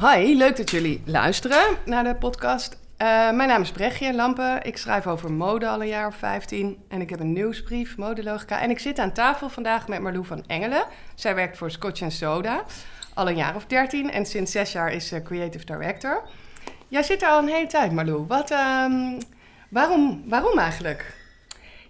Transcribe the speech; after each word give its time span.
Hi, 0.00 0.36
leuk 0.36 0.56
dat 0.56 0.70
jullie 0.70 1.02
luisteren 1.04 1.76
naar 1.84 2.04
de 2.04 2.14
podcast. 2.14 2.78
Eh, 2.96 3.06
mijn 3.30 3.48
naam 3.48 3.62
is 3.62 3.70
Brechtje 3.70 4.14
Lampen. 4.14 4.62
Ik 4.62 4.76
schrijf 4.76 5.06
over 5.06 5.32
mode 5.32 5.68
al 5.68 5.80
een 5.80 5.88
jaar 5.88 6.06
of 6.06 6.14
15. 6.16 6.78
En 6.88 7.00
ik 7.00 7.10
heb 7.10 7.20
een 7.20 7.32
nieuwsbrief, 7.32 7.96
Modelogica. 7.96 8.60
En 8.60 8.70
ik 8.70 8.78
zit 8.78 8.98
aan 8.98 9.12
tafel 9.12 9.48
vandaag 9.48 9.88
met 9.88 10.00
Marlou 10.00 10.24
van 10.24 10.44
Engelen. 10.46 10.84
Zij 11.14 11.34
werkt 11.34 11.56
voor 11.56 11.70
Scotch 11.70 12.12
Soda 12.12 12.64
al 13.14 13.28
een 13.28 13.36
jaar 13.36 13.54
of 13.54 13.66
13. 13.66 14.10
En 14.10 14.26
sinds 14.26 14.52
zes 14.52 14.72
jaar 14.72 14.92
is 14.92 15.08
ze 15.08 15.22
creative 15.22 15.64
director. 15.64 16.22
Jij 16.88 17.02
zit 17.02 17.22
er 17.22 17.28
al 17.28 17.38
een 17.38 17.48
hele 17.48 17.66
tijd, 17.66 17.92
Marlou. 17.92 18.26
Wat, 18.26 18.50
ehm, 18.50 19.20
waarom, 19.70 20.22
waarom 20.26 20.58
eigenlijk? 20.58 21.14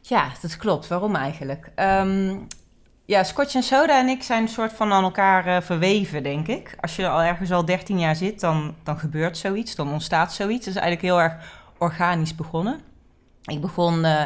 Ja, 0.00 0.32
dat 0.42 0.56
klopt. 0.56 0.88
Waarom 0.88 1.16
eigenlijk? 1.16 1.70
Ehm, 1.74 2.36
ja, 3.10 3.24
Scotch 3.24 3.54
en 3.54 3.62
Soda 3.62 3.98
en 3.98 4.08
ik 4.08 4.22
zijn 4.22 4.42
een 4.42 4.48
soort 4.48 4.72
van 4.72 4.92
aan 4.92 5.02
elkaar 5.02 5.46
uh, 5.46 5.60
verweven, 5.60 6.22
denk 6.22 6.46
ik. 6.46 6.74
Als 6.80 6.96
je 6.96 7.08
al 7.08 7.22
ergens 7.22 7.50
al 7.50 7.64
13 7.64 7.98
jaar 7.98 8.16
zit, 8.16 8.40
dan, 8.40 8.74
dan 8.82 8.98
gebeurt 8.98 9.38
zoiets, 9.38 9.74
dan 9.74 9.92
ontstaat 9.92 10.32
zoiets. 10.32 10.66
Het 10.66 10.74
is 10.74 10.80
eigenlijk 10.80 11.12
heel 11.12 11.20
erg 11.20 11.34
organisch 11.78 12.34
begonnen. 12.34 12.80
Ik 13.44 13.60
begon 13.60 14.04
uh, 14.04 14.22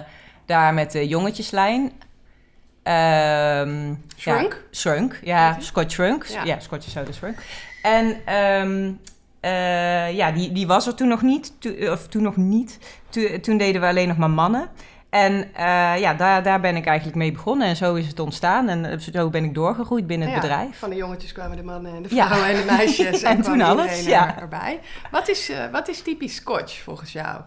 daar 0.46 0.74
met 0.74 0.92
de 0.92 1.08
jongetjeslijn. 1.08 1.82
Um, 1.82 4.05
shrunk? 4.16 4.52
Ja, 4.52 4.58
shrunk, 4.70 5.20
ja, 5.22 5.56
Scotch 5.60 5.92
Shrunk. 5.92 6.24
Ja, 6.24 6.44
ja 6.44 6.60
Scotch 6.60 6.88
Soda 6.88 7.12
Shrunk. 7.12 7.38
En 7.82 8.34
um, 8.34 9.00
uh, 9.41 10.12
ja, 10.12 10.32
die, 10.32 10.52
die 10.52 10.66
was 10.66 10.86
er 10.86 10.94
toen 10.94 11.08
nog 11.08 11.22
niet. 11.22 11.60
To, 11.60 11.92
of 11.92 12.08
toen 12.08 12.22
nog 12.22 12.36
niet. 12.36 12.78
To, 13.08 13.41
toen 13.41 13.56
deden 13.56 13.80
we 13.80 13.86
alleen 13.86 14.08
nog 14.08 14.16
maar 14.16 14.30
mannen. 14.30 14.69
En 15.14 15.32
uh, 15.32 16.00
ja, 16.00 16.14
daar, 16.14 16.42
daar 16.42 16.60
ben 16.60 16.77
ik 16.77 16.86
eigenlijk 16.86 17.16
mee 17.16 17.32
begonnen 17.32 17.66
en 17.66 17.77
zo 17.77 17.95
is 17.95 18.06
het 18.06 18.20
ontstaan. 18.20 18.68
En 18.68 18.84
eh, 18.84 18.98
zo 18.98 19.30
ben 19.30 19.45
ik 19.45 19.55
doorgegroeid 19.55 20.06
binnen 20.06 20.30
het 20.30 20.41
bedrijf. 20.41 20.78
Van 20.78 20.91
de 20.91 20.96
jongetjes 20.96 21.32
kwamen 21.32 21.56
de 21.56 21.62
mannen 21.62 21.95
en 21.95 22.02
de 22.02 22.09
vrouwen 22.09 22.46
en 22.48 22.56
de 22.56 22.64
meisjes. 22.64 23.22
en, 23.22 23.36
en 23.36 23.42
toen 23.42 23.60
alles, 23.60 24.05
ja. 24.05 24.41
erbij. 24.41 24.80
Wat 25.10 25.28
is, 25.28 25.50
uh, 25.50 25.70
wat 25.72 25.88
is 25.88 26.02
typisch 26.02 26.34
Scotch 26.34 26.82
volgens 26.82 27.12
jou? 27.12 27.41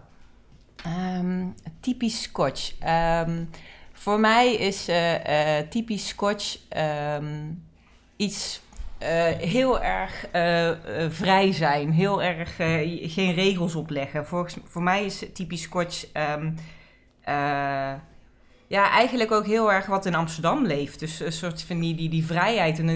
Um, 1.18 1.56
typisch 1.80 2.22
Scotch. 2.22 2.72
Um, 3.26 3.50
voor 3.94 4.20
mij 4.20 4.54
is 4.54 4.90
typisch 5.70 6.08
Scotch 6.08 6.58
um, 7.18 7.64
iets 8.16 8.62
heel 9.38 9.82
erg 9.82 10.26
vrij 11.10 11.54
zijn. 11.54 11.92
Heel 11.92 12.24
erg 12.24 12.56
geen 13.02 13.34
regels 13.34 13.76
opleggen. 13.76 14.26
Volgens, 14.26 14.58
voor 14.64 14.84
mij 14.84 15.06
is 15.06 15.26
typisch 15.34 15.62
Scotch... 15.62 16.06
Uh, 17.28 17.94
ja, 18.70 18.90
eigenlijk 18.92 19.32
ook 19.32 19.46
heel 19.46 19.72
erg 19.72 19.86
wat 19.86 20.06
in 20.06 20.16
Amsterdam 20.16 20.66
leeft. 20.66 21.00
Dus 21.00 21.20
een 21.20 21.32
soort 21.32 21.64
van 21.64 21.80
die, 21.80 22.10
die, 22.10 22.26
vrijheid 22.26 22.80
en 22.80 22.90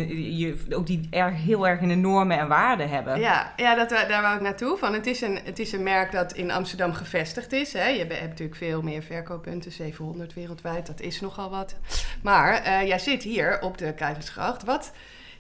ook 0.69 0.87
die 0.87 1.07
erg, 1.09 1.35
heel 1.35 1.67
erg 1.67 1.79
in 1.79 1.87
de 1.87 1.95
normen 1.95 2.39
en 2.39 2.47
waarden 2.47 2.89
hebben. 2.89 3.19
Ja, 3.19 3.53
ja 3.55 3.75
dat, 3.75 3.89
daar 3.89 4.21
wou 4.21 4.35
ik 4.35 4.41
naartoe. 4.41 4.77
Van, 4.77 4.93
het, 4.93 5.07
is 5.07 5.21
een, 5.21 5.39
het 5.43 5.59
is 5.59 5.71
een 5.71 5.83
merk 5.83 6.11
dat 6.11 6.33
in 6.33 6.51
Amsterdam 6.51 6.93
gevestigd 6.93 7.51
is. 7.51 7.73
Hè. 7.73 7.87
Je 7.87 7.97
hebt 7.97 8.21
natuurlijk 8.21 8.57
veel 8.57 8.81
meer 8.81 9.03
verkooppunten, 9.03 9.71
700 9.71 10.33
wereldwijd. 10.33 10.87
Dat 10.87 10.99
is 10.99 11.21
nogal 11.21 11.49
wat. 11.49 11.75
Maar 12.23 12.67
uh, 12.67 12.87
jij 12.87 12.99
zit 12.99 13.23
hier 13.23 13.61
op 13.61 13.77
de 13.77 13.93
Keizersgracht. 13.93 14.63
Wat, 14.63 14.91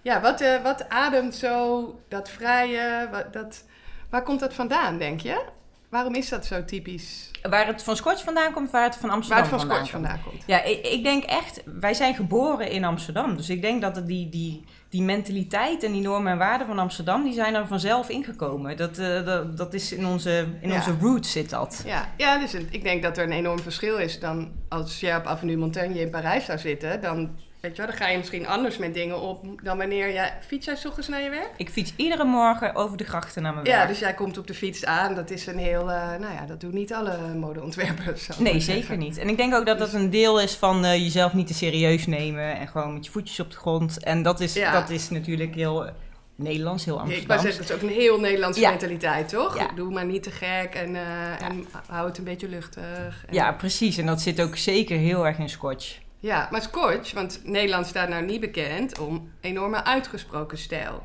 ja, 0.01 0.21
wat, 0.21 0.41
uh, 0.41 0.63
wat 0.63 0.89
ademt 0.89 1.35
zo 1.35 1.85
dat 2.07 2.29
vrije... 2.29 3.09
Dat, 3.31 3.65
waar 4.09 4.23
komt 4.23 4.39
dat 4.39 4.53
vandaan, 4.53 4.97
denk 4.97 5.19
je? 5.19 5.43
Waarom 5.91 6.15
is 6.15 6.29
dat 6.29 6.45
zo 6.45 6.65
typisch? 6.65 7.31
Waar 7.49 7.67
het 7.67 7.83
van 7.83 7.95
Scotch 7.95 8.23
vandaan 8.23 8.53
komt, 8.53 8.71
waar 8.71 8.83
het 8.83 8.95
van 8.95 9.09
Amsterdam 9.09 9.43
waar 9.43 9.51
het 9.51 9.59
van 9.61 9.69
vandaan, 9.69 9.87
Scotch 9.87 9.91
vandaan 9.91 10.23
komt. 10.23 10.43
Ja, 10.45 10.63
ik, 10.63 10.87
ik, 10.87 11.03
denk 11.03 11.23
echt, 11.23 11.63
wij 11.65 11.93
zijn 11.93 12.15
geboren 12.15 12.71
in 12.71 12.83
Amsterdam. 12.83 13.37
Dus 13.37 13.49
ik 13.49 13.61
denk 13.61 13.81
dat 13.81 13.95
het 13.95 14.07
die, 14.07 14.29
die, 14.29 14.63
die 14.89 15.01
mentaliteit 15.01 15.83
en 15.83 15.91
die 15.91 16.01
normen 16.01 16.31
en 16.31 16.37
waarden 16.37 16.67
van 16.67 16.79
Amsterdam, 16.79 17.23
die 17.23 17.33
zijn 17.33 17.55
er 17.55 17.67
vanzelf 17.67 18.09
ingekomen. 18.09 18.77
Dat, 18.77 18.99
uh, 18.99 19.25
dat, 19.25 19.57
dat 19.57 19.73
is 19.73 19.91
in 19.91 20.05
onze, 20.05 20.47
in 20.61 20.69
ja. 20.69 20.75
onze 20.75 20.95
roots 21.01 21.31
zit 21.31 21.49
dat. 21.49 21.83
Ja, 21.85 22.13
ja 22.17 22.39
dus 22.39 22.53
ik 22.53 22.83
denk 22.83 23.03
dat 23.03 23.17
er 23.17 23.23
een 23.23 23.31
enorm 23.31 23.59
verschil 23.59 23.97
is 23.97 24.19
dan 24.19 24.51
als 24.69 24.99
jij 24.99 25.17
op 25.17 25.25
Avenue 25.25 25.57
Montaigne 25.57 25.99
in 25.99 26.09
Parijs 26.09 26.45
zou 26.45 26.59
zitten. 26.59 27.01
Dan 27.01 27.29
Weet 27.61 27.75
je 27.75 27.81
wel, 27.81 27.91
dan 27.91 27.95
ga 27.95 28.07
je 28.07 28.17
misschien 28.17 28.47
anders 28.47 28.77
met 28.77 28.93
dingen 28.93 29.21
op 29.21 29.45
dan 29.63 29.77
wanneer 29.77 30.13
jij... 30.13 30.37
Fiets 30.47 30.65
jij 30.65 30.77
ochtends 30.85 31.07
naar 31.07 31.21
je 31.21 31.29
werk? 31.29 31.49
Ik 31.57 31.69
fiets 31.69 31.93
iedere 31.95 32.23
morgen 32.23 32.75
over 32.75 32.97
de 32.97 33.03
grachten 33.03 33.41
naar 33.41 33.53
mijn 33.53 33.65
werk. 33.65 33.77
Ja, 33.77 33.85
dus 33.85 33.99
jij 33.99 34.13
komt 34.13 34.37
op 34.37 34.47
de 34.47 34.53
fiets 34.53 34.85
aan. 34.85 35.15
Dat 35.15 35.29
is 35.29 35.45
een 35.45 35.57
heel... 35.57 35.81
Uh, 35.89 36.09
nou 36.19 36.33
ja, 36.33 36.45
dat 36.47 36.61
doen 36.61 36.73
niet 36.73 36.93
alle 36.93 37.17
modeontwerpers. 37.35 38.37
Nee, 38.37 38.59
zeker 38.59 38.97
niet. 38.97 39.17
En 39.17 39.29
ik 39.29 39.37
denk 39.37 39.53
ook 39.53 39.65
dat 39.65 39.79
dat 39.79 39.93
een 39.93 40.09
deel 40.09 40.41
is 40.41 40.55
van 40.55 40.85
uh, 40.85 40.95
jezelf 40.95 41.33
niet 41.33 41.47
te 41.47 41.53
serieus 41.53 42.05
nemen. 42.05 42.57
En 42.57 42.67
gewoon 42.67 42.93
met 42.93 43.05
je 43.05 43.11
voetjes 43.11 43.39
op 43.39 43.51
de 43.51 43.57
grond. 43.57 44.03
En 44.03 44.23
dat 44.23 44.39
is, 44.39 44.53
ja. 44.53 44.71
dat 44.71 44.89
is 44.89 45.09
natuurlijk 45.09 45.55
heel... 45.55 45.89
Nederlands, 46.35 46.85
heel 46.85 46.99
Amsterdam. 46.99 47.35
Ik 47.35 47.41
zeggen, 47.41 47.61
dat 47.61 47.69
is 47.69 47.75
ook 47.75 47.89
een 47.89 47.95
heel 47.95 48.19
Nederlandse 48.19 48.61
ja. 48.61 48.69
mentaliteit, 48.69 49.29
toch? 49.29 49.57
Ja. 49.57 49.69
Doe 49.75 49.91
maar 49.91 50.05
niet 50.05 50.23
te 50.23 50.31
gek 50.31 50.73
en, 50.73 50.89
uh, 50.89 51.41
en 51.41 51.65
hou 51.87 52.07
het 52.07 52.17
een 52.17 52.23
beetje 52.23 52.47
luchtig. 52.47 53.25
En... 53.27 53.33
Ja, 53.33 53.51
precies. 53.51 53.97
En 53.97 54.05
dat 54.05 54.21
zit 54.21 54.41
ook 54.41 54.57
zeker 54.57 54.97
heel 54.97 55.25
erg 55.25 55.37
in 55.37 55.49
Scotch. 55.49 55.97
Ja, 56.21 56.47
maar 56.51 56.61
Scotch, 56.61 57.13
want 57.13 57.41
Nederland 57.43 57.87
staat 57.87 58.09
nou 58.09 58.25
niet 58.25 58.39
bekend 58.39 58.99
om 58.99 59.31
enorme 59.39 59.83
uitgesproken 59.83 60.57
stijl. 60.57 61.03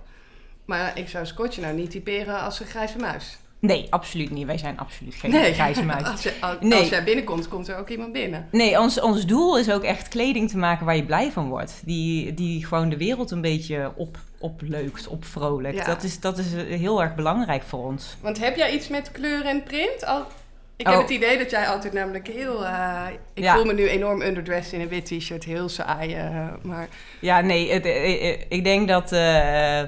Maar 0.64 0.98
ik 0.98 1.08
zou 1.08 1.26
Scotch 1.26 1.56
nou 1.56 1.74
niet 1.74 1.90
typeren 1.90 2.40
als 2.40 2.60
een 2.60 2.66
grijze 2.66 2.98
muis. 2.98 3.38
Nee, 3.58 3.86
absoluut 3.90 4.30
niet. 4.30 4.46
Wij 4.46 4.58
zijn 4.58 4.78
absoluut 4.78 5.14
geen 5.14 5.30
nee. 5.30 5.52
grijze 5.52 5.84
muis. 5.84 6.06
als, 6.12 6.22
je, 6.22 6.32
als, 6.40 6.56
nee. 6.60 6.78
als 6.78 6.88
jij 6.88 7.04
binnenkomt, 7.04 7.48
komt 7.48 7.68
er 7.68 7.76
ook 7.76 7.88
iemand 7.88 8.12
binnen. 8.12 8.48
Nee, 8.50 8.80
ons, 8.80 9.00
ons 9.00 9.26
doel 9.26 9.58
is 9.58 9.70
ook 9.70 9.82
echt 9.82 10.08
kleding 10.08 10.50
te 10.50 10.56
maken 10.56 10.86
waar 10.86 10.96
je 10.96 11.04
blij 11.04 11.32
van 11.32 11.48
wordt. 11.48 11.82
Die, 11.84 12.34
die 12.34 12.66
gewoon 12.66 12.88
de 12.88 12.96
wereld 12.96 13.30
een 13.30 13.40
beetje 13.40 13.92
op, 13.96 14.18
opleukt, 14.38 15.06
opvrolijkt. 15.06 15.78
Ja. 15.78 15.84
Dat, 15.84 16.02
is, 16.02 16.20
dat 16.20 16.38
is 16.38 16.52
heel 16.52 17.02
erg 17.02 17.14
belangrijk 17.14 17.62
voor 17.62 17.84
ons. 17.84 18.16
Want 18.20 18.38
heb 18.38 18.56
jij 18.56 18.74
iets 18.74 18.88
met 18.88 19.10
kleur 19.12 19.44
en 19.44 19.62
print? 19.62 20.04
Al, 20.04 20.26
ik 20.76 20.86
heb 20.86 20.94
oh. 20.94 21.00
het 21.00 21.10
idee 21.10 21.38
dat 21.38 21.50
jij 21.50 21.66
altijd 21.66 21.92
namelijk 21.92 22.28
heel... 22.28 22.62
Uh, 22.62 23.06
ik 23.34 23.42
ja. 23.42 23.54
voel 23.54 23.64
me 23.64 23.72
nu 23.72 23.88
enorm 23.88 24.22
underdressed 24.22 24.72
in 24.72 24.80
een 24.80 24.88
wit 24.88 25.06
t-shirt. 25.06 25.44
Heel 25.44 25.68
saai, 25.68 26.16
uh, 26.16 26.46
maar... 26.62 26.88
Ja, 27.20 27.40
nee, 27.40 27.72
het, 27.72 27.84
ik, 27.84 28.46
ik, 28.48 28.64
denk 28.64 28.88
dat... 28.88 29.12
Uh, 29.12 29.80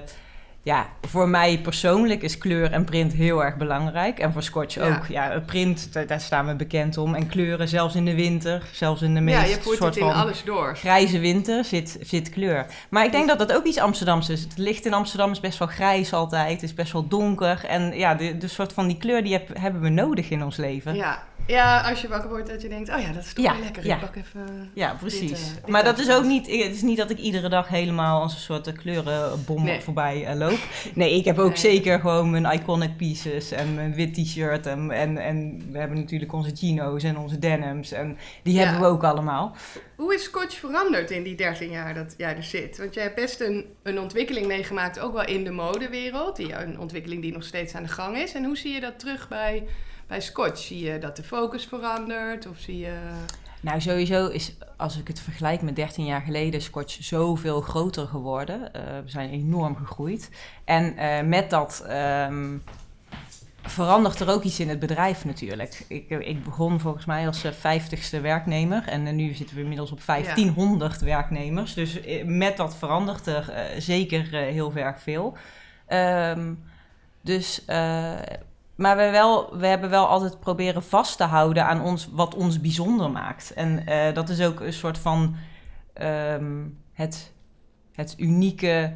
ja, 0.68 0.86
voor 1.00 1.28
mij 1.28 1.58
persoonlijk 1.58 2.22
is 2.22 2.38
kleur 2.38 2.72
en 2.72 2.84
print 2.84 3.12
heel 3.12 3.44
erg 3.44 3.56
belangrijk. 3.56 4.18
En 4.18 4.32
voor 4.32 4.42
Scotch 4.42 4.74
ja. 4.74 4.88
ook. 4.88 5.06
Ja, 5.06 5.42
print, 5.46 6.08
daar 6.08 6.20
staan 6.20 6.46
we 6.46 6.54
bekend 6.54 6.96
om. 6.96 7.14
En 7.14 7.26
kleuren, 7.26 7.68
zelfs 7.68 7.94
in 7.94 8.04
de 8.04 8.14
winter, 8.14 8.62
zelfs 8.72 9.02
in 9.02 9.14
de 9.14 9.20
meest 9.20 9.40
Ja, 9.40 9.44
je 9.44 9.60
voert 9.60 9.76
soort 9.76 9.94
het 9.94 10.04
in 10.04 10.12
alles 10.12 10.44
door. 10.44 10.76
grijze 10.76 11.18
winter 11.18 11.64
zit, 11.64 11.98
zit 12.00 12.30
kleur. 12.30 12.66
Maar 12.88 13.04
ik 13.04 13.12
denk 13.12 13.28
dat 13.28 13.38
dat 13.38 13.52
ook 13.52 13.64
iets 13.64 13.78
Amsterdams 13.78 14.28
is. 14.28 14.40
Het 14.40 14.58
licht 14.58 14.86
in 14.86 14.94
Amsterdam 14.94 15.30
is 15.30 15.40
best 15.40 15.58
wel 15.58 15.68
grijs 15.68 16.12
altijd. 16.12 16.52
Het 16.52 16.62
is 16.62 16.74
best 16.74 16.92
wel 16.92 17.08
donker. 17.08 17.64
En 17.64 17.96
ja, 17.96 18.14
de, 18.14 18.38
de 18.38 18.48
soort 18.48 18.72
van 18.72 18.86
die 18.86 18.98
kleur 18.98 19.22
die 19.22 19.32
heb, 19.32 19.48
hebben 19.58 19.80
we 19.80 19.88
nodig 19.88 20.30
in 20.30 20.44
ons 20.44 20.56
leven. 20.56 20.94
Ja, 20.94 21.22
ja, 21.48 21.80
als 21.80 22.00
je 22.00 22.08
wakker 22.08 22.28
wordt 22.28 22.48
dat 22.48 22.62
je 22.62 22.68
denkt, 22.68 22.88
oh 22.88 23.00
ja, 23.00 23.12
dat 23.12 23.24
is 23.24 23.32
toch 23.32 23.44
ja, 23.44 23.52
wel 23.52 23.62
lekker. 23.62 23.86
Ja. 23.86 23.94
Ik 23.94 24.00
pak 24.00 24.16
even 24.16 24.70
ja, 24.74 24.94
precies. 24.98 25.30
Dit, 25.30 25.38
uh, 25.38 25.54
dit 25.54 25.66
maar 25.66 25.84
dat 25.84 25.98
is 25.98 26.10
ook 26.10 26.24
niet, 26.24 26.46
het 26.46 26.74
is 26.74 26.82
niet 26.82 26.96
dat 26.96 27.10
ik 27.10 27.18
iedere 27.18 27.48
dag 27.48 27.68
helemaal 27.68 28.22
als 28.22 28.34
een 28.34 28.40
soort 28.40 28.72
kleurenbom 28.72 29.64
nee. 29.64 29.80
voorbij 29.80 30.30
uh, 30.30 30.38
loop. 30.38 30.57
Nee, 30.94 31.14
ik 31.14 31.24
heb 31.24 31.38
ook 31.38 31.48
nee. 31.48 31.56
zeker 31.56 32.00
gewoon 32.00 32.30
mijn 32.30 32.52
iconic 32.52 32.96
pieces 32.96 33.50
en 33.50 33.74
mijn 33.74 33.94
wit 33.94 34.14
t-shirt. 34.14 34.66
En, 34.66 34.90
en, 34.90 35.18
en 35.18 35.62
we 35.70 35.78
hebben 35.78 35.98
natuurlijk 35.98 36.32
onze 36.32 36.56
chino's 36.56 37.02
en 37.02 37.18
onze 37.18 37.38
denims. 37.38 37.92
En 37.92 38.18
die 38.42 38.54
ja. 38.54 38.60
hebben 38.60 38.80
we 38.80 38.86
ook 38.86 39.04
allemaal. 39.04 39.56
Hoe 39.96 40.14
is 40.14 40.22
Scotch 40.22 40.54
veranderd 40.54 41.10
in 41.10 41.22
die 41.22 41.34
13 41.34 41.70
jaar 41.70 41.94
dat 41.94 42.14
jij 42.16 42.36
er 42.36 42.44
zit? 42.44 42.78
Want 42.78 42.94
jij 42.94 43.02
hebt 43.02 43.14
best 43.14 43.40
een, 43.40 43.66
een 43.82 44.00
ontwikkeling 44.00 44.46
meegemaakt, 44.46 44.98
ook 44.98 45.12
wel 45.12 45.24
in 45.24 45.44
de 45.44 45.50
modewereld. 45.50 46.36
Die, 46.36 46.54
een 46.54 46.78
ontwikkeling 46.78 47.22
die 47.22 47.32
nog 47.32 47.44
steeds 47.44 47.74
aan 47.74 47.82
de 47.82 47.88
gang 47.88 48.16
is. 48.16 48.34
En 48.34 48.44
hoe 48.44 48.56
zie 48.56 48.72
je 48.72 48.80
dat 48.80 48.98
terug 48.98 49.28
bij 49.28 49.66
bij 50.06 50.20
Scotch? 50.20 50.60
Zie 50.60 50.84
je 50.84 50.98
dat 50.98 51.16
de 51.16 51.22
focus 51.22 51.64
verandert? 51.64 52.46
Of 52.46 52.58
zie 52.58 52.78
je... 52.78 52.98
Nou, 53.60 53.80
sowieso 53.80 54.26
is, 54.26 54.54
als 54.76 54.98
ik 54.98 55.08
het 55.08 55.20
vergelijk 55.20 55.62
met 55.62 55.76
13 55.76 56.04
jaar 56.04 56.20
geleden, 56.20 56.62
Scotch 56.62 56.96
zoveel 57.00 57.60
groter 57.60 58.06
geworden. 58.06 58.60
Uh, 58.60 58.82
we 59.04 59.10
zijn 59.10 59.30
enorm 59.30 59.76
gegroeid. 59.76 60.30
En 60.64 60.94
uh, 60.98 61.20
met 61.20 61.50
dat 61.50 61.86
um, 62.28 62.62
verandert 63.62 64.20
er 64.20 64.30
ook 64.30 64.42
iets 64.42 64.60
in 64.60 64.68
het 64.68 64.78
bedrijf 64.78 65.24
natuurlijk. 65.24 65.84
Ik, 65.88 66.10
ik 66.10 66.44
begon 66.44 66.80
volgens 66.80 67.04
mij 67.04 67.26
als 67.26 67.44
vijftigste 67.50 68.20
werknemer 68.20 68.88
en 68.88 69.16
nu 69.16 69.34
zitten 69.34 69.56
we 69.56 69.62
inmiddels 69.62 69.90
op 69.90 70.00
1500 70.06 71.00
ja. 71.00 71.06
werknemers. 71.06 71.74
Dus 71.74 72.00
met 72.24 72.56
dat 72.56 72.76
verandert 72.76 73.26
er 73.26 73.48
uh, 73.50 73.80
zeker 73.80 74.26
heel 74.30 74.72
erg 74.74 75.00
veel. 75.00 75.36
Um, 75.88 76.62
dus 77.20 77.64
maar 78.78 78.96
we, 78.96 79.10
wel, 79.10 79.58
we 79.58 79.66
hebben 79.66 79.90
wel 79.90 80.06
altijd 80.06 80.40
proberen 80.40 80.82
vast 80.82 81.16
te 81.16 81.24
houden 81.24 81.66
aan 81.66 81.82
ons, 81.82 82.08
wat 82.12 82.34
ons 82.34 82.60
bijzonder 82.60 83.10
maakt. 83.10 83.52
En 83.52 83.84
uh, 83.88 84.14
dat 84.14 84.28
is 84.28 84.42
ook 84.42 84.60
een 84.60 84.72
soort 84.72 84.98
van 84.98 85.36
um, 86.02 86.78
het, 86.92 87.32
het 87.94 88.14
unieke 88.18 88.92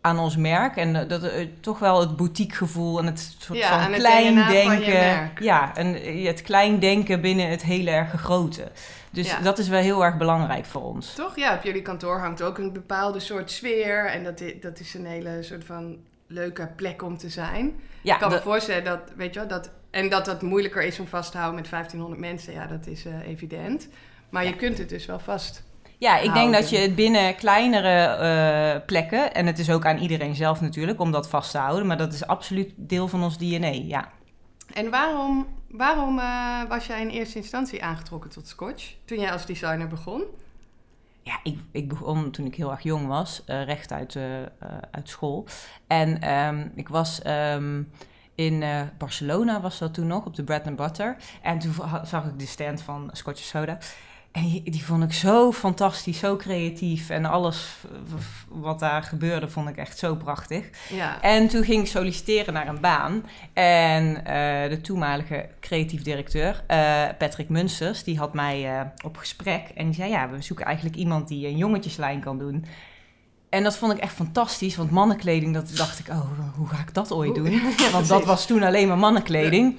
aan 0.00 0.18
ons 0.18 0.36
merk. 0.36 0.76
En 0.76 1.08
dat, 1.08 1.24
uh, 1.24 1.48
toch 1.60 1.78
wel 1.78 2.00
het 2.00 2.16
boutique 2.16 2.56
gevoel 2.56 2.98
en 2.98 3.06
het 3.06 3.36
soort 3.38 3.58
ja, 3.58 3.82
van 3.82 3.92
klein 3.92 4.34
denken. 4.34 5.30
Ja, 5.44 5.76
en 5.76 5.94
het 6.24 6.42
klein 6.42 6.78
denken 6.78 7.20
binnen 7.20 7.48
het 7.48 7.62
hele 7.62 7.90
erg 7.90 8.20
grote. 8.20 8.70
Dus 9.10 9.30
ja. 9.30 9.40
dat 9.40 9.58
is 9.58 9.68
wel 9.68 9.80
heel 9.80 10.04
erg 10.04 10.16
belangrijk 10.16 10.64
voor 10.64 10.82
ons. 10.82 11.14
Toch? 11.14 11.36
Ja, 11.36 11.54
op 11.54 11.62
jullie 11.62 11.82
kantoor 11.82 12.20
hangt 12.20 12.42
ook 12.42 12.58
een 12.58 12.72
bepaalde 12.72 13.20
soort 13.20 13.50
sfeer. 13.50 14.06
En 14.06 14.24
dat 14.24 14.42
dat 14.60 14.80
is 14.80 14.94
een 14.94 15.06
hele 15.06 15.42
soort 15.42 15.64
van 15.64 15.98
leuke 16.28 16.68
plek 16.76 17.02
om 17.02 17.18
te 17.18 17.28
zijn. 17.28 17.80
Ja, 18.02 18.14
ik 18.14 18.20
kan 18.20 18.30
me 18.30 18.40
voorstellen 18.40 18.84
dat, 18.84 19.00
weet 19.16 19.34
je 19.34 19.40
wel, 19.40 19.48
dat... 19.48 19.70
En 19.90 20.08
dat 20.08 20.24
dat 20.24 20.42
moeilijker 20.42 20.82
is 20.82 21.00
om 21.00 21.06
vast 21.06 21.30
te 21.30 21.36
houden 21.38 21.60
met 21.60 21.70
1500 21.70 22.20
mensen. 22.20 22.52
Ja, 22.52 22.66
dat 22.66 22.86
is 22.86 23.04
eh, 23.04 23.28
evident. 23.28 23.88
Maar 24.30 24.44
je 24.44 24.56
kunt 24.56 24.78
het 24.78 24.88
dus 24.88 25.06
wel 25.06 25.18
vast. 25.18 25.62
Ja, 25.98 26.18
ik 26.18 26.34
denk 26.34 26.52
dat 26.52 26.70
je 26.70 26.76
het 26.76 26.94
binnen 26.94 27.36
kleinere 27.36 28.04
eh, 28.04 28.86
plekken, 28.86 29.34
en 29.34 29.46
het 29.46 29.58
is 29.58 29.70
ook 29.70 29.86
aan 29.86 29.98
iedereen 29.98 30.34
zelf 30.34 30.60
natuurlijk 30.60 31.00
om 31.00 31.10
dat 31.10 31.28
vast 31.28 31.50
te 31.50 31.58
houden, 31.58 31.86
maar 31.86 31.96
dat 31.96 32.12
is 32.12 32.26
absoluut 32.26 32.72
deel 32.76 33.08
van 33.08 33.22
ons 33.22 33.38
DNA, 33.38 33.68
ja. 33.68 34.08
En 34.72 34.90
waarom, 34.90 35.46
waarom 35.68 36.18
eh, 36.18 36.62
was 36.68 36.86
jij 36.86 37.00
in 37.00 37.08
eerste 37.08 37.38
instantie 37.38 37.84
aangetrokken 37.84 38.30
tot 38.30 38.48
Scotch? 38.48 38.94
Toen 39.04 39.20
jij 39.20 39.32
als 39.32 39.46
designer 39.46 39.88
begon? 39.88 40.22
Ja, 41.28 41.40
ik, 41.42 41.58
ik 41.72 41.88
begon 41.88 42.30
toen 42.30 42.46
ik 42.46 42.54
heel 42.54 42.70
erg 42.70 42.82
jong 42.82 43.06
was, 43.06 43.42
eh, 43.44 43.64
recht 43.64 43.92
uit, 43.92 44.16
eh, 44.16 44.22
uit 44.90 45.08
school. 45.08 45.46
En 45.86 46.20
ehm, 46.20 46.68
ik 46.74 46.88
was 46.88 47.22
ehm, 47.22 47.82
in 48.34 48.62
eh, 48.62 48.82
Barcelona, 48.98 49.60
was 49.60 49.78
dat 49.78 49.94
toen 49.94 50.06
nog, 50.06 50.24
op 50.24 50.36
de 50.36 50.44
Bread 50.44 50.66
and 50.66 50.76
Butter. 50.76 51.16
En 51.42 51.58
toen 51.58 51.74
zag 52.04 52.24
ik 52.24 52.38
de 52.38 52.46
stand 52.46 52.82
van 52.82 53.10
Scotch 53.12 53.42
Soda. 53.42 53.78
En 54.38 54.44
die, 54.44 54.62
die 54.70 54.84
vond 54.84 55.02
ik 55.02 55.12
zo 55.12 55.52
fantastisch, 55.52 56.18
zo 56.18 56.36
creatief. 56.36 57.10
En 57.10 57.24
alles 57.24 57.76
wat 58.48 58.78
daar 58.78 59.02
gebeurde, 59.02 59.48
vond 59.48 59.68
ik 59.68 59.76
echt 59.76 59.98
zo 59.98 60.14
prachtig. 60.14 60.64
Ja. 60.90 61.22
En 61.22 61.48
toen 61.48 61.64
ging 61.64 61.82
ik 61.82 61.88
solliciteren 61.88 62.54
naar 62.54 62.68
een 62.68 62.80
baan. 62.80 63.24
En 63.52 64.24
eh, 64.24 64.70
de 64.70 64.80
toenmalige 64.80 65.48
creatief 65.60 66.02
directeur, 66.02 66.64
eh, 66.66 67.04
Patrick 67.18 67.48
Munsters, 67.48 68.04
die 68.04 68.18
had 68.18 68.34
mij 68.34 68.78
eh, 68.78 68.86
op 69.04 69.16
gesprek. 69.16 69.68
En 69.74 69.86
die 69.86 69.94
zei, 69.94 70.10
ja, 70.10 70.30
we 70.30 70.42
zoeken 70.42 70.66
eigenlijk 70.66 70.96
iemand 70.96 71.28
die 71.28 71.46
een 71.46 71.56
jongetjeslijn 71.56 72.20
kan 72.20 72.38
doen. 72.38 72.64
En 73.48 73.62
dat 73.62 73.76
vond 73.76 73.92
ik 73.92 73.98
echt 73.98 74.14
fantastisch, 74.14 74.76
want 74.76 74.90
mannenkleding, 74.90 75.54
dat 75.54 75.76
dacht 75.76 75.98
ik, 75.98 76.08
oh, 76.08 76.30
hoe 76.56 76.68
ga 76.68 76.78
ik 76.78 76.94
dat 76.94 77.12
ooit 77.12 77.34
doen? 77.34 77.50
Ja, 77.76 77.90
Want 77.90 78.08
dat 78.08 78.24
was 78.24 78.46
toen 78.46 78.62
alleen 78.62 78.88
maar 78.88 78.98
mannenkleding. 78.98 79.76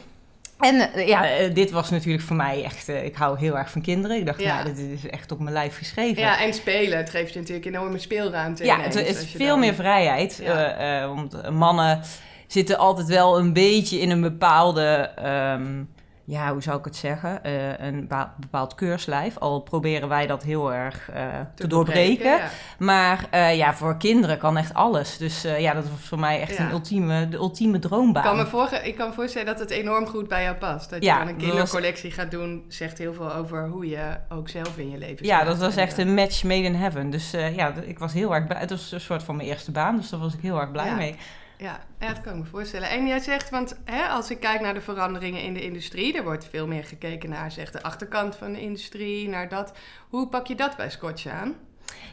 En 0.59 0.93
eh, 0.93 1.07
ja, 1.07 1.29
eh, 1.29 1.53
dit 1.53 1.71
was 1.71 1.89
natuurlijk 1.89 2.23
voor 2.23 2.35
mij 2.35 2.63
echt, 2.63 2.89
eh, 2.89 3.05
ik 3.05 3.15
hou 3.15 3.39
heel 3.39 3.57
erg 3.57 3.71
van 3.71 3.81
kinderen. 3.81 4.17
Ik 4.17 4.25
dacht, 4.25 4.41
Ja. 4.41 4.57
ja, 4.57 4.63
dit 4.63 4.77
is 4.77 5.07
echt 5.09 5.31
op 5.31 5.39
mijn 5.39 5.53
lijf 5.53 5.77
geschreven. 5.77 6.21
Ja, 6.21 6.41
en 6.41 6.53
spelen. 6.53 6.97
Het 6.97 7.09
geeft 7.09 7.33
je 7.33 7.39
natuurlijk 7.39 7.65
enorme 7.65 7.97
speelruimte. 7.97 8.65
Ja, 8.65 8.77
ineens, 8.77 8.95
het 8.95 9.07
is 9.07 9.31
veel 9.35 9.47
dan- 9.47 9.59
meer 9.59 9.73
vrijheid. 9.73 10.39
Ja. 10.43 10.73
eh, 10.75 11.01
eh, 11.01 11.07
want 11.07 11.49
mannen 11.51 12.01
zitten 12.47 12.77
altijd 12.77 13.07
wel 13.07 13.39
een 13.39 13.53
beetje 13.53 13.99
in 13.99 14.09
een 14.09 14.21
bepaalde, 14.21 15.11
ehm, 15.15 15.83
ja, 16.29 16.51
hoe 16.51 16.61
zou 16.61 16.77
ik 16.79 16.85
het 16.85 16.95
zeggen, 16.95 17.43
Eh, 17.43 17.79
een 17.87 18.07
bepaald 18.39 18.75
keurslijf. 18.75 19.37
Al 19.37 19.59
proberen 19.61 20.09
wij 20.09 20.27
dat 20.27 20.43
heel 20.43 20.73
erg 20.73 21.09
eh, 21.13 21.23
te, 21.55 21.67
doorbreken. 21.67 22.25
ja. 22.31 22.49
Maar 22.77 23.25
eh, 23.29 23.57
ja, 23.57 23.73
voor 23.73 23.97
kinderen 23.97 24.37
kan 24.37 24.57
echt 24.57 24.73
alles. 24.73 25.17
Dus 25.17 25.41
ja, 25.41 25.73
dat 25.73 25.83
was 25.89 25.99
voor 26.07 26.19
mij 26.19 26.41
echt 26.41 26.57
Ja. 26.57 26.63
een 26.65 26.71
ultieme, 26.71 27.29
de 27.29 27.37
ultieme 27.37 27.75
Ik 27.75 27.81
droombaan. 27.81 28.23
kan, 28.23 28.37
me 28.37 28.45
voorge- 28.47 28.87
ik 28.87 28.95
kan 28.95 29.07
me 29.07 29.13
voorstellen 29.13 29.47
dat 29.47 29.59
het 29.59 29.69
enorm 29.69 30.05
goed 30.07 30.27
bij 30.27 30.43
jou 30.43 30.55
past. 30.55 30.89
Dat 30.89 30.99
je 30.99 31.05
Ja, 31.05 31.17
dan 31.19 31.27
een 31.27 31.35
was- 31.35 31.43
kindercollectie 31.43 32.11
gaat 32.11 32.31
doen, 32.31 32.65
zegt 32.67 32.97
heel 32.97 33.13
veel 33.13 33.33
over 33.33 33.67
hoe 33.67 33.87
je 33.89 34.17
ook 34.29 34.49
zelf 34.49 34.77
in 34.77 34.89
je 34.89 34.97
leven 34.97 35.25
ja, 35.25 35.43
dat 35.43 35.57
was 35.57 35.75
echt 35.75 35.97
een 35.97 36.13
match 36.13 36.43
made 36.43 36.63
in 36.63 36.75
heaven. 36.75 37.09
Dus 37.09 37.31
ja, 37.31 37.73
ik 37.85 37.99
was 37.99 38.13
heel 38.13 38.35
erg 38.35 38.47
blij. 38.47 38.59
Het 38.59 38.69
was 38.69 38.91
een 38.91 39.01
soort 39.01 39.23
van 39.23 39.35
mijn 39.35 39.47
eerste 39.47 39.71
baan, 39.71 39.95
dus 39.97 40.09
daar 40.09 40.19
was 40.19 40.33
ik 40.33 40.41
heel 40.41 40.59
erg 40.59 40.71
blij 40.71 40.95
mee. 40.95 41.15
Ja, 41.61 41.79
dat 41.97 42.21
kan 42.21 42.33
ik 42.33 42.39
me 42.39 42.45
voorstellen. 42.45 42.89
En 42.89 43.07
jij 43.07 43.19
zegt, 43.19 43.49
want 43.49 43.79
hè, 43.85 44.07
als 44.07 44.29
ik 44.29 44.39
kijk 44.39 44.61
naar 44.61 44.73
de 44.73 44.81
veranderingen 44.81 45.43
in 45.43 45.53
de 45.53 45.61
industrie, 45.61 46.17
er 46.17 46.23
wordt 46.23 46.47
veel 46.49 46.67
meer 46.67 46.83
gekeken 46.83 47.29
naar 47.29 47.51
zeg, 47.51 47.71
de 47.71 47.83
achterkant 47.83 48.35
van 48.35 48.53
de 48.53 48.61
industrie, 48.61 49.29
naar 49.29 49.49
dat. 49.49 49.73
Hoe 50.09 50.27
pak 50.27 50.47
je 50.47 50.55
dat 50.55 50.77
bij 50.77 50.89
Scotch 50.89 51.27
aan? 51.27 51.55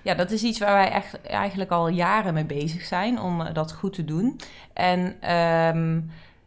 Ja, 0.02 0.14
dat 0.14 0.30
is 0.30 0.42
iets 0.42 0.58
waar 0.58 0.74
wij 0.74 0.90
echt, 0.90 1.20
eigenlijk 1.22 1.70
al 1.70 1.88
jaren 1.88 2.34
mee 2.34 2.44
bezig 2.44 2.84
zijn 2.84 3.20
om 3.20 3.40
eh, 3.40 3.54
dat 3.54 3.72
goed 3.72 3.92
te 3.92 4.04
doen. 4.04 4.40
En 4.72 5.16
ehm, 5.20 6.00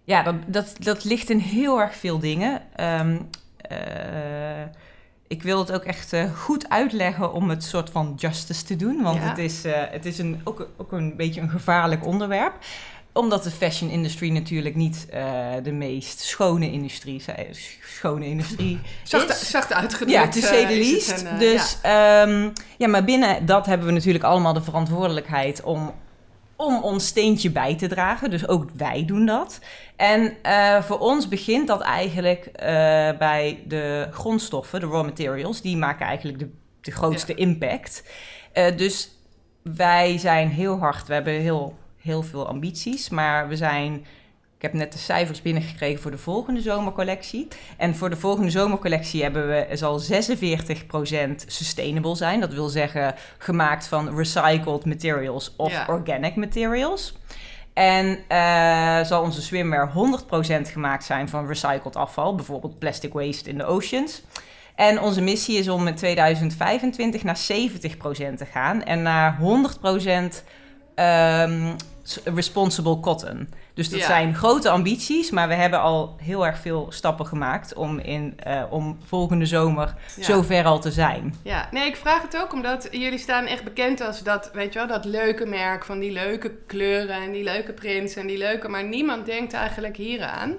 ja, 0.04 0.24
dat, 0.24 0.36
dat, 0.48 0.76
dat 0.80 1.04
ligt 1.04 1.30
in 1.30 1.40
heel 1.40 1.82
erg 1.82 1.96
veel 1.96 2.20
dingen. 2.20 2.62
Eh, 2.76 3.10
ik 5.30 5.44
wil 5.44 5.60
het 5.60 5.72
ook 5.72 5.84
echt 5.84 6.14
eh, 6.14 6.24
goed 6.36 6.70
uitleggen 6.70 7.34
om 7.34 7.50
het 7.50 7.64
soort 7.64 7.90
van 7.90 8.14
justice 8.18 8.64
te 8.64 8.76
doen. 8.76 9.02
Want 9.02 9.16
Ja. 9.18 9.30
het 9.30 9.38
is, 9.38 9.64
eh, 9.64 9.74
het 9.92 10.06
is 10.06 10.18
een, 10.18 10.42
ook, 10.44 10.70
ook 10.78 10.92
een 10.92 11.16
beetje 11.16 11.42
een 11.42 11.50
gevaarlijk 11.50 12.06
onderwerp 12.06 12.54
omdat 13.14 13.44
de 13.44 13.52
fashion 13.52 13.90
industry 13.90 14.30
natuurlijk 14.32 14.76
niet 14.76 15.06
eh, 15.10 15.24
de 15.64 15.72
meest 15.72 16.20
schone 16.20 16.72
industrie, 16.72 17.24
schone 17.82 18.26
industrie 18.26 18.80
Zacht, 19.04 19.30
is. 19.30 19.50
zacht 19.50 19.74
uitgedrukt. 19.74 20.12
Ja, 20.12 20.28
to 20.28 20.40
say 20.40 20.66
the 20.66 20.80
is 20.80 21.08
het 21.08 21.22
least. 21.22 21.26
een, 21.32 21.38
dus 21.40 21.78
ja. 21.84 22.26
ja, 22.78 22.88
maar 22.88 23.04
binnen 23.04 23.46
dat 23.46 23.66
hebben 23.66 23.88
we 23.88 23.94
natuurlijk 23.94 24.24
allemaal 24.24 24.54
de 24.54 24.62
verantwoordelijkheid 24.62 25.64
om, 25.64 25.94
om 26.60 26.84
ons 26.84 27.08
steentje 27.08 27.52
bij 27.52 27.76
te 27.76 27.88
dragen. 27.88 28.30
Dus 28.30 28.48
ook 28.48 28.70
wij 28.76 29.06
doen 29.06 29.26
dat. 29.26 29.60
En 29.96 30.38
eh, 30.42 30.82
voor 30.82 31.00
ons 31.00 31.28
begint 31.28 31.68
dat 31.68 31.82
eigenlijk 31.82 32.46
eh, 32.46 32.68
bij 33.18 33.64
de 33.68 34.08
grondstoffen, 34.12 34.80
de 34.80 34.86
raw 34.86 35.04
materials. 35.04 35.62
Die 35.62 35.78
maken 35.78 36.06
eigenlijk 36.06 36.40
de, 36.40 36.50
de 36.82 36.92
grootste 36.92 37.34
impact. 37.34 38.10
Eh, 38.54 38.78
dus 38.78 39.10
wij 39.62 40.18
zijn 40.18 40.50
heel 40.50 40.78
hard, 40.80 41.08
we 41.08 41.14
hebben 41.14 41.34
heel, 41.34 41.78
heel 42.02 42.22
veel 42.24 42.48
ambities, 42.48 43.10
maar 43.10 43.48
we 43.48 43.56
zijn... 43.56 44.06
Ik 44.60 44.66
heb 44.66 44.74
net 44.74 44.92
de 44.92 44.98
cijfers 44.98 45.42
binnengekregen 45.42 46.02
voor 46.02 46.12
de 46.12 46.18
volgende 46.18 46.62
zomercollectie. 46.62 47.48
En 47.78 47.96
voor 47.96 48.10
de 48.10 48.16
volgende 48.16 48.50
zomercollectie 48.50 49.24
hebben 49.24 49.48
we, 49.48 49.68
zal 49.78 50.02
46% 50.02 51.46
sustainable 51.46 52.16
zijn. 52.16 52.40
Dat 52.40 52.54
wil 52.54 52.68
zeggen 52.70 53.16
gemaakt 53.38 53.88
van 53.88 54.16
recycled 54.16 54.86
materials 54.86 55.54
of 55.58 55.72
Ja. 55.72 55.86
organic 55.90 56.36
materials. 56.36 57.18
En 57.74 58.20
eh, 58.28 59.04
zal 59.04 59.22
onze 59.22 59.42
swimwear 59.42 59.92
100% 59.92 60.72
gemaakt 60.72 61.04
zijn 61.04 61.30
van 61.30 61.48
recycled 61.48 61.96
afval, 61.96 62.36
bijvoorbeeld 62.36 62.80
plastic 62.80 63.14
waste 63.14 63.50
in 63.50 63.58
de 63.58 63.66
oceans. 63.66 64.22
En 64.76 65.02
onze 65.02 65.22
missie 65.22 65.58
is 65.58 65.70
om 65.70 65.88
in 65.88 65.96
2025 65.96 67.24
naar 67.24 67.38
70% 67.38 68.38
te 68.38 68.46
gaan 68.52 68.84
en 68.84 69.02
naar 69.02 69.38
100% 69.42 70.44
ehm, 71.00 71.74
responsible 72.36 73.00
cotton. 73.00 73.50
Dus 73.74 73.90
dat 73.90 74.00
Ja. 74.00 74.06
zijn 74.06 74.36
grote 74.36 74.70
ambities, 74.70 75.30
maar 75.32 75.48
we 75.48 75.54
hebben 75.54 75.82
al 75.82 76.16
heel 76.22 76.46
erg 76.46 76.58
veel 76.60 76.86
stappen 76.90 77.26
gemaakt 77.26 77.74
om, 77.74 78.00
in, 78.00 78.34
eh, 78.40 78.64
om 78.70 78.98
volgende 79.06 79.46
zomer 79.46 79.96
Ja. 80.16 80.24
zover 80.24 80.66
al 80.66 80.80
te 80.80 80.92
zijn. 80.92 81.36
Ja, 81.44 81.68
nee, 81.72 81.88
ik 81.88 81.96
vraag 81.96 82.22
het 82.22 82.38
ook 82.38 82.54
omdat 82.54 82.88
jullie 82.92 83.18
staan 83.18 83.46
echt 83.46 83.64
bekend 83.64 84.02
als 84.02 84.24
dat, 84.24 84.50
weet 84.54 84.74
je 84.74 84.80
wel, 84.80 84.88
dat 84.88 85.06
leuke 85.06 85.46
merk 85.46 85.86
van 85.86 86.00
die 86.00 86.12
leuke 86.12 86.52
kleuren 86.68 87.16
en 87.16 87.32
die 87.32 87.44
leuke 87.44 87.74
prints 87.74 88.16
en 88.16 88.28
die 88.28 88.38
leuke, 88.38 88.68
maar 88.68 88.84
niemand 88.84 89.26
denkt 89.26 89.54
eigenlijk 89.54 89.98
hieraan 89.98 90.56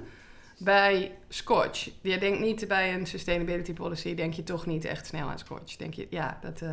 bij 0.58 1.12
Scotch. 1.28 1.88
Je 2.02 2.18
denkt 2.18 2.40
niet 2.40 2.68
bij 2.68 2.94
een 2.94 3.06
sustainability 3.06 3.72
policy, 3.72 4.14
denk 4.14 4.34
je 4.34 4.42
toch 4.42 4.66
niet 4.66 4.84
echt 4.84 5.06
snel 5.06 5.28
aan 5.28 5.38
Scotch. 5.38 5.76
Denk 5.76 5.94
je, 5.94 6.06
ja, 6.10 6.38
dat, 6.42 6.60
eh, 6.60 6.70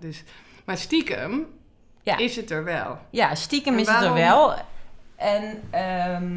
dus, 0.00 0.22
maar 0.64 0.76
stiekem 0.76 1.46
Ja. 2.06 2.16
is 2.18 2.36
het 2.36 2.50
er 2.50 2.64
wel. 2.64 2.98
Ja, 3.10 3.34
stiekem 3.34 3.74
En 3.74 3.80
is 3.80 3.88
het 3.88 4.02
er 4.02 4.12
wel. 4.14 4.54
En 5.16 5.60
ehm, 5.70 6.32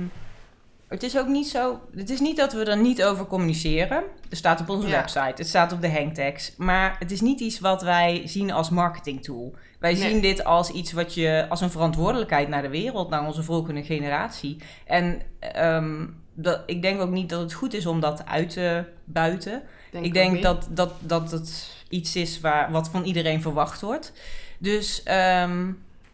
het 0.87 1.03
is 1.03 1.17
ook 1.17 1.27
niet 1.27 1.47
zo. 1.47 1.79
Het 1.95 2.09
is 2.09 2.19
niet 2.19 2.37
dat 2.37 2.53
we 2.53 2.63
er 2.63 2.77
niet 2.77 3.03
over 3.03 3.25
communiceren. 3.25 4.03
Er 4.29 4.37
staat 4.37 4.61
op 4.61 4.69
onze 4.69 4.87
Ja. 4.87 4.95
website, 4.99 5.33
het 5.35 5.47
staat 5.47 5.71
op 5.71 5.81
de 5.81 5.91
hangtags. 5.91 6.53
Maar 6.57 6.95
het 6.99 7.11
is 7.11 7.21
niet 7.21 7.39
iets 7.39 7.59
wat 7.59 7.81
wij 7.81 8.21
zien 8.25 8.51
als 8.51 8.69
marketing 8.69 9.23
tool. 9.23 9.53
Wij 9.79 9.93
Nee. 9.93 10.01
zien 10.09 10.21
dit 10.21 10.43
als 10.43 10.69
iets 10.71 10.91
wat 10.91 11.13
je 11.13 11.45
als 11.49 11.61
een 11.61 11.71
verantwoordelijkheid 11.71 12.47
naar 12.47 12.61
de 12.61 12.69
wereld, 12.69 13.09
naar 13.09 13.25
onze 13.25 13.43
volgende 13.43 13.83
generatie. 13.83 14.57
En 14.85 15.21
ehm, 15.39 16.05
dat, 16.33 16.61
ik 16.65 16.81
denk 16.81 17.01
ook 17.01 17.09
niet 17.09 17.29
dat 17.29 17.41
het 17.41 17.53
goed 17.53 17.73
is 17.73 17.85
om 17.85 17.99
dat 17.99 18.25
uit 18.25 18.49
te 18.49 18.83
buiten. 19.05 19.63
ik 19.91 20.13
denk 20.13 20.41
dat, 20.41 20.67
dat, 20.71 20.91
dat 20.99 21.31
het 21.31 21.77
iets 21.89 22.15
is 22.15 22.39
waar, 22.39 22.71
wat 22.71 22.89
van 22.89 23.03
iedereen 23.03 23.41
verwacht 23.41 23.81
wordt. 23.81 24.13
Dus 24.59 25.03
ehm, 25.03 25.67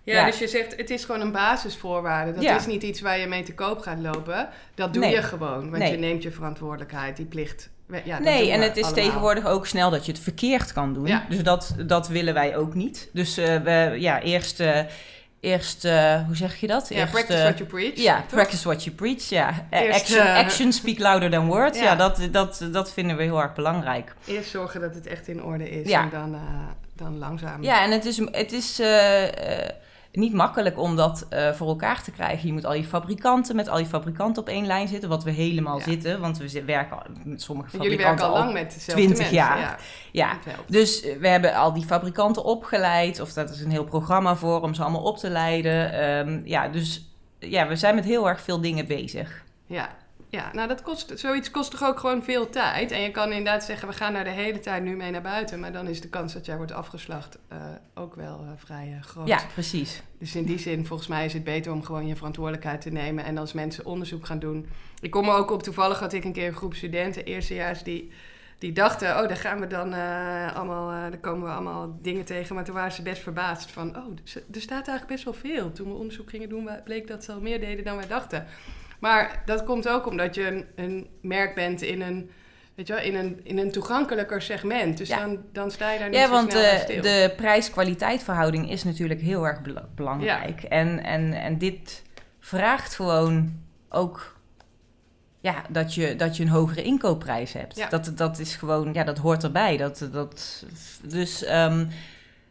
Ja, 0.04 0.14
Ja. 0.14 0.26
dus 0.26 0.40
je 0.40 0.48
zegt 0.48 0.76
het 0.78 0.90
is 0.90 1.06
gewoon 1.06 1.22
een 1.22 1.32
basisvoorwaarde. 1.32 2.34
Dat 2.34 2.44
Ja. 2.44 2.56
is 2.56 2.66
niet 2.66 2.84
iets 2.84 3.02
waar 3.02 3.20
je 3.20 3.28
mee 3.28 3.44
te 3.44 3.54
koop 3.54 3.80
gaat 3.80 4.00
lopen. 4.00 4.50
Dat 4.76 4.94
doe 4.94 5.04
Nee. 5.04 5.14
je 5.14 5.22
gewoon, 5.22 5.70
want 5.70 5.78
Nee. 5.84 5.92
je 5.92 5.98
neemt 5.98 6.24
je 6.24 6.32
verantwoordelijkheid, 6.32 7.16
die 7.18 7.26
plicht. 7.26 7.70
Ja, 8.04 8.20
nee, 8.20 8.52
en 8.52 8.62
het 8.62 8.78
is 8.78 8.84
allemaal. 8.84 9.04
tegenwoordig 9.04 9.46
ook 9.46 9.68
snel 9.68 9.90
dat 9.90 10.06
je 10.06 10.12
het 10.12 10.22
verkeerd 10.22 10.74
kan 10.74 10.94
doen. 10.94 11.22
Dus 11.30 11.44
dat, 11.44 11.76
dat 11.86 12.08
willen 12.08 12.34
wij 12.34 12.56
ook 12.58 12.74
niet. 12.74 13.10
Dus 13.14 13.38
eh, 13.38 13.56
we, 13.62 13.96
ja, 14.00 14.22
eerst, 14.22 14.60
eh, 14.60 14.80
eerst 15.40 15.86
eh, 15.86 16.26
hoe 16.26 16.36
zeg 16.36 16.56
je 16.60 16.68
dat? 16.68 16.90
Ja, 16.90 16.96
eerst, 17.00 17.12
practice 17.12 17.42
what 17.44 17.58
you 17.58 17.70
preach. 17.70 17.96
Ja, 17.96 18.26
practice 18.28 18.64
what 18.64 18.84
you 18.84 18.96
preach. 18.96 19.30
Ja. 19.30 19.68
Action, 19.72 20.28
action 20.28 20.74
speak 20.74 21.00
louder 21.00 21.30
than 21.30 21.48
words. 21.48 21.78
Ja, 21.80 21.84
Ja. 21.84 21.96
dat, 21.96 22.28
dat, 22.32 22.68
dat 22.72 22.94
vinden 22.94 23.18
we 23.18 23.24
heel 23.24 23.42
erg 23.42 23.54
belangrijk. 23.54 24.14
Eerst 24.26 24.50
zorgen 24.50 24.82
dat 24.82 24.96
het 24.96 25.08
echt 25.08 25.28
in 25.28 25.44
orde 25.44 25.70
is 25.70 25.90
Ja. 25.90 26.02
en 26.04 26.10
dan, 26.10 26.36
dan 26.96 27.18
langzaam. 27.18 27.64
Ja, 27.64 27.84
en 27.84 27.92
het 27.92 28.06
is, 28.06 28.18
het 28.32 28.52
is 28.52 28.80
eh, 28.80 29.60
eh, 29.64 29.70
niet 30.12 30.34
makkelijk 30.34 30.80
om 30.80 30.96
dat 30.96 31.26
eh, 31.30 31.52
voor 31.52 31.68
elkaar 31.68 32.04
te 32.04 32.12
krijgen. 32.12 32.48
Je 32.48 32.54
moet 32.54 32.66
al 32.66 32.74
je 32.74 32.84
fabrikanten 32.84 33.56
met 33.56 33.68
al 33.70 33.80
je 33.80 33.86
fabrikanten 33.86 34.42
op 34.42 34.48
één 34.50 34.66
lijn 34.66 34.88
zitten, 34.88 35.10
wat 35.10 35.24
we 35.24 35.32
helemaal 35.32 35.78
Ja. 35.78 35.84
zitten. 35.84 36.20
Want 36.20 36.38
we 36.38 36.64
werken 36.66 36.98
al- 36.98 37.04
met 37.24 37.42
sommige 37.42 37.70
Want 37.72 37.84
Jullie 37.84 38.00
fabrikanten 38.00 38.06
werken 38.06 38.26
al 38.26 38.36
al 38.36 38.40
lang 38.40 38.54
met 38.54 38.74
dezelfde 38.74 38.94
20 38.94 39.18
mensen. 39.18 39.36
jaar. 39.36 39.60
Ja, 40.12 40.38
Ja. 40.46 40.52
Dus 40.68 41.02
we 41.20 41.28
hebben 41.28 41.54
al 41.56 41.74
die 41.74 41.84
fabrikanten 41.86 42.44
opgeleid, 42.44 43.20
of 43.20 43.34
dat 43.34 43.50
is 43.50 43.62
een 43.62 43.72
heel 43.72 43.84
programma 43.84 44.36
voor 44.36 44.62
om 44.62 44.74
ze 44.74 44.82
allemaal 44.82 45.04
op 45.04 45.18
te 45.18 45.30
leiden. 45.30 45.92
Ehm, 45.94 46.42
ja, 46.44 46.68
dus 46.68 47.10
ja, 47.40 47.68
we 47.68 47.76
zijn 47.76 47.96
met 47.96 48.06
heel 48.06 48.30
erg 48.30 48.42
veel 48.42 48.62
dingen 48.62 48.88
bezig. 48.88 49.44
Ja. 49.66 49.90
Ja, 50.36 50.50
nou 50.54 50.68
dat 50.68 50.82
kost, 50.82 51.12
zoiets 51.16 51.52
kost 51.52 51.72
toch 51.72 51.84
ook 51.84 52.00
gewoon 52.00 52.24
veel 52.24 52.50
tijd. 52.50 52.92
En 52.92 53.02
je 53.02 53.12
kan 53.12 53.30
inderdaad 53.30 53.64
zeggen, 53.64 53.88
we 53.88 53.94
gaan 53.94 54.14
daar 54.14 54.24
de 54.24 54.30
hele 54.30 54.60
tijd 54.60 54.84
nu 54.84 54.96
mee 54.96 55.12
naar 55.12 55.22
buiten. 55.22 55.60
Maar 55.60 55.72
dan 55.72 55.88
is 55.88 56.02
de 56.02 56.10
kans 56.10 56.34
dat 56.34 56.46
jij 56.46 56.58
wordt 56.58 56.72
afgeslacht 56.72 57.38
uh, 57.52 57.58
ook 57.94 58.16
wel 58.16 58.44
uh, 58.44 58.50
vrij 58.56 58.88
uh, 58.98 59.04
groot. 59.04 59.28
Ja, 59.28 59.40
precies. 59.54 60.02
Dus 60.20 60.36
in 60.36 60.44
die 60.44 60.60
zin, 60.60 60.86
volgens 60.86 61.08
mij 61.08 61.26
is 61.26 61.34
het 61.34 61.44
beter 61.44 61.72
om 61.72 61.84
gewoon 61.84 62.08
je 62.08 62.16
verantwoordelijkheid 62.16 62.82
te 62.82 62.90
nemen. 62.90 63.26
En 63.26 63.38
als 63.38 63.54
mensen 63.54 63.86
onderzoek 63.86 64.26
gaan 64.26 64.40
doen. 64.40 64.68
Ik 65.00 65.12
kom 65.12 65.30
er 65.30 65.36
ook 65.36 65.52
op, 65.52 65.64
toevallig 65.64 66.00
had 66.00 66.14
ik 66.14 66.24
een 66.24 66.34
keer 66.34 66.48
een 66.48 66.56
groep 66.56 66.74
studenten, 66.74 67.26
eerstejaars, 67.26 67.84
die, 67.84 68.12
die 68.58 68.72
dachten... 68.72 69.22
oh, 69.22 69.28
daar 69.28 69.38
gaan 69.38 69.60
we 69.60 69.68
dan 69.68 69.94
allemaal, 70.54 70.88
daar 70.88 71.18
komen 71.18 71.48
we 71.48 71.54
allemaal 71.54 71.98
dingen 72.02 72.26
tegen. 72.26 72.56
Maar 72.56 72.64
toen 72.64 72.76
waren 72.76 72.92
ze 72.92 73.02
best 73.02 73.22
verbaasd 73.22 73.72
van, 73.72 73.98
oh, 73.98 74.06
er 74.54 74.62
staat 74.62 74.88
eigenlijk 74.88 75.08
best 75.08 75.24
wel 75.24 75.34
veel. 75.34 75.72
Toen 75.72 75.88
we 75.88 75.94
onderzoek 75.94 76.30
gingen 76.30 76.50
doen, 76.50 76.70
bleek 76.84 77.08
dat 77.08 77.24
ze 77.24 77.32
al 77.32 77.42
meer 77.42 77.60
deden 77.60 77.86
dan 77.86 77.96
wij 77.96 78.08
dachten. 78.08 78.48
Maar 79.06 79.42
dat 79.46 79.64
komt 79.64 79.88
ook 79.88 80.08
omdat 80.08 80.36
je 80.36 80.48
een, 80.48 80.66
een 80.76 81.08
merk 81.22 81.56
bent 81.56 81.82
in 81.82 82.02
een, 82.02 82.30
weet 82.76 82.88
je 82.88 82.94
wel, 82.94 83.04
in 83.04 83.16
een, 83.16 83.40
in 83.44 83.58
een 83.58 83.72
toegankelijker 83.72 84.42
segment. 84.42 84.98
Dus 84.98 85.10
dan, 85.10 85.40
dan 85.52 85.72
sta 85.72 85.92
je 85.92 86.00
daar 86.00 86.10
niet 86.10 86.18
ja, 86.18 86.26
zo 86.26 86.32
want 86.32 86.52
snel 86.52 86.64
bij 86.64 86.80
stil. 86.80 86.96
de, 86.96 87.02
de 87.02 87.34
prijs-kwaliteit 87.38 88.24
verhouding 88.24 88.72
is 88.72 88.84
natuurlijk 88.84 89.22
heel 89.22 89.48
erg 89.48 89.62
bela- 89.62 89.88
belangrijk. 89.96 90.64
En, 90.64 91.04
en, 91.04 91.34
en 91.34 91.58
dit 91.58 92.04
vraagt 92.40 92.96
gewoon 92.96 93.54
ook 93.90 94.38
ja, 95.40 95.64
dat, 95.70 95.94
je, 95.94 96.16
dat 96.16 96.38
je 96.38 96.44
een 96.44 96.50
hogere 96.50 96.84
inkoopprijs 96.84 97.54
hebt. 97.54 97.78
Ja. 97.78 97.90
Dat, 97.90 98.12
dat 98.16 98.40
is 98.40 98.56
gewoon, 98.56 98.94
ja, 98.94 99.04
dat 99.04 99.18
hoort 99.18 99.44
erbij. 99.44 99.78
Dat, 99.78 100.08
dat, 100.12 100.66
dus 101.04 101.44
ehm, 101.44 101.86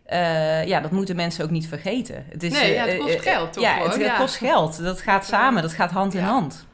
eh, 0.04 0.66
ja, 0.66 0.80
dat 0.80 0.90
moeten 0.90 1.16
mensen 1.16 1.44
ook 1.44 1.50
niet 1.50 1.68
vergeten. 1.68 2.26
Het 2.28 2.42
is, 2.42 2.52
Nee, 2.52 2.72
ja, 2.72 2.84
het 2.84 2.92
eh, 2.92 2.98
kost 2.98 3.14
eh, 3.14 3.20
geld, 3.20 3.52
toch 3.52 3.62
Ja, 3.62 3.88
het, 3.88 4.16
kost 4.16 4.36
geld. 4.36 4.82
Dat 4.82 5.00
gaat 5.00 5.26
samen, 5.26 5.62
dat 5.62 5.72
gaat 5.72 5.90
hand 5.90 6.14
in 6.14 6.22
hand. 6.22 6.66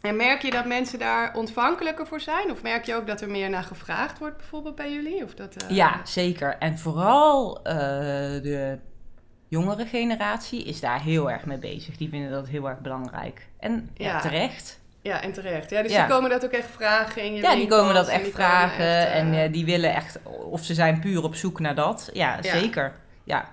En 0.00 0.16
merk 0.16 0.42
je 0.42 0.50
dat 0.50 0.64
mensen 0.64 0.98
daar 0.98 1.34
ontvankelijker 1.34 2.06
voor 2.06 2.20
zijn? 2.20 2.50
Of 2.50 2.62
merk 2.62 2.84
je 2.84 2.94
ook 2.94 3.06
dat 3.06 3.20
er 3.20 3.30
meer 3.30 3.50
naar 3.50 3.62
gevraagd 3.62 4.18
wordt 4.18 4.36
bijvoorbeeld 4.36 4.74
bij 4.74 4.92
jullie? 4.92 5.24
Of 5.24 5.34
dat, 5.34 5.64
Ja, 5.68 6.00
zeker. 6.04 6.56
En 6.58 6.78
vooral 6.78 7.62
de 7.62 8.78
jongere 9.48 9.86
generatie 9.86 10.64
is 10.64 10.80
daar 10.80 11.02
heel 11.02 11.30
erg 11.30 11.44
mee 11.44 11.58
bezig. 11.58 11.96
Die 11.96 12.08
vinden 12.08 12.30
dat 12.30 12.48
heel 12.48 12.68
erg 12.68 12.80
belangrijk. 12.80 13.48
En 13.58 13.90
ja, 13.94 14.06
Ja. 14.06 14.20
terecht. 14.20 14.80
Ja, 15.04 15.22
en 15.22 15.32
terecht. 15.32 15.70
Ja, 15.70 15.82
dus 15.82 15.92
Ja. 15.92 16.06
die 16.06 16.14
komen 16.14 16.30
dat 16.30 16.44
ook 16.44 16.50
echt 16.50 16.68
vragen 16.72 17.22
in 17.22 17.34
je 17.34 17.42
Ja, 17.42 17.54
die 17.54 17.66
komen 17.66 17.94
dat 17.94 18.08
en 18.08 18.20
echt 18.20 18.30
vragen. 18.30 18.86
echt, 18.98 19.06
eh, 19.08 19.16
en 19.18 19.34
eh, 19.34 19.52
die 19.52 19.64
willen 19.64 19.94
echt, 19.94 20.18
of 20.50 20.64
ze 20.64 20.74
zijn 20.74 21.00
puur 21.00 21.22
op 21.22 21.34
zoek 21.34 21.60
naar 21.60 21.74
dat. 21.74 22.10
Ja, 22.12 22.38
Ja. 22.42 22.58
zeker. 22.58 22.92
Ja, 23.24 23.44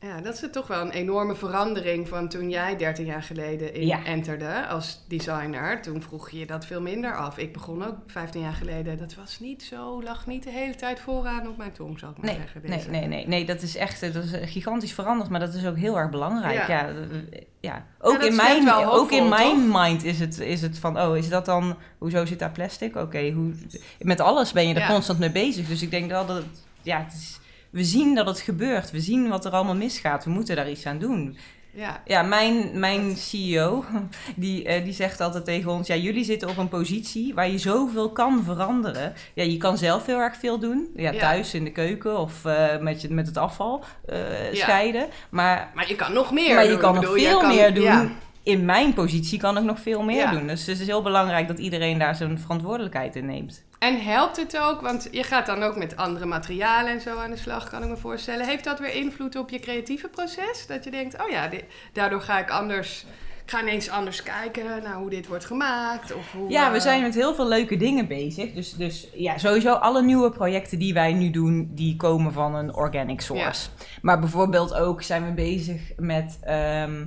Ja, 0.00 0.20
dat 0.20 0.34
is 0.34 0.48
toch 0.50 0.66
wel 0.66 0.80
een 0.80 0.90
enorme 0.90 1.34
verandering 1.34 2.08
van 2.08 2.28
toen 2.28 2.50
jij 2.50 2.76
13 2.76 3.04
jaar 3.04 3.22
geleden 3.22 3.74
in 3.74 3.86
Ja. 3.86 4.04
enterde 4.04 4.66
als 4.66 5.04
designer. 5.08 5.82
Toen 5.82 6.02
vroeg 6.02 6.30
je 6.30 6.46
dat 6.46 6.66
veel 6.66 6.80
minder 6.80 7.16
af. 7.16 7.38
Ik 7.38 7.52
begon 7.52 7.84
ook 7.84 7.96
15 8.06 8.40
jaar 8.40 8.52
geleden. 8.52 8.98
Dat 8.98 9.14
was 9.14 9.40
niet 9.40 9.62
zo, 9.62 10.02
lag 10.02 10.26
niet 10.26 10.42
de 10.42 10.50
hele 10.50 10.74
tijd 10.74 11.00
vooraan 11.00 11.48
op 11.48 11.56
mijn 11.56 11.72
tong, 11.72 11.98
zal 11.98 12.10
ik 12.10 12.16
maar 12.16 12.26
nee, 12.26 12.36
zeggen. 12.36 12.60
nee, 12.64 12.88
nee, 12.88 13.08
nee, 13.08 13.26
nee, 13.26 13.44
dat 13.44 13.62
is 13.62 13.76
echt 13.76 14.00
dat 14.12 14.24
is 14.24 14.32
eh, 14.32 14.48
gigantisch 14.48 14.92
veranderd, 14.92 15.30
maar 15.30 15.40
dat 15.40 15.54
is 15.54 15.66
ook 15.66 15.76
heel 15.76 15.98
erg 15.98 16.10
belangrijk. 16.10 16.68
Ja. 16.68 16.68
Ja, 16.68 16.88
eh, 16.88 17.40
ja. 17.60 17.86
Ook, 18.00 18.22
in 18.22 18.36
mijn, 18.36 18.72
ook 18.72 19.10
in 19.10 19.28
mijn 19.28 19.68
mind 19.68 20.04
is 20.04 20.20
het, 20.20 20.40
is 20.40 20.62
het 20.62 20.78
van, 20.78 21.00
oh, 21.00 21.16
is 21.16 21.28
dat 21.28 21.44
dan, 21.44 21.76
hoezo 21.98 22.24
zit 22.24 22.38
daar 22.38 22.52
plastic? 22.52 22.96
Oké, 22.96 23.30
hoe 23.30 23.52
met 23.98 24.20
alles 24.20 24.52
ben 24.52 24.68
je 24.68 24.74
er 24.74 24.88
constant 24.92 25.18
mee 25.18 25.30
bezig. 25.32 25.68
Dus 25.68 25.82
ik 25.82 25.90
denk 25.90 26.10
wel 26.10 26.26
dat, 26.26 26.36
het, 26.36 26.64
ja, 26.82 26.98
het 27.04 27.12
is, 27.12 27.38
we 27.70 27.84
zien 27.84 28.14
dat 28.14 28.26
het 28.26 28.40
gebeurt. 28.40 28.90
We 28.90 29.00
zien 29.00 29.28
wat 29.28 29.44
er 29.44 29.52
allemaal 29.52 29.74
misgaat. 29.76 30.24
We 30.24 30.30
moeten 30.30 30.56
daar 30.56 30.70
iets 30.70 30.86
aan 30.86 30.98
doen. 30.98 31.36
Ja, 31.70 32.02
Ja, 32.04 32.22
mijn, 32.22 32.78
mijn 32.80 33.16
CEO, 33.16 33.84
die, 34.36 34.64
eh, 34.64 34.84
die 34.84 34.92
zegt 34.92 35.20
altijd 35.20 35.44
tegen 35.44 35.70
ons... 35.70 35.86
ja, 35.86 35.94
jullie 35.96 36.24
zitten 36.24 36.48
op 36.48 36.56
een 36.56 36.68
positie 36.68 37.34
waar 37.34 37.50
je 37.50 37.58
zoveel 37.58 38.10
kan 38.12 38.42
veranderen. 38.44 39.12
Ja, 39.34 39.42
je 39.42 39.56
kan 39.56 39.78
zelf 39.78 40.06
heel 40.06 40.18
erg 40.18 40.36
veel 40.36 40.58
doen. 40.58 40.88
Ja, 40.96 41.10
Ja. 41.12 41.18
thuis 41.18 41.54
in 41.54 41.64
de 41.64 41.72
keuken 41.72 42.18
of 42.18 42.44
eh, 42.44 42.78
met, 42.78 43.00
je, 43.02 43.10
met 43.10 43.26
het 43.26 43.36
afval 43.36 43.84
eh, 44.06 44.52
Ja. 44.52 44.54
scheiden. 44.62 45.06
Maar, 45.30 45.70
maar 45.74 45.88
je 45.88 45.96
kan 45.96 46.12
nog 46.12 46.32
meer 46.32 46.54
maar 46.54 46.64
je 46.64 46.70
doen. 46.70 46.78
kan 46.78 46.94
nog 46.94 47.12
veel 47.18 47.38
kan- 47.38 47.48
meer 47.54 47.74
doen. 47.74 47.84
Ja, 47.84 48.08
In 48.42 48.64
mijn 48.64 48.94
positie 48.94 49.38
kan 49.38 49.56
ik 49.58 49.64
nog 49.64 49.80
veel 49.80 50.02
meer 50.02 50.16
Ja. 50.16 50.30
doen. 50.30 50.46
Dus 50.46 50.66
het 50.66 50.80
is 50.80 50.86
heel 50.86 51.02
belangrijk 51.02 51.48
dat 51.48 51.58
iedereen 51.58 51.98
daar 51.98 52.14
zijn 52.14 52.38
verantwoordelijkheid 52.38 53.16
in 53.16 53.26
neemt. 53.26 53.64
En 53.78 54.02
helpt 54.02 54.36
het 54.36 54.58
ook, 54.58 54.80
want 54.80 55.08
je 55.10 55.22
gaat 55.22 55.46
dan 55.46 55.62
ook 55.62 55.76
met 55.76 55.96
andere 55.96 56.26
materialen 56.26 56.92
en 56.92 57.00
zo 57.00 57.18
aan 57.18 57.30
de 57.30 57.36
slag, 57.36 57.70
kan 57.70 57.82
ik 57.82 57.88
me 57.88 57.96
voorstellen. 57.96 58.46
Heeft 58.46 58.64
dat 58.64 58.78
weer 58.78 58.94
invloed 58.94 59.36
op 59.36 59.50
je 59.50 59.58
creatieve 59.58 60.08
proces? 60.08 60.66
Dat 60.66 60.84
je 60.84 60.90
denkt, 60.90 61.22
oh 61.22 61.30
ja, 61.30 61.50
daardoor 61.92 62.20
ga 62.20 62.38
ik 62.38 62.50
anders, 62.50 63.04
ik 63.44 63.50
ga 63.50 63.60
ineens 63.60 63.88
anders 63.88 64.22
kijken 64.22 64.64
naar 64.82 64.94
hoe 64.94 65.10
dit 65.10 65.26
wordt 65.26 65.44
gemaakt. 65.44 66.14
Of 66.14 66.32
hoe, 66.32 66.50
Ja, 66.50 66.70
we 66.70 66.76
eh, 66.76 66.82
zijn 66.82 67.02
met 67.02 67.14
heel 67.14 67.34
veel 67.34 67.48
leuke 67.48 67.76
dingen 67.76 68.06
bezig. 68.06 68.52
Dus, 68.52 68.72
dus 68.72 69.08
ja, 69.14 69.38
sowieso 69.38 69.72
alle 69.72 70.02
nieuwe 70.02 70.30
projecten 70.30 70.78
die 70.78 70.94
wij 70.94 71.12
nu 71.12 71.30
doen, 71.30 71.70
die 71.74 71.96
komen 71.96 72.32
van 72.32 72.54
een 72.54 72.74
organic 72.74 73.20
source. 73.20 73.68
Maar 74.02 74.20
bijvoorbeeld 74.20 74.74
ook 74.74 75.02
zijn 75.02 75.24
we 75.24 75.32
bezig 75.32 75.80
met 75.96 76.38
ehm, 76.42 77.04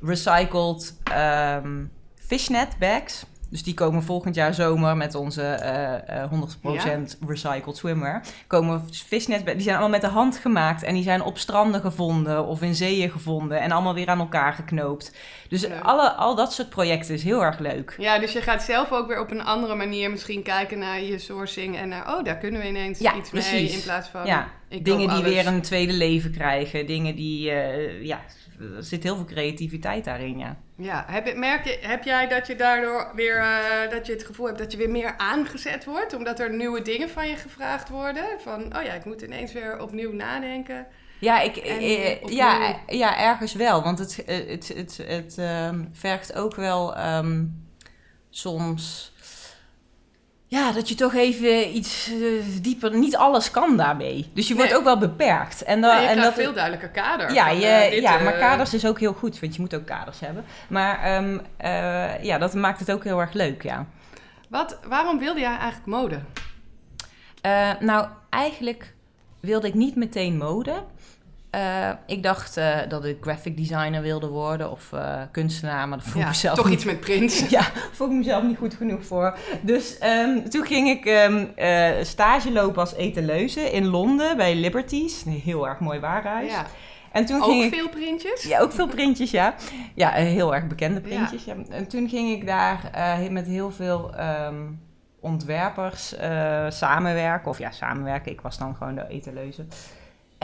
recycled 0.00 0.98
ehm, 1.04 1.84
fishnet 2.26 2.78
bags. 2.78 3.26
Dus 3.54 3.62
die 3.62 3.74
komen 3.74 4.02
volgend 4.02 4.34
jaar 4.34 4.54
zomer 4.54 4.96
met 4.96 5.14
onze 5.14 5.42
eh, 5.42 6.22
eh, 6.22 6.30
100% 6.30 7.18
recycled 7.26 7.76
swimwear. 7.76 8.22
Komen 8.46 8.82
bags, 9.10 9.26
die 9.26 9.60
zijn 9.60 9.68
allemaal 9.68 9.88
met 9.88 10.00
de 10.00 10.06
hand 10.06 10.36
gemaakt. 10.36 10.82
En 10.82 10.94
die 10.94 11.02
zijn 11.02 11.22
op 11.22 11.38
stranden 11.38 11.80
gevonden 11.80 12.46
of 12.46 12.62
in 12.62 12.74
zeeën 12.74 13.10
gevonden. 13.10 13.60
En 13.60 13.72
allemaal 13.72 13.94
weer 13.94 14.08
aan 14.08 14.18
elkaar 14.18 14.52
geknoopt. 14.52 15.16
Dus 15.48 15.60
Leuk. 15.60 15.82
alle, 15.82 16.10
al 16.10 16.34
dat 16.34 16.52
soort 16.52 16.68
projecten 16.68 17.14
is 17.14 17.22
heel 17.22 17.44
erg 17.44 17.58
leuk. 17.58 17.94
Ja, 17.98 18.18
dus 18.18 18.32
je 18.32 18.42
gaat 18.42 18.62
zelf 18.62 18.92
ook 18.92 19.08
weer 19.08 19.20
op 19.20 19.30
een 19.30 19.44
andere 19.44 19.74
manier 19.74 20.10
misschien 20.10 20.42
kijken 20.42 20.78
naar 20.78 21.02
je 21.02 21.18
sourcing 21.18 21.76
en 21.76 21.88
naar, 21.88 22.16
oh, 22.16 22.24
daar 22.24 22.36
kunnen 22.36 22.60
we 22.60 22.68
ineens 22.68 22.98
Ja, 22.98 23.16
iets 23.16 23.30
mee 23.30 23.70
in 23.70 23.82
plaats 23.82 24.08
van, 24.08 24.26
Ja, 24.26 24.48
dingen 24.68 24.98
die 24.98 25.08
alles. 25.08 25.22
weer 25.22 25.46
een 25.46 25.62
tweede 25.62 25.92
leven 25.92 26.30
krijgen. 26.32 26.86
Dingen 26.86 27.14
die, 27.16 27.50
eh, 27.50 28.02
ja, 28.04 28.20
er 28.76 28.82
zit 28.84 29.02
heel 29.02 29.16
veel 29.16 29.24
creativiteit 29.24 30.04
daarin, 30.04 30.38
ja. 30.38 30.56
Ja, 30.76 31.04
heb, 31.08 31.26
je- 31.26 31.34
merk 31.34 31.64
je, 31.64 31.78
heb 31.80 32.04
jij 32.04 32.28
dat 32.28 32.46
je 32.46 32.56
daardoor 32.56 33.12
weer, 33.14 33.36
eh, 33.38 33.90
dat 33.90 34.06
je 34.06 34.12
het 34.12 34.24
gevoel 34.24 34.46
hebt 34.46 34.58
dat 34.58 34.72
je 34.72 34.78
weer 34.78 34.90
meer 34.90 35.14
aangezet 35.16 35.84
wordt, 35.84 36.14
omdat 36.14 36.40
er 36.40 36.56
nieuwe 36.56 36.82
dingen 36.82 37.08
van 37.08 37.28
je 37.28 37.36
gevraagd 37.36 37.88
worden? 37.88 38.24
Van, 38.42 38.76
oh 38.76 38.82
ja, 38.82 38.92
ik 38.92 39.04
moet 39.04 39.22
ineens 39.22 39.52
weer 39.52 39.80
opnieuw 39.80 40.12
nadenken. 40.12 40.86
Ja, 41.20 41.40
ik, 41.40 41.56
En 41.56 41.78
eh, 41.78 42.22
ja, 42.22 42.76
ja, 42.86 43.18
ergens 43.18 43.52
wel. 43.54 43.82
Want 43.82 43.98
het, 43.98 44.22
het, 44.26 44.68
het, 44.76 45.00
het 45.06 45.38
ehm, 45.38 45.84
vergt 45.92 46.34
ook 46.34 46.54
wel 46.56 46.96
ehm, 46.96 47.44
soms... 48.30 49.12
Ja, 50.54 50.72
dat 50.72 50.88
je 50.88 50.94
toch 50.94 51.14
even 51.14 51.76
iets 51.76 52.10
eh, 52.10 52.62
dieper... 52.62 52.96
Niet 52.96 53.16
alles 53.16 53.50
kan 53.50 53.76
daarmee. 53.76 54.30
Dus 54.34 54.48
je 54.48 54.54
wordt 54.54 54.74
ook 54.74 54.84
wel 54.84 54.98
beperkt. 54.98 55.62
En, 55.62 55.80
dan, 55.80 55.96
en 55.96 56.20
dat, 56.20 56.34
veel 56.34 56.52
duidelijker 56.52 56.88
kader. 56.88 57.32
Ja, 57.32 57.46
van, 57.46 57.58
je, 57.58 57.66
eh, 57.66 57.90
dit, 57.90 58.02
ja 58.02 58.18
eh, 58.18 58.24
maar 58.24 58.38
kaders 58.38 58.74
is 58.74 58.86
ook 58.86 59.00
heel 59.00 59.12
goed, 59.12 59.40
want 59.40 59.54
je 59.54 59.60
moet 59.60 59.74
ook 59.74 59.86
kaders 59.86 60.20
hebben. 60.20 60.44
Maar 60.68 61.02
ehm, 61.02 61.38
eh, 61.56 62.24
ja, 62.24 62.38
dat 62.38 62.54
maakt 62.54 62.78
het 62.78 62.92
ook 62.92 63.04
heel 63.04 63.20
erg 63.20 63.32
leuk, 63.32 63.62
ja. 63.62 63.86
Wat, 64.48 64.78
waarom 64.88 65.18
wilde 65.18 65.40
jij 65.40 65.56
eigenlijk 65.56 65.86
mode? 65.86 66.18
Nou, 67.80 68.08
eigenlijk 68.30 68.94
wilde 69.40 69.66
ik 69.66 69.74
niet 69.74 69.96
meteen 69.96 70.36
mode. 70.36 70.84
Eh, 71.54 71.90
ik 72.06 72.22
dacht 72.22 72.56
eh, 72.56 72.78
dat 72.88 73.04
ik 73.04 73.16
graphic 73.20 73.56
designer 73.56 74.02
wilde 74.02 74.26
worden 74.26 74.70
of 74.70 74.92
eh, 74.92 75.22
kunstenaar, 75.30 75.88
maar 75.88 75.98
dat 75.98 76.06
vond 76.06 76.16
ik 76.16 76.22
Ja, 76.22 76.28
mezelf 76.28 76.56
toch 76.56 76.64
niet 76.64 76.74
iets 76.74 76.84
met 76.84 77.00
print. 77.00 77.46
ja, 77.50 77.62
vond 77.92 78.10
ik 78.10 78.16
mezelf 78.16 78.42
niet 78.42 78.56
goed 78.56 78.74
genoeg 78.74 79.04
voor. 79.04 79.38
Dus 79.60 79.98
ehm, 79.98 80.48
toen 80.48 80.64
ging 80.64 80.88
ik 80.88 81.04
eh, 81.06 81.90
stage 82.02 82.52
lopen 82.52 82.80
als 82.80 82.94
etaleuze 82.94 83.60
in 83.60 83.86
Londen 83.86 84.36
bij 84.36 84.54
Liberties. 84.54 85.24
Een 85.24 85.32
heel 85.32 85.68
erg 85.68 85.78
mooi 85.78 86.00
warenhuis. 86.00 86.50
Ja. 86.50 86.66
En 87.12 87.24
toen 87.24 87.42
Ook 87.42 87.50
ging 87.50 87.64
ik... 87.64 87.74
veel 87.74 87.88
printjes? 87.88 88.42
Ja, 88.42 88.60
ook 88.60 88.72
veel 88.72 88.88
printjes, 88.88 89.30
ja. 89.30 89.54
Ja, 89.94 90.10
heel 90.10 90.54
erg 90.54 90.66
bekende 90.66 91.00
printjes. 91.00 91.44
Ja. 91.44 91.54
En 91.70 91.88
toen 91.88 92.08
ging 92.08 92.30
ik 92.30 92.46
daar 92.46 92.90
met 93.30 93.46
heel 93.46 93.70
veel 93.70 94.14
ehm, 94.14 94.62
ontwerpers 95.20 96.14
samenwerken. 96.68 97.50
Of 97.50 97.58
ja, 97.58 97.70
samenwerken. 97.70 98.32
Ik 98.32 98.40
was 98.40 98.58
dan 98.58 98.76
gewoon 98.76 98.94
de 98.94 99.06
etaleuze. 99.08 99.66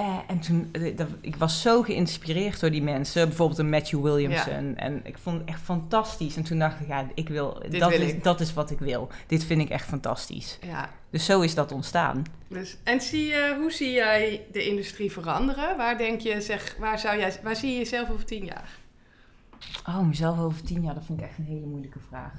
Eh, 0.01 0.19
en 0.27 0.41
toen, 0.41 0.69
eh, 0.73 0.97
dat- 0.97 1.09
ik 1.21 1.37
was 1.37 1.63
zo 1.63 1.83
geïnspireerd 1.83 2.61
door 2.61 2.71
die 2.71 2.83
mensen. 2.83 3.29
Bijvoorbeeld 3.29 3.59
een 3.59 3.69
Matthew 3.71 4.03
Williamson. 4.03 4.77
En 4.77 5.01
ik 5.05 5.19
vond 5.19 5.39
het 5.39 5.49
echt 5.49 5.61
fantastisch. 5.61 6.37
En 6.37 6.43
toen 6.43 6.59
dacht 6.59 6.81
ik, 6.81 6.87
ja, 6.89 7.07
ik 7.15 7.29
wil, 7.29 7.61
Dit 7.69 7.81
dat, 7.81 7.91
wil 7.91 8.01
is, 8.01 8.11
ik. 8.13 8.25
dat 8.25 8.41
is 8.41 8.53
wat 8.53 8.71
ik 8.71 8.79
wil. 8.79 9.09
Dit 9.27 9.45
vind 9.45 9.61
ik 9.61 9.69
echt 9.69 9.89
fantastisch. 9.89 10.59
Ja. 10.63 10.89
Dus 11.11 11.25
zo 11.25 11.41
is 11.41 11.55
dat 11.55 11.73
ontstaan. 11.73 12.25
Dus, 12.49 12.77
en 12.85 13.01
zie 13.01 13.27
je, 13.27 13.57
hoe 13.61 13.73
zie 13.73 13.91
jij 13.93 14.47
de 14.53 14.67
industrie 14.69 15.13
veranderen? 15.13 15.77
Waar 15.77 15.99
denk 15.99 16.21
je, 16.21 16.41
zeg, 16.41 16.77
waar, 16.79 16.99
zou 16.99 17.19
jij, 17.19 17.33
waar 17.43 17.57
zie 17.57 17.71
je 17.73 17.79
jezelf 17.79 18.11
over 18.11 18.25
tien 18.25 18.45
jaar? 18.45 18.79
Oh, 19.89 20.01
mezelf 20.01 20.39
over 20.41 20.63
tien 20.63 20.83
jaar, 20.83 20.95
dat 20.95 21.05
vind 21.05 21.19
ik 21.21 21.25
echt 21.25 21.39
een 21.39 21.45
hele 21.45 21.67
moeilijke 21.67 21.99
vraag. 22.09 22.33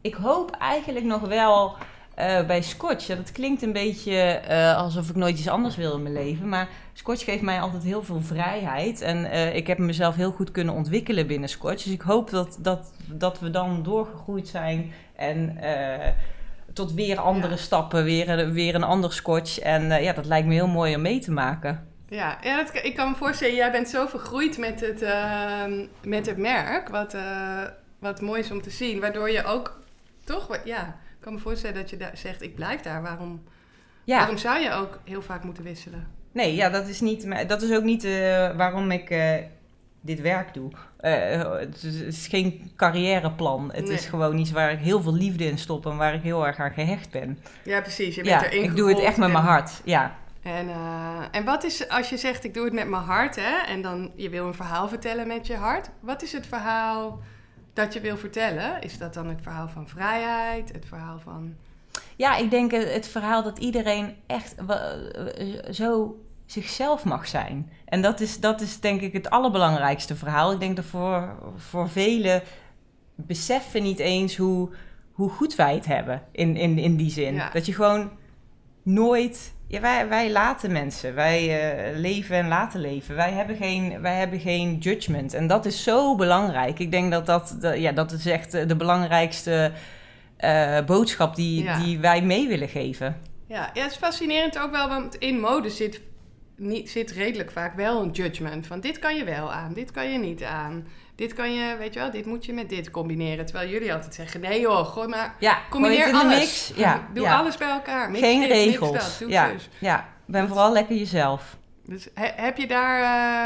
Ik 0.00 0.14
hoop 0.14 0.50
eigenlijk 0.50 1.04
nog 1.06 1.20
wel 1.20 1.76
eh, 2.14 2.46
bij 2.46 2.62
Scotch. 2.62 3.06
Ja, 3.06 3.14
dat 3.14 3.32
klinkt 3.32 3.62
een 3.62 3.72
beetje 3.72 4.16
eh, 4.22 4.76
alsof 4.76 5.08
ik 5.08 5.16
nooit 5.16 5.38
iets 5.38 5.48
anders 5.48 5.76
wil 5.76 5.94
in 5.94 6.02
mijn 6.02 6.14
leven. 6.14 6.48
Maar 6.48 6.68
Scotch 6.92 7.24
geeft 7.24 7.42
mij 7.42 7.60
altijd 7.60 7.82
heel 7.82 8.02
veel 8.02 8.20
vrijheid. 8.20 9.00
En 9.00 9.30
eh, 9.30 9.54
ik 9.56 9.66
heb 9.66 9.78
mezelf 9.78 10.14
heel 10.16 10.32
goed 10.32 10.50
kunnen 10.50 10.74
ontwikkelen 10.74 11.26
binnen 11.26 11.48
Scotch. 11.48 11.84
Dus 11.84 11.92
ik 11.92 12.02
hoop 12.02 12.30
dat, 12.30 12.58
dat, 12.60 12.92
dat 13.06 13.40
we 13.40 13.50
dan 13.50 13.82
doorgegroeid 13.82 14.48
zijn. 14.48 14.92
En 15.16 15.58
tot 16.72 16.92
weer 16.94 17.18
andere 17.18 17.52
Ja. 17.52 17.56
stappen, 17.56 18.04
weer, 18.04 18.28
een- 18.28 18.52
weer 18.52 18.74
een 18.74 18.82
ander 18.82 19.12
Scotch. 19.12 19.58
En 19.58 20.02
ja, 20.02 20.12
dat 20.12 20.26
lijkt 20.26 20.46
me 20.46 20.54
heel 20.54 20.66
mooi 20.68 20.94
om 20.94 21.02
mee 21.02 21.18
te 21.18 21.30
maken. 21.32 21.86
Ja, 22.08 22.38
ja 22.42 22.56
dat, 22.62 22.84
ik 22.84 22.96
kan 22.96 23.10
me 23.10 23.16
voorstellen, 23.16 23.54
jij 23.54 23.70
bent 23.70 23.88
zo 23.88 24.06
vergroeid 24.06 24.58
met 24.58 24.80
het, 24.80 25.02
ehm, 25.02 25.86
met 26.04 26.26
het 26.26 26.36
merk, 26.36 26.88
wat, 26.88 27.16
wat 27.98 28.20
mooi 28.20 28.40
is 28.40 28.50
om 28.50 28.62
te 28.62 28.70
zien. 28.70 29.00
Waardoor 29.00 29.30
je 29.30 29.44
ook, 29.44 29.80
toch, 30.24 30.60
ja, 30.64 30.96
ik 31.22 31.28
kan 31.28 31.36
me 31.36 31.42
voorstellen 31.44 31.76
dat 31.76 31.90
je 31.90 31.96
daar 31.96 32.16
zegt, 32.16 32.42
ik 32.42 32.54
blijf 32.54 32.80
daar. 32.80 33.02
Waarom, 33.02 33.42
Ja. 34.04 34.16
waarom 34.18 34.36
zou 34.38 34.60
je 34.60 34.72
ook 34.72 34.98
heel 35.04 35.22
vaak 35.22 35.44
moeten 35.44 35.64
wisselen? 35.64 36.06
Nee, 36.32 36.54
ja, 36.54 36.68
dat 36.68 36.88
is, 36.88 37.00
niet, 37.00 37.48
dat 37.48 37.62
is 37.62 37.72
ook 37.76 37.82
niet 37.82 38.04
eh, 38.04 38.10
waarom 38.56 38.90
ik 38.90 39.10
eh, 39.10 39.34
dit 40.00 40.20
werk 40.20 40.54
doe. 40.54 40.70
Eh, 40.96 41.50
het, 41.58 41.82
is, 41.82 41.98
het 41.98 42.06
is 42.14 42.26
geen 42.26 42.72
carrièreplan. 42.76 43.72
Het 43.72 43.84
Nee. 43.84 43.92
is 43.94 44.06
gewoon 44.06 44.38
iets 44.38 44.50
waar 44.50 44.72
ik 44.72 44.78
heel 44.78 45.02
veel 45.02 45.14
liefde 45.14 45.44
in 45.44 45.58
stop 45.58 45.86
en 45.86 45.96
waar 45.96 46.14
ik 46.14 46.22
heel 46.22 46.46
erg 46.46 46.58
aan 46.58 46.72
gehecht 46.72 47.10
ben. 47.10 47.38
Ja, 47.64 47.80
precies. 47.80 48.14
Je 48.14 48.22
bent 48.22 48.40
Ja, 48.40 48.46
erin 48.50 48.64
ik 48.64 48.76
doe 48.76 48.88
het 48.88 48.98
echt 49.00 49.16
met 49.16 49.32
mijn 49.32 49.44
hart. 49.44 49.80
Ja. 49.84 50.14
En, 50.42 50.68
en 51.30 51.44
wat 51.44 51.64
is, 51.64 51.88
als 51.88 52.08
je 52.10 52.16
zegt 52.16 52.44
ik 52.44 52.54
doe 52.54 52.64
het 52.64 52.72
met 52.72 52.88
mijn 52.88 53.02
hart, 53.02 53.36
hè, 53.36 53.56
en 53.66 53.82
dan 53.82 54.10
je 54.16 54.28
wil 54.28 54.46
een 54.46 54.54
verhaal 54.54 54.88
vertellen 54.88 55.26
met 55.26 55.46
je 55.46 55.56
hart, 55.56 55.90
wat 56.00 56.22
is 56.22 56.32
het 56.32 56.46
verhaal 56.46 57.20
dat 57.72 57.92
je 57.92 58.00
wil 58.00 58.16
vertellen? 58.16 58.82
Is 58.82 58.98
dat 58.98 59.14
dan 59.14 59.28
het 59.28 59.42
verhaal 59.42 59.68
van 59.68 59.88
vrijheid, 59.88 60.72
het 60.72 60.86
verhaal 60.86 61.18
van. 61.18 61.54
ja, 62.16 62.36
ik 62.36 62.50
denk 62.50 62.70
het, 62.70 63.08
verhaal 63.08 63.42
dat 63.42 63.58
iedereen 63.58 64.16
echt 64.26 64.54
zo 65.70 66.16
zichzelf 66.46 67.04
mag 67.04 67.26
zijn. 67.26 67.70
En 67.84 68.02
dat 68.02 68.20
is, 68.20 68.40
dat 68.40 68.60
is 68.60 68.80
denk 68.80 69.00
ik 69.00 69.12
het 69.12 69.30
allerbelangrijkste 69.30 70.16
verhaal. 70.16 70.52
Ik 70.52 70.60
denk 70.60 70.76
dat 70.76 70.84
voor, 70.84 71.38
voor 71.56 71.88
velen 71.88 72.42
beseffen 73.14 73.82
niet 73.82 73.98
eens 73.98 74.36
hoe, 74.36 74.70
hoe 75.12 75.30
goed 75.30 75.54
wij 75.54 75.74
het 75.74 75.86
hebben 75.86 76.22
in, 76.32 76.56
in, 76.56 76.78
in 76.78 76.96
die 76.96 77.10
zin. 77.10 77.34
Ja. 77.34 77.50
Dat 77.50 77.66
je 77.66 77.74
gewoon 77.74 78.10
nooit. 78.82 79.54
Ja, 79.72 79.80
wij, 79.80 80.08
wij 80.08 80.30
laten 80.30 80.72
mensen. 80.72 81.14
Wij 81.14 81.70
eh, 81.90 81.96
leven 81.98 82.36
en 82.36 82.48
laten 82.48 82.80
leven. 82.80 83.14
Wij 83.16 83.32
hebben, 83.32 83.56
geen, 83.56 84.00
wij 84.00 84.14
hebben 84.18 84.40
geen 84.40 84.78
judgment. 84.78 85.34
En 85.34 85.46
dat 85.46 85.66
is 85.66 85.82
zo 85.82 86.16
belangrijk. 86.16 86.78
Ik 86.78 86.90
denk 86.90 87.10
dat 87.12 87.26
dat, 87.26 87.56
dat- 87.60 87.78
ja, 87.78 87.92
dat 87.92 88.12
is 88.12 88.26
echt 88.26 88.54
eh, 88.54 88.68
de 88.68 88.76
belangrijkste 88.76 89.72
eh, 90.36 90.84
boodschap 90.84 91.36
die, 91.36 91.62
Ja. 91.62 91.78
die 91.78 91.98
wij 91.98 92.22
mee 92.22 92.48
willen 92.48 92.68
geven. 92.68 93.20
Ja, 93.46 93.70
ja, 93.74 93.82
het 93.82 93.90
is 93.92 93.96
fascinerend 93.96 94.58
ook 94.58 94.70
wel, 94.70 94.88
want 94.88 95.14
in 95.14 95.40
mode 95.40 95.70
zit, 95.70 96.00
niet, 96.56 96.90
zit 96.90 97.10
redelijk 97.10 97.50
vaak 97.50 97.74
wel 97.76 98.02
een 98.02 98.10
judgment. 98.10 98.66
Van 98.66 98.80
dit 98.80 98.98
kan 98.98 99.16
je 99.16 99.24
wel 99.24 99.52
aan, 99.52 99.72
dit 99.72 99.90
kan 99.90 100.12
je 100.12 100.18
niet 100.18 100.42
aan. 100.42 100.86
Dit 101.14 101.32
kan 101.34 101.54
je, 101.54 101.76
weet 101.76 101.94
je 101.94 102.00
wel, 102.00 102.10
dit 102.10 102.26
moet 102.26 102.44
je 102.44 102.52
met 102.52 102.68
dit 102.68 102.90
combineren. 102.90 103.44
Terwijl 103.46 103.68
jullie 103.70 103.92
altijd 103.92 104.14
zeggen, 104.14 104.40
nee 104.40 104.60
joh, 104.60 104.86
gooi 104.86 105.08
maar, 105.08 105.34
Ja, 105.38 105.58
combineer 105.70 106.12
alles. 106.12 106.72
Ja, 106.76 107.08
Doe 107.14 107.22
ja. 107.24 107.36
alles 107.38 107.56
bij 107.56 107.68
elkaar. 107.68 108.10
Mix 108.10 108.22
Geen 108.24 108.40
dit, 108.40 108.48
mix 108.48 108.64
regels. 108.64 108.92
dat, 108.92 109.16
doe 109.18 109.28
ja, 109.30 109.50
zus. 109.50 109.68
ja, 109.78 110.08
ben 110.26 110.48
vooral 110.48 110.72
lekker 110.72 110.96
jezelf. 110.96 111.56
Dus 111.86 112.08
he- 112.14 112.32
heb 112.36 112.56
je 112.56 112.66
daar, 112.66 113.00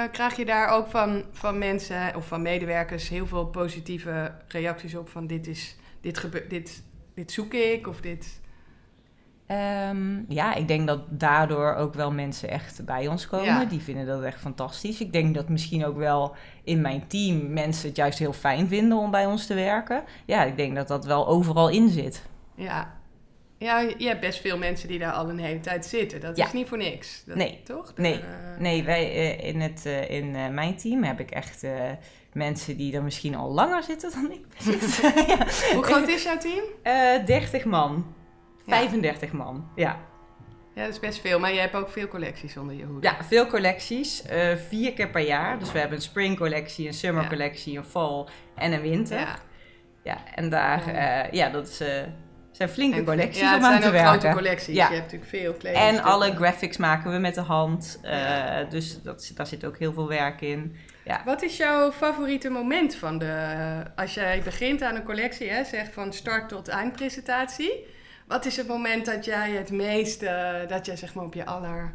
eh, 0.04 0.12
krijg 0.12 0.36
je 0.36 0.44
daar 0.44 0.68
ook 0.68 0.86
van, 0.90 1.24
van 1.32 1.58
mensen 1.58 2.14
of 2.16 2.26
van 2.26 2.42
medewerkers 2.42 3.08
heel 3.08 3.26
veel 3.26 3.46
positieve 3.46 4.34
reacties 4.48 4.94
op 4.94 5.08
van 5.08 5.26
dit 5.26 5.46
is, 5.46 5.76
dit 6.00 6.18
gebeurt, 6.18 6.50
dit, 6.50 6.82
dit 7.14 7.32
zoek 7.32 7.52
ik 7.54 7.86
of 7.88 8.00
dit... 8.00 8.40
Ehm, 9.46 10.18
ja, 10.28 10.54
ik 10.54 10.68
denk 10.68 10.86
dat 10.86 11.00
daardoor 11.08 11.74
ook 11.74 11.94
wel 11.94 12.12
mensen 12.12 12.48
echt 12.50 12.84
bij 12.84 13.06
ons 13.08 13.26
komen. 13.26 13.44
Ja. 13.46 13.64
Die 13.64 13.80
vinden 13.80 14.06
dat 14.06 14.22
echt 14.22 14.40
fantastisch. 14.40 15.00
Ik 15.00 15.12
denk 15.12 15.34
dat 15.34 15.48
misschien 15.48 15.84
ook 15.84 15.96
wel 15.96 16.34
in 16.64 16.80
mijn 16.80 17.06
team 17.06 17.52
mensen 17.52 17.88
het 17.88 17.96
juist 17.96 18.18
heel 18.18 18.32
fijn 18.32 18.68
vinden 18.68 18.98
om 18.98 19.10
bij 19.10 19.26
ons 19.26 19.46
te 19.46 19.54
werken. 19.54 20.02
Ja, 20.24 20.44
ik 20.44 20.56
denk 20.56 20.74
dat 20.76 20.88
dat 20.88 21.04
wel 21.04 21.26
overal 21.26 21.68
in 21.68 21.88
zit. 21.88 22.22
Ja. 22.54 22.94
Ja, 23.58 23.78
je 23.98 24.06
hebt 24.06 24.20
best 24.20 24.40
veel 24.40 24.58
mensen 24.58 24.88
die 24.88 24.98
daar 24.98 25.12
al 25.12 25.28
een 25.28 25.38
hele 25.38 25.60
tijd 25.60 25.86
zitten. 25.86 26.20
Dat 26.20 26.36
Ja. 26.36 26.46
is 26.46 26.52
niet 26.52 26.68
voor 26.68 26.78
niks. 26.78 27.22
Dat, 27.26 27.36
Nee. 27.36 27.60
Toch? 27.64 27.92
Nee. 27.96 28.14
Eh, 28.14 28.60
Nee, 28.60 28.82
wij, 28.84 29.12
eh, 29.12 29.48
in, 29.48 29.60
het, 29.60 29.86
eh, 29.86 30.10
in 30.10 30.54
mijn 30.54 30.76
team 30.76 31.02
heb 31.02 31.20
ik 31.20 31.30
echt 31.30 31.64
mensen 32.32 32.76
die 32.76 32.96
er 32.96 33.02
misschien 33.02 33.34
al 33.34 33.50
langer 33.50 33.82
zitten 33.82 34.10
dan 34.10 34.30
ik 34.30 34.44
zit. 34.58 34.96
ja. 35.26 35.36
Hoe 35.74 35.82
groot 35.82 36.08
is 36.08 36.22
jouw 36.22 36.38
team? 36.38 36.62
Eh, 36.82 37.26
30 37.26 37.64
man. 37.64 38.14
Ja. 38.66 38.76
35 38.76 39.32
man, 39.32 39.68
ja. 39.74 39.96
Ja, 40.74 40.82
dat 40.84 40.92
is 40.92 41.00
best 41.00 41.20
veel. 41.20 41.38
Maar 41.38 41.52
je 41.52 41.60
hebt 41.60 41.74
ook 41.74 41.88
veel 41.90 42.08
collecties 42.08 42.56
onder 42.56 42.76
je 42.76 42.84
hoede. 42.84 43.06
Ja, 43.06 43.24
veel 43.24 43.46
collecties. 43.46 44.22
eh, 44.22 44.56
vier 44.68 44.92
keer 44.92 45.08
per 45.08 45.26
jaar. 45.26 45.58
Dus 45.58 45.72
we 45.72 45.78
hebben 45.78 45.96
een 45.96 46.02
spring 46.02 46.36
collectie, 46.36 46.86
een 46.86 46.94
summer 46.94 47.22
Ja. 47.22 47.28
collectie, 47.28 47.76
een 47.78 47.84
fall 47.84 48.24
en 48.54 48.72
een 48.72 48.80
winter. 48.80 49.18
Ja, 49.18 49.36
Ja. 50.02 50.18
en 50.34 50.48
daar, 50.50 50.92
Ja. 50.92 51.22
eh, 51.24 51.32
ja, 51.32 51.48
dat 51.48 51.68
is, 51.68 51.80
eh, 51.80 52.02
zijn 52.52 52.68
flinke 52.68 52.96
En- 52.98 53.04
collecties 53.04 53.40
ja, 53.40 53.56
om 53.56 53.64
aan 53.64 53.70
zijn 53.70 53.80
te 53.80 53.86
ook 53.88 53.94
grote 53.94 54.08
werken. 54.22 54.32
collecties. 54.32 54.74
Ja. 54.76 54.88
Je 54.88 54.94
hebt 54.94 55.04
natuurlijk 55.12 55.30
veel 55.30 55.52
En 55.52 55.58
kledingstukken. 55.58 56.04
alle 56.04 56.34
graphics 56.34 56.76
maken 56.76 57.12
we 57.12 57.18
met 57.18 57.34
de 57.34 57.40
hand. 57.40 57.98
Ja. 58.02 58.62
Dus 58.64 59.02
dat, 59.02 59.30
daar 59.34 59.46
zit 59.46 59.64
ook 59.64 59.78
heel 59.78 59.92
veel 59.92 60.08
werk 60.08 60.40
in. 60.40 60.76
Wat 61.24 61.42
is 61.42 61.56
jouw 61.56 61.92
favoriete 61.92 62.48
moment 62.50 62.94
van 62.94 63.18
de... 63.18 63.82
Als 63.96 64.14
jij 64.14 64.40
begint 64.44 64.82
aan 64.82 64.94
een 64.94 65.02
collectie, 65.04 65.50
hè, 65.50 65.64
zegt 65.64 65.92
van 65.92 66.12
start 66.12 66.48
tot 66.48 66.68
eindpresentatie. 66.68 67.86
Wat 68.26 68.44
is 68.44 68.56
het 68.56 68.68
moment 68.68 69.06
dat 69.06 69.24
jij 69.24 69.50
het 69.50 69.70
meeste... 69.70 70.64
Dat 70.68 70.86
jij 70.86 70.96
zeg 70.96 71.14
maar 71.14 71.24
op 71.24 71.34
je 71.34 71.46
aller... 71.46 71.94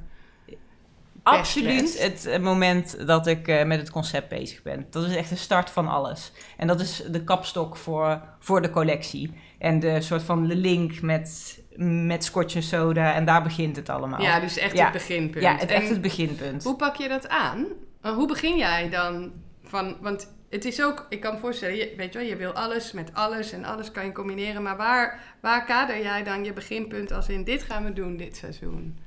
Absoluut 1.23 2.01
het 2.01 2.25
eh, 2.25 2.39
moment 2.39 3.07
dat 3.07 3.27
ik 3.27 3.47
eh, 3.47 3.65
met 3.65 3.79
het 3.79 3.91
concept 3.91 4.29
bezig 4.29 4.61
ben. 4.61 4.87
Dat 4.89 5.05
is 5.05 5.15
echt 5.15 5.29
de 5.29 5.35
start 5.35 5.69
van 5.69 5.87
alles. 5.87 6.31
En 6.57 6.67
dat 6.67 6.79
is 6.79 7.03
de 7.11 7.23
kapstok 7.23 7.77
voor, 7.77 8.21
voor 8.39 8.61
de 8.61 8.69
collectie. 8.69 9.33
En 9.57 9.79
de 9.79 10.01
soort 10.01 10.23
van 10.23 10.47
de 10.47 10.55
link 10.55 11.01
met, 11.01 11.59
met 12.05 12.23
scotch 12.23 12.55
en 12.55 12.63
soda. 12.63 13.13
En 13.13 13.25
daar 13.25 13.43
begint 13.43 13.75
het 13.75 13.89
allemaal. 13.89 14.21
Ja, 14.21 14.39
dus 14.39 14.57
echt 14.57 14.75
Ja. 14.75 14.83
het 14.83 14.93
beginpunt. 14.93 15.43
Ja, 15.43 15.57
het, 15.57 15.69
En 15.69 15.75
echt 15.75 15.89
het 15.89 16.01
beginpunt. 16.01 16.63
Hoe 16.63 16.75
pak 16.75 16.95
je 16.95 17.07
dat 17.07 17.27
aan? 17.27 17.65
Hoe 18.01 18.27
begin 18.27 18.57
jij 18.57 18.89
dan 18.89 19.31
van... 19.63 19.97
Want 20.01 20.27
het 20.51 20.65
is 20.65 20.81
ook... 20.81 21.05
Ik 21.09 21.21
kan 21.21 21.33
me 21.33 21.39
voorstellen, 21.39 21.75
je, 21.75 21.93
weet 21.97 22.13
je 22.13 22.19
wel, 22.19 22.27
je 22.27 22.35
wil 22.35 22.51
alles 22.51 22.91
met 22.91 23.13
alles 23.13 23.51
en 23.51 23.63
alles 23.63 23.91
kan 23.91 24.05
je 24.05 24.11
combineren. 24.11 24.61
Maar 24.61 24.77
waar, 24.77 25.35
waar 25.41 25.65
kader 25.65 26.01
jij 26.01 26.23
dan 26.23 26.43
je 26.43 26.53
beginpunt 26.53 27.11
als 27.11 27.29
in 27.29 27.43
dit 27.43 27.63
gaan 27.63 27.83
we 27.83 27.93
doen 27.93 28.17
dit 28.17 28.35
seizoen? 28.35 28.97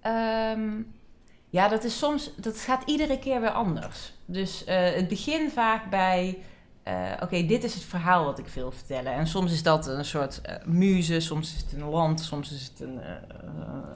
Ehm, 0.00 0.82
ja, 1.50 1.68
dat 1.68 1.84
is 1.84 1.98
soms, 1.98 2.32
dat 2.36 2.58
gaat 2.58 2.82
iedere 2.86 3.18
keer 3.18 3.40
weer 3.40 3.50
anders. 3.50 4.12
Dus 4.24 4.64
eh, 4.64 4.90
het 4.90 5.08
begin 5.08 5.50
vaak 5.50 5.90
bij, 5.90 6.38
eh, 6.82 6.94
oké, 7.22 7.46
dit 7.46 7.64
is 7.64 7.74
het 7.74 7.84
verhaal 7.84 8.24
wat 8.24 8.38
ik 8.38 8.46
wil 8.46 8.70
vertellen. 8.70 9.12
En 9.12 9.26
soms 9.26 9.52
is 9.52 9.62
dat 9.62 9.86
een 9.86 10.04
soort 10.04 10.40
eh, 10.40 10.54
muze, 10.66 11.20
soms 11.20 11.54
is 11.54 11.60
het 11.62 11.72
een 11.72 11.88
land, 11.88 12.20
soms 12.20 12.52
is 12.52 12.62
het 12.62 12.80
een, 12.80 13.00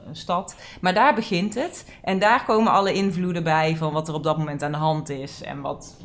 een 0.07 0.15
stad. 0.15 0.55
Maar 0.81 0.93
daar 0.93 1.15
begint 1.15 1.55
het. 1.55 1.85
En 2.03 2.19
daar 2.19 2.45
komen 2.45 2.71
alle 2.71 2.93
invloeden 2.93 3.43
bij 3.43 3.77
van 3.77 3.93
wat 3.93 4.07
er 4.07 4.13
op 4.13 4.23
dat 4.23 4.37
moment 4.37 4.63
aan 4.63 4.71
de 4.71 4.77
hand 4.77 5.09
is 5.09 5.41
en 5.41 5.61
wat. 5.61 5.95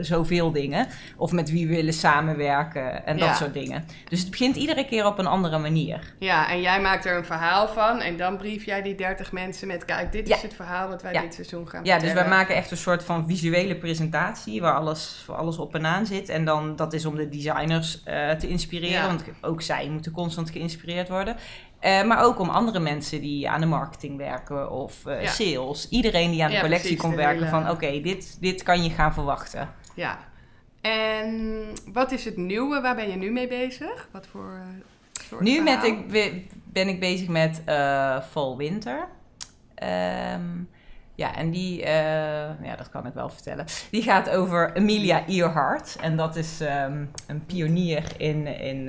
Zoveel 0.00 0.52
dingen. 0.52 0.86
Of 1.16 1.32
met 1.32 1.50
wie 1.50 1.66
we 1.68 1.74
willen 1.74 1.92
samenwerken 1.92 3.06
en 3.06 3.18
dat 3.18 3.28
Ja. 3.28 3.34
soort 3.34 3.52
dingen. 3.54 3.84
Dus 4.08 4.20
het 4.20 4.30
begint 4.30 4.56
iedere 4.56 4.84
keer 4.84 5.06
op 5.06 5.18
een 5.18 5.26
andere 5.26 5.58
manier. 5.58 6.14
Ja, 6.18 6.50
en 6.50 6.60
jij 6.60 6.80
maakt 6.80 7.04
er 7.04 7.16
een 7.16 7.24
verhaal 7.24 7.68
van 7.68 8.00
en 8.00 8.16
dan 8.16 8.36
brief 8.36 8.64
jij 8.64 8.82
die 8.82 8.94
30 8.94 9.32
mensen 9.32 9.66
met... 9.66 9.84
Kijk, 9.84 10.12
dit 10.12 10.28
Ja. 10.28 10.36
is 10.36 10.42
het 10.42 10.54
verhaal 10.54 10.88
wat 10.88 11.02
wij 11.02 11.12
Ja. 11.12 11.20
dit 11.20 11.34
seizoen 11.34 11.68
gaan 11.68 11.84
Ja, 11.84 11.98
dus 11.98 12.12
wij 12.12 12.28
maken 12.28 12.54
echt 12.54 12.70
een 12.70 12.76
soort 12.76 13.04
van 13.04 13.26
visuele 13.28 13.76
presentatie 13.76 14.60
waar 14.60 14.74
alles, 14.74 15.26
alles 15.26 15.58
op 15.58 15.74
en 15.74 15.86
aan 15.86 16.06
zit. 16.06 16.28
En 16.28 16.44
dan 16.44 16.76
dat 16.76 16.92
is 16.92 17.04
om 17.06 17.16
de 17.16 17.28
designers 17.28 18.02
eh, 18.04 18.30
te 18.30 18.48
inspireren, 18.48 19.06
want 19.06 19.24
ook 19.40 19.62
zij 19.62 19.88
moeten 19.88 20.12
constant 20.12 20.50
geïnspireerd 20.50 21.08
worden. 21.08 21.36
Eh, 21.80 22.02
maar 22.04 22.24
ook 22.24 22.38
om 22.38 22.48
andere 22.48 22.78
mensen 22.78 23.20
die 23.20 23.48
aan 23.48 23.60
de 23.60 23.66
marketing 23.66 24.16
werken 24.16 24.70
of 24.70 25.06
eh, 25.06 25.22
Ja. 25.22 25.30
sales. 25.30 25.88
Iedereen 25.88 26.30
die 26.30 26.42
aan 26.42 26.48
de 26.50 26.54
Ja, 26.54 26.60
collectie 26.60 26.86
precies, 26.86 27.02
komt 27.04 27.16
de 27.16 27.22
werken 27.22 27.44
hele- 27.46 27.62
van 27.62 27.70
oké, 27.70 28.00
dit, 28.00 28.36
dit 28.40 28.62
kan 28.62 28.82
je 28.82 28.90
gaan 28.90 29.12
verwachten. 29.14 29.68
Ja. 29.98 30.18
En 30.80 31.64
wat 31.92 32.12
is 32.12 32.24
het 32.24 32.36
nieuwe? 32.36 32.80
Waar 32.80 32.94
ben 32.94 33.10
je 33.10 33.16
nu 33.16 33.30
mee 33.30 33.48
bezig? 33.48 34.08
Wat 34.12 34.26
voor 34.26 34.52
eh, 34.54 35.22
soort 35.28 35.40
Nu 35.40 35.62
met 35.62 35.82
ik, 35.84 36.08
be- 36.08 36.42
ben 36.64 36.88
ik 36.88 37.00
bezig 37.00 37.28
met 37.28 37.62
eh 37.64 38.20
fall-winter. 38.30 39.08
Ehm, 39.74 40.42
ja, 41.14 41.34
en 41.36 41.50
die, 41.50 41.82
eh, 41.82 42.62
ja, 42.62 42.76
dat 42.76 42.90
kan 42.90 43.06
ik 43.06 43.14
wel 43.14 43.28
vertellen. 43.28 43.64
Die 43.90 44.02
gaat 44.02 44.30
over 44.30 44.74
Amelia 44.76 45.26
Earhart. 45.26 45.96
En 46.00 46.16
dat 46.16 46.36
is 46.36 46.60
ehm, 46.60 47.04
een 47.26 47.46
pionier 47.46 48.04
in, 48.16 48.46
in 48.46 48.84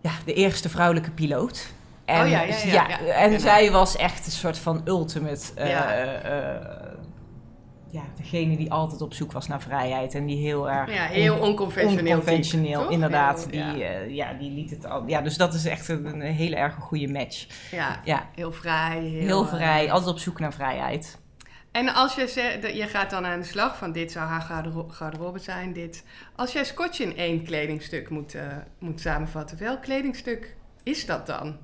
ja, 0.00 0.12
de 0.24 0.34
eerste 0.34 0.68
vrouwelijke 0.68 1.10
piloot. 1.10 1.72
En, 2.04 2.22
Oh 2.24 2.30
ja, 2.30 2.40
ja, 2.42 2.88
ja, 2.88 2.98
en 2.98 3.40
zij 3.40 3.70
was 3.70 3.96
echt 3.96 4.26
een 4.26 4.32
soort 4.32 4.58
van 4.58 4.80
ultimate 4.84 5.52
Ja. 7.94 8.00
eh, 8.00 8.06
eh, 8.06 8.16
degene 8.16 8.56
die 8.56 8.72
altijd 8.72 9.00
op 9.00 9.14
zoek 9.14 9.32
was 9.32 9.48
naar 9.48 9.60
vrijheid 9.62 10.14
en 10.14 10.26
die 10.26 10.36
heel 10.36 10.70
erg 10.70 10.94
Ja, 10.94 11.04
heel 11.04 11.38
onconventioneel. 11.38 12.14
onconventioneel, 12.14 12.80
type, 12.80 12.92
inderdaad. 12.92 13.40
Heel, 13.50 13.50
die, 13.50 13.82
ja. 13.82 13.90
ja. 13.90 14.00
ja, 14.00 14.32
die 14.32 14.50
liet 14.50 14.70
het 14.70 14.86
al. 14.86 15.06
Ja, 15.06 15.20
dus 15.20 15.36
dat 15.36 15.54
is 15.54 15.64
echt 15.64 15.88
een, 15.88 16.06
een 16.06 16.20
hele 16.20 16.56
erg 16.56 16.74
goede 16.74 17.08
match. 17.08 17.70
ja, 17.70 18.00
Ja, 18.04 18.28
heel 18.34 18.52
vrij. 18.52 19.00
Heel, 19.00 19.20
heel 19.20 19.42
eh, 19.42 19.48
vrij, 19.48 19.90
altijd 19.90 20.10
op 20.10 20.18
zoek 20.18 20.40
naar 20.40 20.52
vrijheid. 20.52 21.22
En 21.72 21.94
als 21.94 22.14
je 22.14 22.26
zegt, 22.28 22.76
je 22.76 22.86
gaat 22.86 23.10
dan 23.10 23.26
aan 23.26 23.40
de 23.40 23.46
slag 23.46 23.78
van 23.78 23.92
dit 23.92 24.12
zou 24.12 24.26
haar 24.26 24.40
garderobe, 24.40 24.92
garderobe 24.92 25.38
zijn, 25.38 25.72
dit. 25.72 26.04
Als 26.36 26.52
jij 26.52 26.64
Scotch 26.64 26.98
in 27.00 27.16
één 27.16 27.44
kledingstuk 27.44 28.10
moet, 28.10 28.34
eh, 28.34 28.42
moet 28.78 29.00
samenvatten, 29.00 29.58
welk 29.58 29.82
kledingstuk 29.82 30.56
is 30.82 31.06
dat 31.06 31.26
dan? 31.26 31.56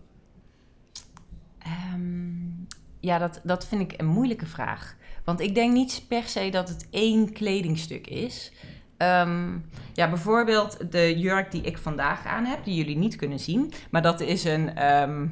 Ehm, 1.59 2.31
ja, 3.01 3.19
dat, 3.19 3.41
dat 3.43 3.67
vind 3.67 3.93
ik 3.93 4.01
een 4.01 4.07
moeilijke 4.07 4.47
vraag. 4.47 4.97
Want 5.31 5.43
ik 5.43 5.55
denk 5.55 5.73
niet 5.73 6.03
per 6.09 6.23
se 6.23 6.49
dat 6.51 6.69
het 6.69 6.87
één 6.91 7.33
kledingstuk 7.33 8.07
is. 8.07 8.53
Ehm, 8.97 9.49
ja, 9.93 10.09
bijvoorbeeld 10.09 10.93
de 10.93 11.19
jurk 11.19 11.51
die 11.51 11.63
ik 11.63 11.79
vandaag 11.79 12.27
aan 12.27 12.45
heb, 12.45 12.65
die 12.65 12.75
jullie 12.75 12.97
niet 12.97 13.17
kunnen 13.17 13.39
zien. 13.39 13.73
Maar 13.91 14.03
dat 14.03 14.21
is 14.21 14.45
een 14.45 14.75
ehm 14.77 15.27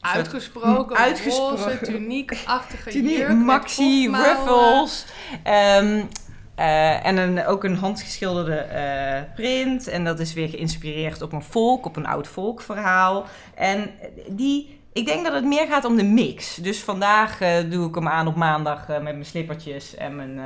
Uitgesproken, 0.00 0.96
Uitgesproken. 1.06 1.64
roze, 1.64 1.78
tuniek-achtige 1.82 2.90
tuniek, 2.90 3.16
jurk. 3.16 3.32
maxi, 3.32 4.10
ruffles. 4.10 5.06
ehm, 5.42 6.02
eh, 6.54 7.06
en 7.06 7.16
een, 7.16 7.46
ook 7.46 7.64
een 7.64 7.76
handgeschilderde 7.76 8.56
eh, 8.56 9.34
print. 9.34 9.88
En 9.88 10.04
dat 10.04 10.20
is 10.20 10.32
weer 10.32 10.48
geïnspireerd 10.48 11.22
op 11.22 11.32
een 11.32 11.42
volk, 11.42 11.86
op 11.86 11.96
een 11.96 12.06
oud 12.06 12.28
volkverhaal. 12.28 13.26
En 13.54 13.90
die, 14.28 14.79
ik 14.92 15.06
denk 15.06 15.24
dat 15.24 15.34
het 15.34 15.44
meer 15.44 15.66
gaat 15.66 15.84
om 15.84 15.96
de 15.96 16.04
mix. 16.04 16.54
Dus 16.54 16.80
vandaag 16.82 17.40
eh, 17.40 17.52
doe 17.70 17.88
ik 17.88 17.94
hem 17.94 18.08
aan 18.08 18.26
op 18.26 18.36
maandag 18.36 18.80
eh, 18.88 18.94
met 18.94 19.02
mijn 19.02 19.24
slippertjes 19.24 19.94
en 19.94 20.16
mijn, 20.16 20.38
eh 20.38 20.44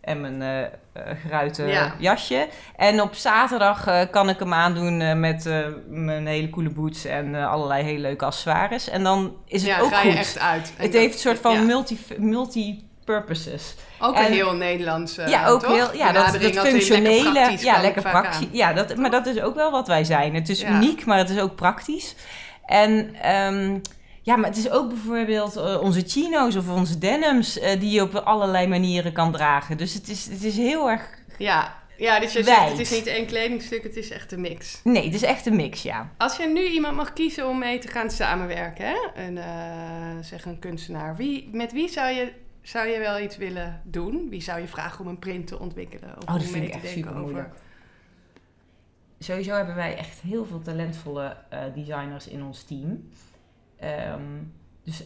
en 0.00 0.20
mijn 0.20 0.70
geruite 1.22 1.62
Ja. 1.64 1.94
jasje. 1.98 2.48
En 2.76 3.00
op 3.02 3.14
zaterdag 3.14 4.08
kan 4.10 4.28
ik 4.28 4.38
hem 4.38 4.52
aandoen 4.52 5.20
met 5.20 5.44
mijn 5.88 6.26
hele 6.26 6.50
coole 6.50 6.70
boots 6.70 7.04
en 7.04 7.34
allerlei 7.34 7.82
hele 7.84 7.98
leuke 7.98 8.24
accessoires. 8.24 8.88
En 8.88 9.02
dan 9.04 9.36
is 9.46 9.62
het 9.62 9.70
Ja, 9.70 9.80
ook 9.80 9.88
ga 9.92 10.00
goed. 10.00 10.12
je 10.12 10.18
echt 10.18 10.38
uit. 10.38 10.72
En 10.76 10.84
Het 10.84 10.92
heeft 10.92 11.14
een 11.14 11.20
soort 11.20 11.38
van 11.38 11.52
ja. 11.54 11.60
multi, 11.60 11.98
multi-purposes. 12.18 13.74
Ook 14.00 14.14
en- 14.16 14.26
een 14.26 14.32
heel 14.32 14.52
Nederlands. 14.54 15.14
ja, 15.14 15.46
ook 15.46 15.60
toch? 15.62 15.72
heel, 15.74 15.94
ja, 15.94 16.12
dat, 16.12 16.32
dat 16.42 16.58
functionele, 16.58 17.32
Lekker 17.32 17.64
ja, 17.64 17.80
lekker 17.80 18.02
praktisch. 18.02 18.46
Ja, 18.52 18.72
dat, 18.72 18.96
maar 18.96 19.10
dat 19.10 19.26
is 19.26 19.40
ook 19.40 19.54
wel 19.54 19.70
wat 19.70 19.86
wij 19.86 20.04
zijn. 20.04 20.34
Het 20.34 20.48
is 20.48 20.62
uniek, 20.64 21.04
maar 21.06 21.18
het 21.18 21.30
is 21.30 21.40
ook 21.40 21.54
praktisch. 21.54 22.14
En 22.66 23.14
ehm, 23.14 23.78
ja, 24.22 24.36
maar 24.36 24.48
het 24.48 24.58
is 24.58 24.70
ook 24.70 24.88
bijvoorbeeld 24.88 25.56
eh, 25.56 25.80
onze 25.82 26.02
chino's 26.06 26.56
of 26.56 26.68
onze 26.68 26.98
denims 26.98 27.58
eh, 27.58 27.80
die 27.80 27.90
je 27.90 28.02
op 28.02 28.14
allerlei 28.14 28.66
manieren 28.66 29.12
kan 29.12 29.32
dragen. 29.32 29.76
Dus 29.76 29.94
het 29.94 30.08
is, 30.08 30.26
het 30.26 30.44
is 30.44 30.56
heel 30.56 30.90
erg. 30.90 31.08
Ja, 31.38 31.76
ja 31.96 32.20
dus 32.20 32.32
je 32.32 32.42
zegt, 32.42 32.70
het 32.70 32.78
is 32.78 32.90
niet 32.90 33.06
één 33.06 33.26
kledingstuk, 33.26 33.82
het 33.82 33.96
is 33.96 34.10
echt 34.10 34.32
een 34.32 34.40
mix. 34.40 34.80
Nee, 34.84 35.04
het 35.04 35.14
is 35.14 35.22
echt 35.22 35.46
een 35.46 35.56
mix, 35.56 35.82
ja. 35.82 36.12
Als 36.16 36.36
je 36.36 36.46
nu 36.46 36.66
iemand 36.66 36.96
mag 36.96 37.12
kiezen 37.12 37.48
om 37.48 37.58
mee 37.58 37.78
te 37.78 37.88
gaan 37.88 38.10
samenwerken, 38.10 38.86
hè? 38.86 39.24
Een, 39.24 39.38
eh, 39.38 40.22
zeg 40.22 40.44
een 40.44 40.58
kunstenaar, 40.58 41.16
wie, 41.16 41.48
met 41.52 41.72
wie 41.72 41.88
zou 41.88 42.10
je, 42.10 42.32
zou 42.62 42.88
je 42.88 42.98
wel 42.98 43.20
iets 43.20 43.36
willen 43.36 43.80
doen? 43.84 44.26
Wie 44.30 44.42
zou 44.42 44.60
je 44.60 44.66
vragen 44.66 45.00
om 45.00 45.10
een 45.10 45.18
print 45.18 45.46
te 45.46 45.58
ontwikkelen? 45.58 46.16
Of 46.16 46.22
Oh, 46.22 46.32
dat 46.34 46.36
om 46.36 46.40
vind 46.40 46.52
mee 46.52 46.62
ik 46.62 46.68
te 46.68 46.74
echt 46.74 46.94
denken 46.94 47.02
super 47.02 47.20
moeilijk. 47.20 47.54
Sowieso 49.18 49.52
hebben 49.52 49.74
wij 49.74 49.96
echt 49.96 50.20
heel 50.20 50.44
veel 50.44 50.62
talentvolle 50.62 51.36
eh, 51.48 51.60
designers 51.74 52.28
in 52.28 52.42
ons 52.42 52.62
team. 52.62 53.08
Ehm, 53.78 54.22
dus, 54.84 55.04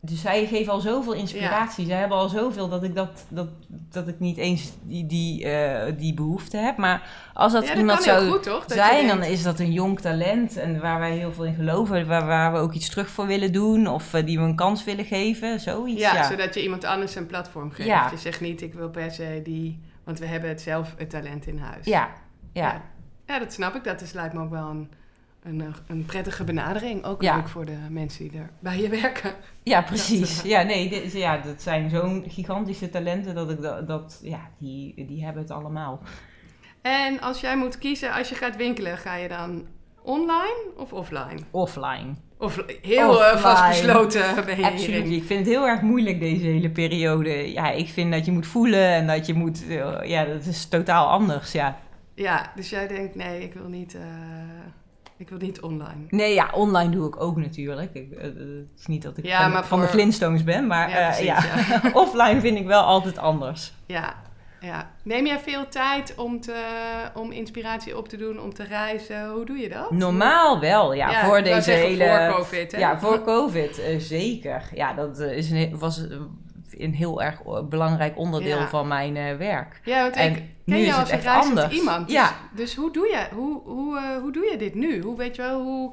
dus 0.00 0.20
zij 0.20 0.46
geven 0.46 0.72
al 0.72 0.80
zoveel 0.80 1.12
inspiratie. 1.12 1.86
Zij 1.86 1.96
hebben 1.98 2.16
al 2.16 2.28
zoveel 2.28 2.68
dat 2.68 2.82
ik, 2.82 2.94
dat, 2.94 3.24
dat, 3.28 3.48
dat 3.68 4.08
ik 4.08 4.20
niet 4.20 4.36
eens 4.36 4.72
die, 4.82 5.06
die, 5.06 5.44
eh, 5.44 5.92
die 5.98 6.14
behoefte 6.14 6.56
heb. 6.56 6.76
Maar 6.76 7.10
als 7.34 7.52
dat 7.52 7.62
ja, 7.62 7.68
dat 7.68 7.78
iemand 7.78 8.02
zou 8.02 8.30
goed, 8.30 8.42
toch? 8.42 8.64
Zijn, 8.66 9.06
dan 9.06 9.22
is 9.22 9.42
dat 9.42 9.58
een 9.58 9.72
jong 9.72 10.00
talent. 10.00 10.56
En 10.56 10.80
waar 10.80 10.98
wij 10.98 11.16
heel 11.16 11.32
veel 11.32 11.44
in 11.44 11.54
geloven. 11.54 12.06
Waar, 12.06 12.26
waar 12.26 12.52
we 12.52 12.58
ook 12.58 12.72
iets 12.72 12.88
terug 12.88 13.08
voor 13.08 13.26
willen 13.26 13.52
doen. 13.52 13.86
Of 13.86 14.14
eh, 14.14 14.26
die 14.26 14.38
we 14.38 14.44
een 14.44 14.56
kans 14.56 14.84
willen 14.84 15.04
geven. 15.04 15.60
Zoiets. 15.60 16.00
ja, 16.00 16.14
Ja, 16.14 16.28
zodat 16.28 16.54
je 16.54 16.62
iemand 16.62 16.84
anders 16.84 17.14
een 17.14 17.26
platform 17.26 17.70
geeft. 17.70 18.10
Je 18.10 18.16
zegt 18.16 18.40
niet, 18.40 18.62
ik 18.62 18.74
wil 18.74 18.90
per 18.90 19.10
se 19.10 19.40
die... 19.44 19.80
Want 20.04 20.18
we 20.18 20.26
hebben 20.26 20.48
het 20.48 20.60
zelf 20.60 20.94
het 20.96 21.10
talent 21.10 21.46
in 21.46 21.58
huis. 21.58 21.84
ja, 21.84 22.10
ja. 22.52 22.82
Ja. 23.32 23.38
Dat 23.38 23.52
snap 23.52 23.74
ik. 23.74 23.84
Dat 23.84 24.00
is, 24.00 24.12
lijkt 24.12 24.34
me 24.34 24.40
ook 24.42 24.50
wel 24.50 24.68
een, 24.68 24.90
een, 25.42 25.74
een 25.86 26.04
prettige 26.04 26.44
benadering. 26.44 27.04
Ook 27.04 27.22
Ja. 27.22 27.36
leuk 27.36 27.48
voor 27.48 27.64
de 27.64 27.76
mensen 27.90 28.28
die 28.28 28.38
er 28.40 28.50
bij 28.60 28.80
je 28.80 28.88
werken. 28.88 29.34
Ja, 29.62 29.82
precies. 29.82 30.34
Dat, 30.36 30.44
eh, 30.44 30.50
Ja, 30.50 30.62
nee, 30.62 30.88
dit, 30.88 31.12
ja, 31.12 31.38
dat 31.38 31.62
zijn 31.62 31.90
zo'n 31.90 32.24
gigantische 32.28 32.90
talenten 32.90 33.34
dat 33.34 33.50
ik 33.50 33.60
dat, 33.62 33.86
dat 33.86 34.20
ja, 34.22 34.40
die, 34.58 35.06
die 35.06 35.24
hebben 35.24 35.42
het 35.42 35.50
allemaal. 35.50 36.00
En 36.82 37.20
als 37.20 37.40
jij 37.40 37.56
moet 37.56 37.78
kiezen, 37.78 38.12
als 38.12 38.28
je 38.28 38.34
gaat 38.34 38.56
winkelen, 38.56 38.98
ga 38.98 39.14
je 39.16 39.28
dan 39.28 39.66
online 40.02 40.56
of 40.76 40.92
offline? 40.92 41.38
Offline. 41.50 42.14
Of 42.38 42.64
heel 42.82 43.24
eh, 43.24 43.32
Offline. 43.34 43.38
vastbesloten 43.38 44.34
ben 44.44 44.56
je 44.56 44.62
Absoluut. 44.64 44.86
hierin? 44.86 45.12
Ik 45.12 45.24
vind 45.24 45.38
het 45.40 45.48
heel 45.48 45.66
erg 45.66 45.80
moeilijk 45.80 46.20
deze 46.20 46.44
hele 46.44 46.70
periode. 46.70 47.52
Ja, 47.52 47.70
ik 47.70 47.88
vind 47.88 48.12
dat 48.12 48.24
je 48.24 48.32
moet 48.32 48.46
voelen 48.46 48.88
en 48.88 49.06
dat 49.06 49.26
je 49.26 49.34
moet. 49.34 49.66
eh, 49.68 49.98
ja, 50.02 50.24
dat 50.24 50.44
is 50.46 50.66
totaal 50.68 51.08
anders. 51.08 51.52
Ja. 51.52 51.78
Ja, 52.14 52.52
dus 52.54 52.70
jij 52.70 52.88
denkt, 52.88 53.14
nee, 53.14 53.42
ik 53.42 53.54
wil 53.54 53.68
niet, 53.68 53.94
eh, 53.94 54.02
ik 55.16 55.28
wil 55.28 55.38
niet 55.38 55.60
online. 55.60 56.04
Nee, 56.08 56.34
ja, 56.34 56.50
online 56.54 56.90
doe 56.90 57.06
ik 57.08 57.20
ook 57.20 57.36
natuurlijk. 57.36 57.94
Ik, 57.94 58.12
eh, 58.12 58.22
het 58.22 58.78
is 58.78 58.86
niet 58.86 59.02
dat 59.02 59.16
ik 59.16 59.26
Ja, 59.26 59.64
van, 59.64 59.80
de 59.80 59.88
Flintstones 59.88 60.44
ben, 60.44 60.66
maar 60.66 60.90
Ja, 60.90 60.98
ja, 60.98 61.06
precies, 61.06 61.26
ja. 61.26 61.80
ja. 61.82 61.90
offline 62.02 62.40
vind 62.40 62.58
ik 62.58 62.66
wel 62.66 62.82
altijd 62.82 63.18
anders. 63.18 63.72
Ja, 63.86 64.14
ja. 64.62 64.90
Neem 65.02 65.26
jij 65.26 65.38
veel 65.38 65.68
tijd 65.68 66.14
om, 66.16 66.40
te, 66.40 66.54
om 67.14 67.32
inspiratie 67.32 67.96
op 67.96 68.08
te 68.08 68.16
doen, 68.16 68.40
om 68.40 68.54
te 68.54 68.64
reizen? 68.64 69.30
Hoe 69.30 69.44
doe 69.44 69.58
je 69.58 69.68
dat? 69.68 69.90
Normaal 69.90 70.60
wel, 70.60 70.92
ja. 70.94 71.10
Ja, 71.10 71.24
voor 71.24 71.42
deze 71.42 71.70
hele. 71.70 72.28
Voor 72.30 72.36
COVID, 72.36 72.72
hè? 72.72 72.78
Ja, 72.78 72.98
voor 72.98 73.22
COVID, 73.22 73.78
eh, 73.78 73.98
zeker. 73.98 74.68
Ja, 74.74 74.92
dat 74.92 75.18
eh, 75.18 75.36
is 75.36 75.50
een, 75.50 75.78
was 75.78 76.08
eh, 76.08 76.16
een 76.78 76.94
heel 76.94 77.22
erg 77.22 77.42
belangrijk 77.68 78.18
onderdeel 78.18 78.58
Ja. 78.58 78.68
van 78.68 78.88
mijn 78.88 79.16
eh, 79.16 79.36
werk. 79.36 79.80
Ja, 79.84 80.02
want 80.02 80.14
En 80.16 80.30
ik 80.36 80.42
nu 80.64 80.74
ken 80.74 80.78
is 80.82 80.86
jou 80.86 80.90
het 80.90 81.00
als 81.00 81.10
een 81.10 81.16
echt 81.16 81.24
reizend 81.24 81.58
anders. 81.58 81.78
iemand. 81.78 82.06
Dus, 82.06 82.16
Ja. 82.16 82.32
dus 82.54 82.74
hoe, 82.76 82.92
doe 82.92 83.06
je, 83.06 83.26
hoe, 83.34 83.60
hoe, 83.64 83.98
eh, 83.98 84.16
hoe 84.20 84.32
doe 84.32 84.44
je 84.50 84.56
dit 84.56 84.74
nu? 84.74 85.02
Hoe 85.02 85.16
weet 85.16 85.36
je 85.36 85.42
wel 85.42 85.62
hoe... 85.62 85.92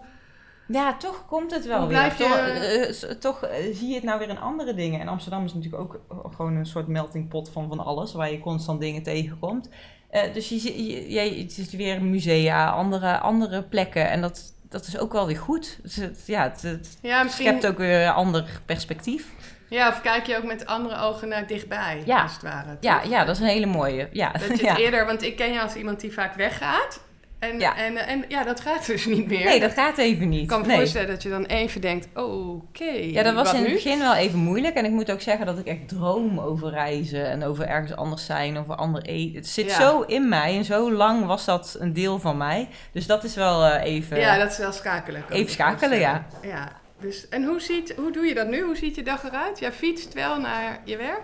Ja, 0.68 0.98
toch 0.98 1.26
komt 1.28 1.52
het 1.52 1.66
wel 1.66 1.88
weer. 1.88 2.04
je- 2.04 2.16
Toch, 2.18 3.10
eh, 3.10 3.16
toch 3.16 3.50
zie 3.74 3.88
je 3.88 3.94
het 3.96 4.04
nou 4.04 4.20
weer 4.20 4.30
in 4.30 4.40
andere 4.40 4.74
dingen. 4.74 5.00
En 5.00 5.08
Amsterdam 5.08 5.44
is 5.46 5.54
natuurlijk 5.54 5.82
ook 5.82 6.00
gewoon 6.36 6.56
een 6.56 6.66
soort 6.66 6.88
melting 6.88 7.28
pot 7.30 7.50
van 7.50 7.68
van 7.68 7.80
alles, 7.80 8.14
waar 8.14 8.32
je 8.32 8.40
constant 8.40 8.80
dingen 8.82 9.04
tegenkomt. 9.04 9.70
Eh, 10.10 10.34
dus 10.34 10.50
je, 10.50 10.86
je, 10.88 11.12
je, 11.12 11.42
het 11.42 11.58
is 11.58 11.72
weer 11.74 12.04
musea, 12.04 12.70
andere, 12.70 13.20
andere 13.20 13.64
plekken. 13.64 14.10
En 14.10 14.22
dat, 14.22 14.54
dat 14.70 14.88
is 14.88 14.98
ook 14.98 15.12
wel 15.14 15.28
weer 15.28 15.38
goed. 15.38 15.80
Dus 15.84 15.96
het, 15.96 16.22
ja, 16.26 16.44
het, 16.44 16.62
het 16.62 16.98
Ja, 17.02 17.24
misschien... 17.24 17.46
schept 17.48 17.68
ook 17.68 17.78
weer 17.78 18.02
een 18.06 18.14
ander 18.14 18.46
perspectief. 18.66 19.26
Ja, 19.70 19.90
of 19.90 20.02
kijk 20.02 20.26
je 20.26 20.38
ook 20.38 20.44
met 20.44 20.66
andere 20.66 21.00
ogen 21.02 21.28
naar 21.28 21.48
dichtbij, 21.48 22.04
Ja. 22.06 22.22
als 22.22 22.34
het 22.34 22.42
ware. 22.42 22.78
Ja, 22.80 23.02
ja, 23.04 23.26
dat 23.26 23.36
is 23.36 23.42
een 23.42 23.48
hele 23.48 23.66
mooie. 23.66 24.10
Ja, 24.12 24.32
Dat 24.32 24.42
je 24.42 24.48
het 24.52 24.60
ja. 24.72 24.78
eerder... 24.78 25.06
Want 25.06 25.22
ik 25.24 25.36
ken 25.36 25.52
je 25.54 25.62
als 25.62 25.76
iemand 25.76 26.00
die 26.00 26.14
vaak 26.14 26.36
weggaat. 26.36 27.00
En 27.40 27.60
Ja. 27.60 27.78
en, 27.78 27.98
en, 27.98 28.26
ja 28.28 28.44
dat 28.44 28.60
gaat 28.60 28.86
dus 28.86 29.06
niet 29.06 29.28
meer. 29.28 29.46
Nee, 29.46 29.60
dat 29.60 29.72
gaat 29.72 29.98
even 29.98 30.30
niet. 30.30 30.42
Ik 30.42 30.48
kan 30.48 30.62
me 30.62 30.68
nee. 30.68 30.78
voorstellen 30.78 31.08
dat 31.08 31.24
je 31.24 31.30
dan 31.30 31.46
even 31.46 31.82
denkt, 31.82 32.08
oké, 32.14 32.84
Ja, 32.84 33.24
dat 33.24 33.34
was 33.34 33.54
in 33.54 33.64
het 33.64 33.74
begin 33.74 34.00
wel 34.00 34.16
even 34.16 34.40
moeilijk. 34.40 34.76
En 34.76 34.86
ik 34.86 34.92
moet 34.92 35.12
ook 35.12 35.22
zeggen 35.22 35.46
dat 35.46 35.60
ik 35.60 35.66
echt 35.66 35.88
droom 35.88 36.40
over 36.40 36.70
reizen 36.70 37.26
en 37.30 37.44
over 37.44 37.68
ergens 37.68 37.96
anders 37.96 38.26
zijn, 38.26 38.58
over 38.58 38.76
ander 38.76 39.02
eten. 39.02 39.36
Het 39.36 39.48
zit 39.48 39.70
Ja. 39.70 39.76
zo 39.76 40.02
in 40.02 40.30
mij 40.30 40.58
en 40.58 40.66
zo 40.66 40.92
lang 40.92 41.26
was 41.26 41.46
dat 41.46 41.76
een 41.80 41.94
deel 41.94 42.20
van 42.20 42.38
mij. 42.38 42.68
Dus 42.92 43.08
dat 43.08 43.24
is 43.24 43.36
wel 43.36 43.66
eh, 43.66 43.84
even. 43.94 44.20
Ja, 44.20 44.38
dat 44.38 44.52
is 44.52 44.58
wel 44.58 44.72
schakelen. 44.72 45.24
Even 45.30 45.52
schakelen, 45.52 46.00
ja. 46.00 46.26
ja. 46.42 46.72
Dus, 47.02 47.30
en 47.30 47.44
hoe, 47.44 47.60
ziet, 47.62 47.94
hoe 47.98 48.12
doe 48.12 48.26
je 48.26 48.34
dat 48.34 48.48
nu? 48.48 48.62
Hoe 48.62 48.76
ziet 48.78 48.96
je 48.96 49.04
dag 49.04 49.24
eruit? 49.24 49.60
Jij 49.60 49.72
fietst 49.72 50.14
wel 50.14 50.40
naar 50.40 50.82
je 50.84 50.98
werk? 50.98 51.24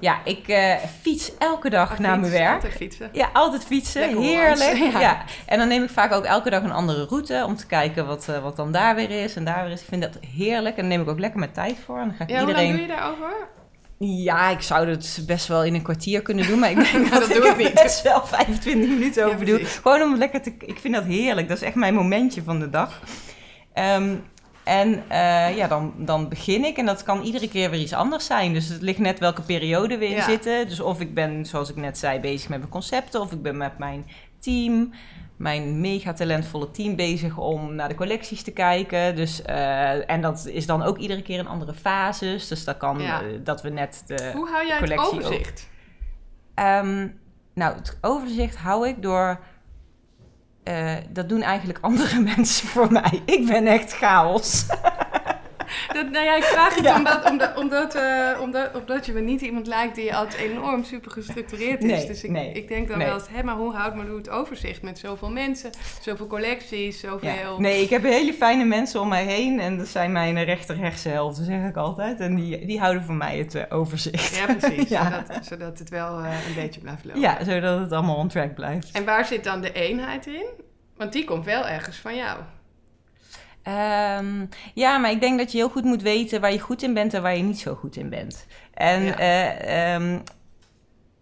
Ja, 0.00 0.18
ik 0.24 0.48
eh, 0.48 0.74
fiets 1.02 1.32
elke 1.38 1.70
dag 1.70 1.98
naar 1.98 2.16
fiets, 2.18 2.28
mijn 2.30 2.42
werk. 2.42 2.54
Altijd 2.54 2.72
fietsen. 2.72 3.08
Ja, 3.12 3.30
altijd 3.32 3.64
fietsen. 3.64 4.00
Lekker 4.00 4.20
Heerlijk. 4.20 4.76
Ja. 4.92 5.00
ja. 5.00 5.22
En 5.46 5.58
dan 5.58 5.68
neem 5.68 5.82
ik 5.82 5.90
vaak 5.90 6.12
ook 6.12 6.24
elke 6.24 6.50
dag 6.50 6.62
een 6.62 6.72
andere 6.72 7.04
route 7.04 7.44
om 7.46 7.56
te 7.56 7.66
kijken 7.66 8.06
wat, 8.06 8.28
eh, 8.28 8.42
wat 8.42 8.56
dan 8.56 8.72
daar 8.72 8.94
weer 8.94 9.10
is 9.10 9.36
en 9.36 9.44
daar 9.44 9.62
weer 9.64 9.72
is. 9.72 9.80
Ik 9.80 9.88
vind 9.88 10.02
dat 10.02 10.18
heerlijk 10.36 10.76
en 10.76 10.80
daar 10.88 10.90
neem 10.90 11.00
ik 11.00 11.08
ook 11.08 11.18
lekker 11.18 11.38
mijn 11.38 11.52
tijd 11.52 11.76
voor. 11.84 11.98
En 11.98 12.06
dan 12.08 12.16
ga 12.16 12.24
ik 12.24 12.30
Ja, 12.30 12.38
hoe 12.38 12.48
iedereen. 12.48 12.68
lang 12.68 12.78
doe 12.78 12.88
je 12.88 12.94
daarover? 13.00 13.46
Ja, 13.98 14.48
ik 14.50 14.60
zou 14.62 14.88
het 14.88 15.22
best 15.26 15.46
wel 15.46 15.64
in 15.64 15.74
een 15.74 15.82
kwartier 15.82 16.22
kunnen 16.22 16.46
doen, 16.46 16.58
maar 16.58 16.70
ik 16.70 16.76
denk 16.92 17.10
dat, 17.10 17.28
doe 17.28 17.36
ik 17.36 17.44
er 17.44 17.56
niet. 17.56 17.74
best 17.74 18.02
wel 18.02 18.26
25 18.26 18.88
minuten 18.90 19.26
Ja, 19.28 19.34
over 19.34 19.46
doe. 19.46 19.64
Gewoon 19.64 20.02
om 20.02 20.16
lekker 20.16 20.42
te... 20.42 20.52
Ik 20.58 20.78
vind 20.78 20.94
dat 20.94 21.04
heerlijk. 21.04 21.48
Dat 21.48 21.56
is 21.56 21.62
echt 21.62 21.74
mijn 21.74 21.94
momentje 21.94 22.42
van 22.42 22.58
de 22.60 22.70
dag. 22.70 23.00
Ehm, 23.74 24.14
en 24.68 25.02
eh, 25.08 25.56
ja, 25.56 25.66
dan, 25.68 25.92
dan 25.96 26.28
begin 26.28 26.64
ik 26.64 26.76
en 26.76 26.86
dat 26.86 27.02
kan 27.02 27.22
iedere 27.22 27.48
keer 27.48 27.70
weer 27.70 27.80
iets 27.80 27.92
anders 27.92 28.26
zijn. 28.26 28.52
Dus 28.52 28.68
het 28.68 28.82
ligt 28.82 28.98
net 28.98 29.18
welke 29.18 29.42
periode 29.42 29.98
we 29.98 30.06
in 30.08 30.14
Ja. 30.14 30.24
zitten. 30.24 30.68
Dus 30.68 30.80
of 30.80 31.00
ik 31.00 31.14
ben, 31.14 31.46
zoals 31.46 31.70
ik 31.70 31.76
net 31.76 31.98
zei, 31.98 32.20
bezig 32.20 32.48
met 32.48 32.58
mijn 32.58 32.70
concepten, 32.70 33.20
of 33.20 33.32
ik 33.32 33.42
ben 33.42 33.56
met 33.56 33.78
mijn 33.78 34.06
team. 34.38 34.92
mijn 35.36 35.80
mega 35.80 36.12
talentvolle 36.12 36.70
team 36.70 36.96
bezig 36.96 37.36
om 37.36 37.74
naar 37.74 37.88
de 37.88 37.94
collecties 37.94 38.42
te 38.42 38.50
kijken. 38.52 39.16
Dus, 39.16 39.42
eh, 39.42 40.10
en 40.10 40.20
dat 40.20 40.46
is 40.52 40.66
dan 40.66 40.82
ook 40.82 40.98
iedere 40.98 41.22
keer 41.22 41.38
in 41.38 41.46
andere 41.48 41.74
fases. 41.74 42.48
Dus 42.48 42.64
dat 42.64 42.76
kan 42.76 43.00
Ja. 43.00 43.20
eh, 43.22 43.26
dat 43.44 43.62
we 43.62 43.68
net 43.68 44.02
de. 44.06 44.30
Hoe 44.34 44.48
hou 44.48 44.66
jij 44.66 44.76
het 44.76 44.84
collectie 44.88 45.18
overzicht? 45.18 45.68
Ehm, 46.54 47.08
nou, 47.54 47.74
het 47.76 47.98
overzicht 48.00 48.56
hou 48.56 48.88
ik 48.88 49.02
door. 49.02 49.38
Eh, 50.68 50.92
dat 51.08 51.28
doen 51.28 51.42
eigenlijk 51.42 51.78
andere 51.80 52.20
mensen 52.36 52.68
voor 52.68 52.92
mij. 52.92 53.22
Ik 53.24 53.46
ben 53.46 53.66
echt 53.66 53.92
chaos. 53.92 54.66
Dat, 55.96 56.10
nou 56.10 56.24
ja, 56.24 56.36
ik 56.36 56.42
vraag 56.42 56.74
het 56.74 56.84
Ja. 56.84 56.96
omdat, 56.96 57.30
omdat, 57.30 57.56
omdat, 57.56 57.94
eh, 57.94 58.40
omdat, 58.40 58.70
omdat 58.74 59.06
je 59.06 59.12
me 59.12 59.20
niet 59.20 59.40
iemand 59.40 59.66
lijkt 59.66 59.94
die 59.94 60.14
altijd 60.14 60.42
enorm 60.42 60.84
super 60.84 61.10
gestructureerd 61.10 61.82
is. 61.82 61.90
Nee, 61.90 62.06
dus 62.06 62.24
ik, 62.24 62.30
nee, 62.30 62.52
ik 62.52 62.68
denk 62.68 62.88
dan 62.88 62.98
nee. 62.98 63.06
wel 63.06 63.16
eens, 63.16 63.28
hé, 63.30 63.42
maar 63.42 63.54
hoe 63.54 63.74
houdt 63.74 63.94
Marlou 63.96 64.16
het 64.18 64.30
overzicht 64.30 64.82
met 64.82 64.98
zoveel 64.98 65.30
mensen, 65.30 65.70
zoveel 66.00 66.26
collecties, 66.26 67.00
zoveel... 67.00 67.28
Ja. 67.28 67.58
Nee, 67.58 67.82
ik 67.82 67.90
heb 67.90 68.02
hele 68.02 68.32
fijne 68.32 68.64
mensen 68.64 69.00
om 69.00 69.08
mij 69.08 69.24
heen. 69.24 69.60
En 69.60 69.78
dat 69.78 69.88
zijn 69.88 70.12
mijn 70.12 70.44
rechter-rechtse 70.44 71.08
helft, 71.08 71.36
zeg 71.42 71.68
ik 71.68 71.76
altijd. 71.76 72.20
En 72.20 72.34
die, 72.34 72.66
die 72.66 72.80
houden 72.80 73.02
voor 73.02 73.14
mij 73.14 73.38
het 73.38 73.54
eh, 73.54 73.62
overzicht. 73.68 74.36
Ja, 74.36 74.54
precies. 74.54 74.88
Ja. 74.98 75.04
Zodat, 75.10 75.46
zodat 75.46 75.78
het 75.78 75.88
wel 75.88 76.18
eh, 76.18 76.46
een 76.48 76.54
beetje 76.54 76.80
blijft 76.80 77.04
lopen. 77.04 77.20
Ja, 77.20 77.44
zodat 77.44 77.80
het 77.80 77.92
allemaal 77.92 78.16
on 78.16 78.28
track 78.28 78.54
blijft. 78.54 78.90
En 78.92 79.04
waar 79.04 79.24
zit 79.24 79.44
dan 79.44 79.60
de 79.60 79.72
eenheid 79.72 80.26
in? 80.26 80.46
Want 80.96 81.12
die 81.12 81.24
komt 81.24 81.44
wel 81.44 81.66
ergens 81.66 81.96
van 81.96 82.16
jou. 82.16 82.38
Ehm, 83.62 84.46
ja, 84.74 84.98
maar 84.98 85.10
ik 85.10 85.20
denk 85.20 85.38
dat 85.38 85.52
je 85.52 85.58
heel 85.58 85.68
goed 85.68 85.84
moet 85.84 86.02
weten 86.02 86.40
waar 86.40 86.52
je 86.52 86.60
goed 86.60 86.82
in 86.82 86.94
bent 86.94 87.14
en 87.14 87.22
waar 87.22 87.36
je 87.36 87.42
niet 87.42 87.58
zo 87.58 87.74
goed 87.74 87.96
in 87.96 88.08
bent. 88.08 88.46
En 88.74 89.02
Ja. 89.02 89.18
eh, 89.18 89.94
ehm, 89.94 90.18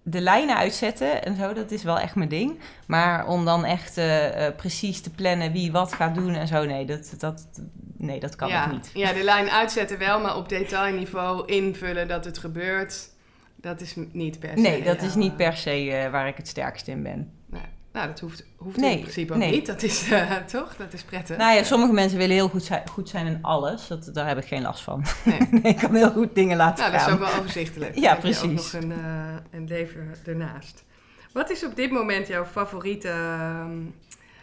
de 0.02 0.20
lijnen 0.20 0.56
uitzetten 0.56 1.24
en 1.24 1.36
zo, 1.36 1.52
dat 1.52 1.70
is 1.70 1.82
wel 1.82 1.98
echt 1.98 2.14
mijn 2.14 2.28
ding. 2.28 2.58
Maar 2.86 3.26
om 3.26 3.44
dan 3.44 3.64
echt 3.64 3.96
eh, 3.98 4.46
eh, 4.46 4.56
precies 4.56 5.00
te 5.00 5.10
plannen 5.10 5.52
wie 5.52 5.72
wat 5.72 5.92
gaat 5.92 6.14
doen 6.14 6.34
en 6.34 6.46
zo, 6.46 6.64
nee, 6.64 6.84
dat, 6.84 7.14
dat, 7.18 7.46
nee, 7.96 8.20
dat 8.20 8.36
kan 8.36 8.48
ja. 8.48 8.70
niet. 8.70 8.90
Ja, 8.94 9.12
de 9.12 9.24
lijn 9.24 9.50
uitzetten 9.50 9.98
wel, 9.98 10.20
maar 10.20 10.36
op 10.36 10.48
detailniveau 10.48 11.46
invullen 11.46 12.08
dat 12.08 12.24
het 12.24 12.38
gebeurt, 12.38 13.08
dat 13.56 13.80
is 13.80 13.94
niet 14.12 14.38
per 14.38 14.50
se. 14.54 14.60
Nee, 14.60 14.82
dat 14.82 15.02
is 15.02 15.14
niet 15.14 15.36
per 15.36 15.56
se 15.56 16.08
waar 16.10 16.28
ik 16.28 16.36
het 16.36 16.48
sterkst 16.48 16.88
in 16.88 17.02
ben. 17.02 17.35
Nou, 17.96 18.08
dat 18.08 18.20
hoeft, 18.20 18.44
hoeft 18.56 18.76
Nee, 18.76 18.94
in 18.94 19.00
principe 19.00 19.32
ook 19.32 19.38
nee. 19.38 19.50
niet. 19.50 19.66
Dat 19.66 19.82
is 19.82 20.10
eh, 20.10 20.36
toch? 20.54 20.76
Dat 20.76 20.92
is 20.92 21.02
prettig. 21.02 21.36
Nou 21.36 21.56
ja, 21.56 21.62
sommige 21.62 21.92
mensen 21.92 22.18
willen 22.18 22.34
heel 22.34 22.48
goed 22.48 22.62
zijn, 22.64 22.88
goed 22.88 23.08
zijn 23.08 23.26
in 23.26 23.38
alles. 23.42 23.86
Dat, 23.86 24.08
daar 24.12 24.26
heb 24.28 24.38
ik 24.38 24.44
geen 24.44 24.62
last 24.62 24.82
van. 24.82 25.04
Nee. 25.24 25.38
Nee, 25.50 25.62
ik 25.62 25.76
kan 25.76 25.94
heel 25.94 26.10
goed 26.10 26.34
dingen 26.34 26.56
laten 26.56 26.78
Nou, 26.78 26.90
dat 26.92 27.00
is 27.00 27.06
gaan. 27.06 27.14
ook 27.14 27.28
wel 27.28 27.38
overzichtelijk. 27.38 27.92
Dan 27.94 28.02
Ja, 28.02 28.08
heb 28.14 28.22
je 28.22 28.28
ook 28.28 28.38
precies. 28.40 28.72
nog 28.72 28.82
een, 28.82 28.92
eh, 28.92 29.34
een 29.50 29.66
leven 29.66 30.14
ernaast. 30.26 30.84
Wat 31.32 31.50
is 31.50 31.64
op 31.64 31.76
dit 31.76 31.90
moment 31.90 32.26
jouw 32.26 32.44
favoriete 32.44 33.08
ehm, 33.08 33.76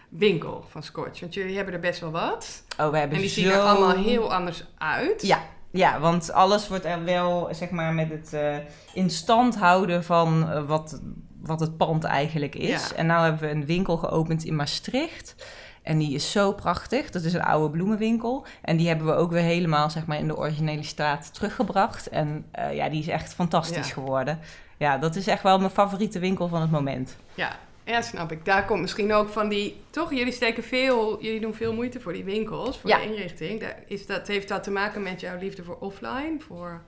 winkel 0.10 0.66
van 0.70 0.84
Scotch? 0.84 1.20
Want 1.20 1.34
jullie 1.34 1.56
hebben 1.56 1.74
er 1.74 1.80
best 1.80 2.00
wel 2.00 2.12
wat. 2.12 2.64
Oh, 2.80 2.90
we 2.90 2.98
hebben 2.98 3.16
En 3.18 3.22
die 3.24 3.32
zo... 3.32 3.42
zien 3.42 3.50
er 3.52 3.60
allemaal 3.60 3.96
heel 4.04 4.34
anders 4.34 4.66
uit. 4.78 5.22
Ja, 5.22 5.40
ja, 5.72 6.00
want 6.00 6.32
alles 6.32 6.68
wordt 6.68 6.86
er 6.86 7.04
wel, 7.04 7.50
zeg 7.52 7.70
maar, 7.70 7.94
met 7.94 8.10
het 8.10 8.34
eh, 8.34 8.56
in 8.94 9.10
stand 9.10 9.56
houden 9.58 10.04
van 10.04 10.66
wat, 10.66 11.02
wat 11.44 11.60
het 11.60 11.78
pand 11.78 12.04
eigenlijk 12.04 12.56
is. 12.56 12.90
Ja. 12.90 12.96
En 12.96 13.06
nou 13.06 13.24
hebben 13.24 13.42
we 13.50 13.56
een 13.56 13.66
winkel 13.66 13.98
geopend 13.98 14.44
in 14.44 14.56
Maastricht. 14.56 15.36
En 15.82 15.98
die 15.98 16.14
is 16.14 16.32
zo 16.32 16.52
prachtig. 16.54 17.10
Dat 17.12 17.24
is 17.24 17.34
een 17.34 17.44
oude 17.44 17.70
bloemenwinkel. 17.70 18.46
En 18.62 18.78
die 18.78 18.88
hebben 18.88 19.06
we 19.08 19.14
ook 19.14 19.32
weer 19.32 19.42
helemaal, 19.42 19.90
zeg 19.90 20.06
maar, 20.06 20.18
in 20.18 20.28
de 20.28 20.38
originele 20.38 20.84
staat 20.84 21.34
teruggebracht. 21.34 22.08
En 22.10 22.46
eh, 22.52 22.76
ja, 22.76 22.90
die 22.90 23.00
is 23.00 23.08
echt 23.08 23.34
fantastisch 23.34 23.88
Ja. 23.88 23.94
geworden. 23.94 24.40
Ja, 24.78 24.98
dat 24.98 25.16
is 25.16 25.28
echt 25.28 25.44
wel 25.44 25.60
mijn 25.60 25.72
favoriete 25.72 26.20
winkel 26.20 26.48
van 26.48 26.62
het 26.62 26.72
moment. 26.72 27.18
Ja, 27.34 27.56
ja, 27.84 28.02
snap 28.02 28.32
ik. 28.32 28.46
Daar 28.46 28.66
komt 28.66 28.82
misschien 28.82 29.14
ook 29.14 29.30
van 29.30 29.50
die... 29.50 29.82
Toch, 29.90 30.14
jullie 30.14 30.34
steken 30.34 30.64
veel... 30.64 31.24
Jullie 31.24 31.40
doen 31.42 31.54
veel 31.54 31.74
moeite 31.74 32.00
voor 32.00 32.14
die 32.14 32.24
winkels, 32.24 32.78
voor 32.78 32.90
Ja. 32.90 32.98
de 32.98 33.04
inrichting. 33.06 33.60
Daar, 33.60 33.76
is 33.88 34.06
dat, 34.06 34.28
heeft 34.28 34.48
dat 34.48 34.64
te 34.64 34.72
maken 34.72 35.04
met 35.04 35.20
jouw 35.22 35.38
liefde 35.38 35.64
voor 35.64 35.78
offline? 35.80 36.36
Voor... 36.40 36.82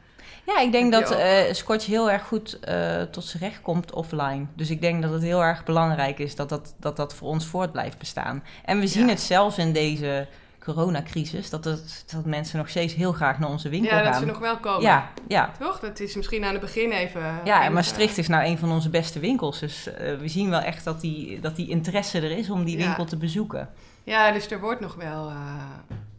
Ja, 0.46 0.60
ik 0.60 0.72
denk 0.72 0.92
dat 0.92 1.14
ook- 1.14 1.20
eh 1.20 1.54
Scotch 1.54 1.86
heel 1.86 2.12
erg 2.12 2.24
goed 2.28 2.60
eh, 2.60 3.02
tot 3.02 3.24
zijn 3.24 3.44
recht 3.44 3.62
komt 3.62 3.94
offline. 3.94 4.46
Dus 4.56 4.70
ik 4.70 4.82
denk 4.82 5.02
dat 5.02 5.12
het 5.12 5.22
heel 5.22 5.44
erg 5.44 5.64
belangrijk 5.64 6.20
is 6.20 6.36
dat 6.36 6.50
dat, 6.50 6.76
dat, 6.80 6.96
dat 6.96 7.14
voor 7.16 7.28
ons 7.28 7.46
voort 7.46 7.72
blijft 7.72 7.98
bestaan. 7.98 8.44
En 8.66 8.80
we 8.80 8.88
zien 8.88 9.04
Ja. 9.06 9.10
het 9.10 9.22
zelfs 9.22 9.58
in 9.58 9.74
deze 9.74 10.28
coronacrisis, 10.60 11.50
dat, 11.50 11.64
het, 11.66 12.04
dat 12.14 12.26
mensen 12.26 12.58
nog 12.58 12.70
steeds 12.70 12.94
heel 12.94 13.12
graag 13.12 13.40
naar 13.40 13.50
onze 13.50 13.70
winkel 13.70 13.90
Ja, 13.98 14.04
dat 14.04 14.12
gaan. 14.12 14.20
ze 14.20 14.26
nog 14.26 14.40
wel 14.40 14.58
komen. 14.58 14.82
ja, 14.82 15.10
ja. 15.28 15.52
Toch? 15.60 15.80
Dat 15.80 16.00
is 16.00 16.16
misschien 16.16 16.44
aan 16.44 16.52
het 16.52 16.62
begin 16.62 16.92
even... 16.92 17.22
ja, 17.44 17.56
en 17.56 17.62
even- 17.62 17.74
Maastricht 17.74 18.18
is 18.18 18.28
nou 18.28 18.46
een 18.46 18.58
van 18.58 18.72
onze 18.72 18.90
beste 18.90 19.20
winkels. 19.20 19.60
Dus 19.60 19.88
eh, 19.94 20.16
we 20.18 20.28
zien 20.28 20.50
wel 20.50 20.60
echt 20.60 20.84
dat 20.84 21.02
die, 21.02 21.40
dat 21.40 21.56
die 21.56 21.70
interesse 21.70 22.18
er 22.18 22.32
is 22.38 22.50
om 22.50 22.64
die 22.64 22.78
Ja. 22.78 22.86
winkel 22.86 23.06
te 23.06 23.18
bezoeken. 23.18 23.70
Ja, 24.04 24.32
dus 24.32 24.52
er 24.52 24.60
wordt 24.60 24.82
nog 24.82 24.96
wel 24.96 25.32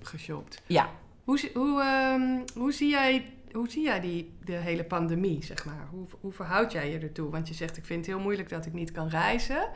geshopt. 0.02 0.62
Ja. 0.66 0.88
Hoe, 1.24 1.50
hoe, 1.54 1.82
ehm, 1.82 2.58
hoe 2.58 2.72
zie 2.72 2.90
jij, 2.90 3.24
hoe 3.56 3.70
zie 3.70 3.82
jij 3.82 4.00
die, 4.00 4.32
de 4.44 4.52
hele 4.52 4.84
pandemie, 4.84 5.44
zeg 5.44 5.64
maar? 5.64 5.86
Hoe, 5.90 6.06
hoe 6.20 6.32
verhoud 6.32 6.72
jij 6.72 6.90
je 6.90 6.98
ertoe? 6.98 7.30
Want 7.30 7.48
je 7.48 7.54
zegt, 7.54 7.76
ik 7.76 7.84
vind 7.84 7.98
het 8.06 8.14
heel 8.14 8.22
moeilijk 8.24 8.48
dat 8.48 8.66
ik 8.66 8.72
niet 8.72 8.92
kan 8.92 9.08
reizen. 9.08 9.68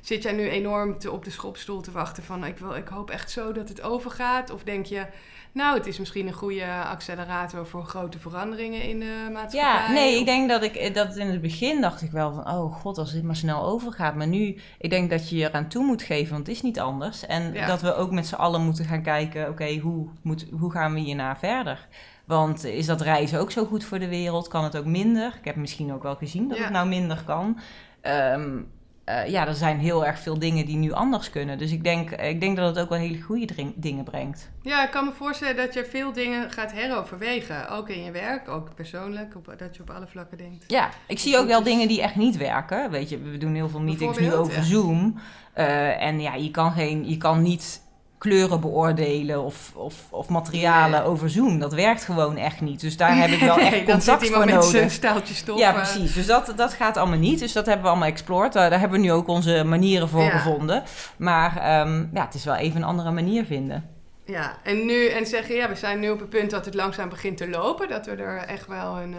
Zit 0.00 0.22
jij 0.22 0.32
nu 0.32 0.48
enorm 0.48 0.98
te, 0.98 1.10
op 1.10 1.24
de 1.24 1.30
schopstoel 1.30 1.80
te 1.80 1.90
wachten 1.90 2.22
van... 2.22 2.44
Ik, 2.44 2.58
wil, 2.58 2.74
ik 2.74 2.88
hoop 2.88 3.10
echt 3.10 3.30
zo 3.30 3.52
dat 3.52 3.68
het 3.68 3.82
overgaat? 3.82 4.50
Of 4.50 4.62
denk 4.62 4.86
je, 4.86 5.06
nou, 5.52 5.76
het 5.76 5.86
is 5.86 5.98
misschien 5.98 6.26
een 6.26 6.32
goede 6.32 6.66
accelerator... 6.84 7.66
voor 7.66 7.84
grote 7.84 8.18
veranderingen 8.18 8.82
in 8.82 9.00
de 9.00 9.28
maatschappij? 9.32 9.70
Ja, 9.70 9.92
nee, 9.92 10.12
Of- 10.14 10.20
ik 10.20 10.26
denk 10.26 10.48
dat 10.48 10.62
ik 10.62 10.94
dat 10.94 11.16
in 11.16 11.26
het 11.26 11.40
begin 11.40 11.80
dacht 11.80 12.02
ik 12.02 12.10
wel 12.10 12.32
van, 12.34 12.46
oh 12.50 12.74
god, 12.74 12.98
als 12.98 13.12
dit 13.12 13.22
maar 13.22 13.36
snel 13.36 13.64
overgaat. 13.64 14.14
Maar 14.14 14.28
nu, 14.28 14.56
ik 14.78 14.90
denk 14.90 15.10
dat 15.10 15.28
je 15.30 15.36
je 15.36 15.48
eraan 15.48 15.68
toe 15.68 15.84
moet 15.84 16.02
geven, 16.02 16.32
want 16.34 16.46
het 16.46 16.56
is 16.56 16.62
niet 16.62 16.80
anders. 16.80 17.26
En 17.26 17.52
Ja. 17.52 17.66
dat 17.66 17.80
we 17.80 17.94
ook 17.94 18.10
met 18.10 18.26
z'n 18.26 18.34
allen 18.34 18.60
moeten 18.64 18.84
gaan 18.84 19.02
kijken, 19.02 19.48
oké, 19.48 19.78
hoe, 19.78 20.08
moet, 20.22 20.46
hoe 20.58 20.70
gaan 20.70 20.94
we 20.94 21.00
hierna 21.00 21.36
verder? 21.36 21.88
Want 22.26 22.64
is 22.64 22.86
dat 22.86 23.00
reizen 23.00 23.40
ook 23.40 23.50
zo 23.50 23.64
goed 23.64 23.84
voor 23.84 23.98
de 23.98 24.08
wereld? 24.08 24.48
Kan 24.48 24.64
het 24.64 24.76
ook 24.76 24.84
minder? 24.84 25.34
Ik 25.38 25.44
heb 25.44 25.56
misschien 25.56 25.92
ook 25.92 26.02
wel 26.02 26.14
gezien 26.16 26.48
dat 26.48 26.56
Ja. 26.58 26.62
het 26.64 26.72
nou 26.72 26.88
minder 26.88 27.22
kan. 27.26 27.58
Ehm, 28.00 28.58
eh, 29.04 29.28
ja, 29.28 29.46
er 29.46 29.54
zijn 29.54 29.78
heel 29.78 30.06
erg 30.06 30.18
veel 30.18 30.38
dingen 30.38 30.66
die 30.66 30.76
nu 30.76 30.92
anders 30.92 31.30
kunnen. 31.30 31.58
Dus 31.58 31.72
ik 31.72 31.84
denk, 31.84 32.10
ik 32.10 32.40
denk 32.40 32.56
dat 32.56 32.68
het 32.74 32.84
ook 32.84 32.88
wel 32.88 32.98
hele 32.98 33.20
goede 33.22 33.72
dingen 33.74 34.04
brengt. 34.04 34.50
Ja, 34.62 34.84
ik 34.84 34.90
kan 34.90 35.04
me 35.04 35.12
voorstellen 35.12 35.56
dat 35.56 35.74
je 35.74 35.84
veel 35.84 36.12
dingen 36.12 36.50
gaat 36.50 36.72
heroverwegen. 36.72 37.68
Ook 37.68 37.88
in 37.88 38.02
je 38.04 38.10
werk, 38.10 38.48
ook 38.48 38.74
persoonlijk. 38.74 39.34
Op, 39.36 39.54
dat 39.58 39.76
je 39.76 39.82
op 39.82 39.90
alle 39.90 40.06
vlakken 40.06 40.38
denkt. 40.38 40.64
Ja, 40.66 40.88
ik 41.06 41.18
zie 41.18 41.38
ook 41.38 41.46
wel 41.46 41.62
dingen 41.62 41.88
die 41.88 42.02
echt 42.02 42.16
niet 42.16 42.36
werken. 42.36 42.90
Weet 42.90 43.08
je, 43.08 43.18
we 43.18 43.38
doen 43.38 43.54
heel 43.54 43.68
veel 43.68 43.80
meetings 43.80 44.18
nu 44.18 44.34
over 44.34 44.54
ja. 44.54 44.62
Zoom. 44.62 45.18
Eh, 45.52 46.02
en 46.02 46.20
ja, 46.20 46.34
je 46.34 46.50
kan, 46.50 46.72
geen, 46.72 47.08
je 47.08 47.16
kan 47.16 47.42
niet 47.42 47.84
kleuren 48.18 48.60
beoordelen 48.60 49.42
of, 49.44 49.72
of, 49.74 49.94
of 50.10 50.28
materialen 50.28 51.00
Nee. 51.00 51.08
over 51.08 51.30
Zoom. 51.30 51.58
Dat 51.58 51.72
werkt 51.74 52.04
gewoon 52.04 52.36
echt 52.36 52.60
niet. 52.60 52.80
Dus 52.80 52.96
daar 52.96 53.16
heb 53.22 53.30
ik 53.30 53.40
wel 53.40 53.58
echt 53.58 53.70
Nee, 53.70 53.84
dan 53.84 53.96
contact 53.96 54.22
zit 54.22 54.30
voor 54.34 54.44
met 54.44 54.54
nodig. 54.54 54.90
staaltje 54.92 55.34
stof. 55.34 55.58
Ja, 55.58 55.68
eh, 55.68 55.74
precies. 55.74 56.14
Dus 56.14 56.26
dat, 56.26 56.52
dat 56.56 56.72
gaat 56.74 56.96
allemaal 56.96 57.18
niet. 57.18 57.38
Dus 57.38 57.52
dat 57.52 57.66
hebben 57.66 57.84
we 57.84 57.90
allemaal 57.90 58.08
explored. 58.08 58.52
Daar, 58.52 58.70
daar 58.70 58.80
hebben 58.80 59.00
we 59.00 59.06
nu 59.06 59.12
ook 59.12 59.28
onze 59.28 59.64
manieren 59.64 60.08
voor 60.08 60.22
Ja. 60.22 60.30
gevonden. 60.38 60.82
Maar 61.16 61.56
ehm, 61.56 62.04
ja, 62.14 62.24
het 62.24 62.34
is 62.34 62.44
wel 62.44 62.54
even 62.56 62.76
een 62.76 62.86
andere 62.88 63.10
manier 63.10 63.44
vinden. 63.44 63.90
Ja, 64.24 64.56
en 64.62 64.86
nu 64.86 65.06
en 65.08 65.26
zeggen, 65.26 65.54
ja, 65.54 65.68
we 65.68 65.74
zijn 65.74 66.00
nu 66.00 66.10
op 66.10 66.20
het 66.20 66.28
punt 66.28 66.50
dat 66.50 66.64
het 66.64 66.74
langzaam 66.74 67.08
begint 67.08 67.36
te 67.36 67.48
lopen. 67.48 67.88
Dat 67.88 68.06
we 68.06 68.12
er 68.12 68.36
echt 68.38 68.66
wel 68.66 68.98
een. 68.98 69.12
eh, 69.14 69.18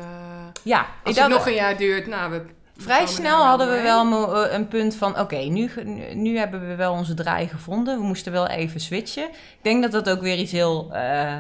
Ja, 0.63 0.85
als 1.03 1.15
dat- 1.15 1.23
het 1.23 1.33
nog 1.33 1.47
een 1.47 1.53
jaar 1.53 1.77
duurt, 1.77 2.07
nou, 2.07 2.31
we. 2.31 2.41
Vrij 2.77 3.05
snel 3.07 3.43
hadden 3.45 3.69
we 3.69 3.81
wel 3.81 4.35
eh, 4.45 4.53
een 4.53 4.67
punt 4.67 4.95
van, 4.95 5.19
oké, 5.19 5.35
nu, 5.37 5.69
nu, 5.83 6.13
nu 6.13 6.37
hebben 6.37 6.67
we 6.67 6.75
wel 6.75 6.91
onze 6.93 7.13
draai 7.13 7.47
gevonden. 7.47 7.99
We 7.99 8.03
moesten 8.05 8.31
wel 8.31 8.47
even 8.47 8.79
switchen. 8.79 9.23
Ik 9.29 9.57
denk 9.61 9.81
dat 9.81 9.91
dat 9.91 10.09
ook 10.09 10.21
weer 10.21 10.37
iets 10.37 10.51
heel 10.51 10.89
eh, 10.93 11.35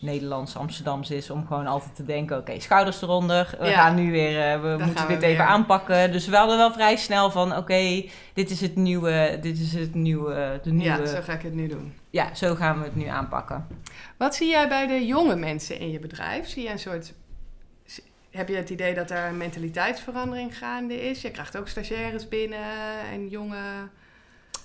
Nederlands, 0.00 0.56
Amsterdams 0.56 1.10
is, 1.10 1.30
om 1.30 1.46
gewoon 1.46 1.66
altijd 1.66 1.94
te 1.96 2.04
denken, 2.04 2.36
oké, 2.38 2.60
schouders 2.60 3.02
eronder. 3.02 3.56
We 3.60 3.66
Ja. 3.66 3.72
gaan 3.82 3.94
nu 3.94 4.10
weer, 4.10 4.52
eh, 4.52 4.60
we 4.60 4.76
moeten 4.84 5.06
we 5.06 5.12
dit 5.12 5.20
weer. 5.20 5.30
even 5.30 5.46
aanpakken. 5.46 6.12
Dus 6.12 6.26
we 6.26 6.36
hadden 6.36 6.56
wel 6.56 6.72
vrij 6.72 6.96
snel 6.96 7.30
van, 7.30 7.56
oké, 7.56 8.04
dit 8.34 8.50
is 8.50 8.60
het 8.60 8.76
nieuwe, 8.76 9.38
dit 9.40 9.58
is 9.58 9.72
het 9.74 9.94
nieuwe, 9.94 10.60
de 10.62 10.72
nieuwe. 10.72 10.98
Ja, 11.00 11.06
zo 11.06 11.20
ga 11.22 11.32
ik 11.32 11.42
het 11.42 11.54
nu 11.54 11.68
doen. 11.68 11.92
ja, 12.10 12.34
zo 12.34 12.54
gaan 12.54 12.78
we 12.78 12.84
het 12.84 12.96
nu 12.96 13.06
aanpakken. 13.06 13.66
Wat 14.18 14.34
zie 14.34 14.48
jij 14.48 14.68
bij 14.68 14.86
de 14.86 15.06
jonge 15.06 15.36
mensen 15.36 15.78
in 15.80 15.90
je 15.90 15.98
bedrijf? 15.98 16.48
Zie 16.48 16.62
je 16.62 16.70
een 16.70 16.78
soort. 16.78 17.12
Heb 18.34 18.48
je 18.48 18.56
het 18.56 18.70
idee 18.70 18.94
dat 18.94 19.10
er 19.10 19.24
een 19.26 19.36
mentaliteitsverandering 19.36 20.58
gaande 20.58 21.08
is? 21.08 21.20
Je 21.22 21.30
krijgt 21.30 21.56
ook 21.56 21.68
stagiaires 21.68 22.28
binnen 22.28 22.58
en 23.12 23.28
jonge. 23.28 23.56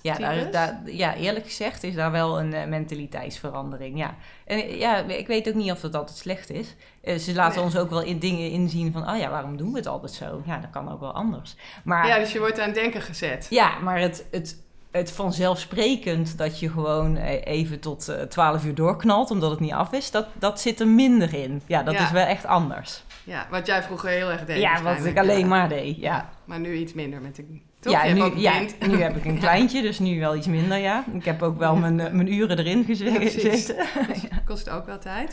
Ja, 0.02 0.14
daar, 0.16 0.50
daar, 0.50 0.80
ja, 0.84 1.14
eerlijk 1.14 1.44
gezegd 1.44 1.82
is 1.82 1.94
daar 1.94 2.10
wel 2.10 2.40
een 2.40 2.54
eh, 2.54 2.66
mentaliteitsverandering. 2.66 3.98
Ja. 3.98 4.14
En 4.44 4.58
eh, 4.58 4.78
ja, 4.78 4.96
ik 4.96 5.26
weet 5.26 5.48
ook 5.48 5.54
niet 5.54 5.70
of 5.70 5.80
dat 5.80 5.94
altijd 5.94 6.18
slecht 6.18 6.50
is. 6.50 6.74
Eh, 7.02 7.16
ze 7.18 7.34
laten 7.34 7.54
Nee. 7.56 7.64
ons 7.64 7.76
ook 7.76 7.90
wel 7.90 8.02
in 8.02 8.18
dingen 8.18 8.50
inzien 8.50 8.92
van, 8.92 9.10
oh 9.10 9.18
ja, 9.18 9.30
waarom 9.30 9.56
doen 9.56 9.70
we 9.72 9.76
het 9.78 9.86
altijd 9.86 10.12
zo? 10.12 10.42
Ja, 10.46 10.58
dat 10.58 10.70
kan 10.70 10.92
ook 10.92 11.00
wel 11.00 11.12
anders. 11.12 11.56
Maar 11.84 12.06
Ja, 12.06 12.14
ja, 12.14 12.20
dus 12.20 12.32
je 12.32 12.38
wordt 12.38 12.58
aan 12.60 12.66
het 12.66 12.74
denken 12.74 13.02
gezet. 13.02 13.48
maar 13.82 13.98
het, 14.00 14.26
het, 14.30 14.56
het 14.90 15.10
vanzelfsprekend 15.10 16.38
dat 16.38 16.60
je 16.60 16.70
gewoon 16.70 17.16
even 17.16 17.80
tot 17.80 18.08
uh, 18.08 18.16
12 18.22 18.64
uur 18.64 18.74
doorknalt 18.74 19.30
omdat 19.30 19.50
het 19.50 19.60
niet 19.60 19.72
af 19.72 19.92
is, 19.92 20.10
dat, 20.10 20.26
dat 20.38 20.60
zit 20.60 20.80
er 20.80 20.88
minder 20.88 21.34
in. 21.34 21.62
Ja, 21.66 21.82
dat 21.82 21.94
Ja. 21.94 22.02
is 22.04 22.10
wel 22.10 22.26
echt 22.26 22.46
anders. 22.46 23.02
Ja, 23.30 23.46
wat 23.50 23.66
jij 23.66 23.82
vroeger 23.82 24.10
heel 24.10 24.30
erg 24.30 24.44
deed. 24.44 24.60
ja, 24.60 24.82
wat 24.82 25.04
ik 25.04 25.18
alleen 25.18 25.48
maar 25.48 25.68
deed. 25.68 25.96
Ja, 25.96 26.30
Maar 26.44 26.60
nu 26.60 26.74
iets 26.74 26.92
minder 26.92 27.20
met 27.20 27.38
een... 27.38 27.62
Toch? 27.80 27.92
ja, 27.92 28.12
nu, 28.12 28.36
ja 28.36 28.60
nu 28.88 29.02
heb 29.02 29.16
ik 29.16 29.24
een 29.24 29.38
kleintje, 29.46 29.82
dus 29.82 29.98
nu 29.98 30.20
wel 30.20 30.36
iets 30.36 30.46
minder, 30.46 30.78
ja. 30.78 31.04
Ik 31.12 31.24
heb 31.24 31.42
ook 31.42 31.58
wel 31.58 31.76
mijn, 31.76 32.00
eh, 32.00 32.12
mijn 32.12 32.32
uren 32.32 32.58
erin 32.58 32.84
Ja, 32.88 33.18
gezeten. 33.20 33.76
Kost 34.46 34.70
ook 34.70 34.86
wel 34.86 34.98
tijd. 34.98 35.32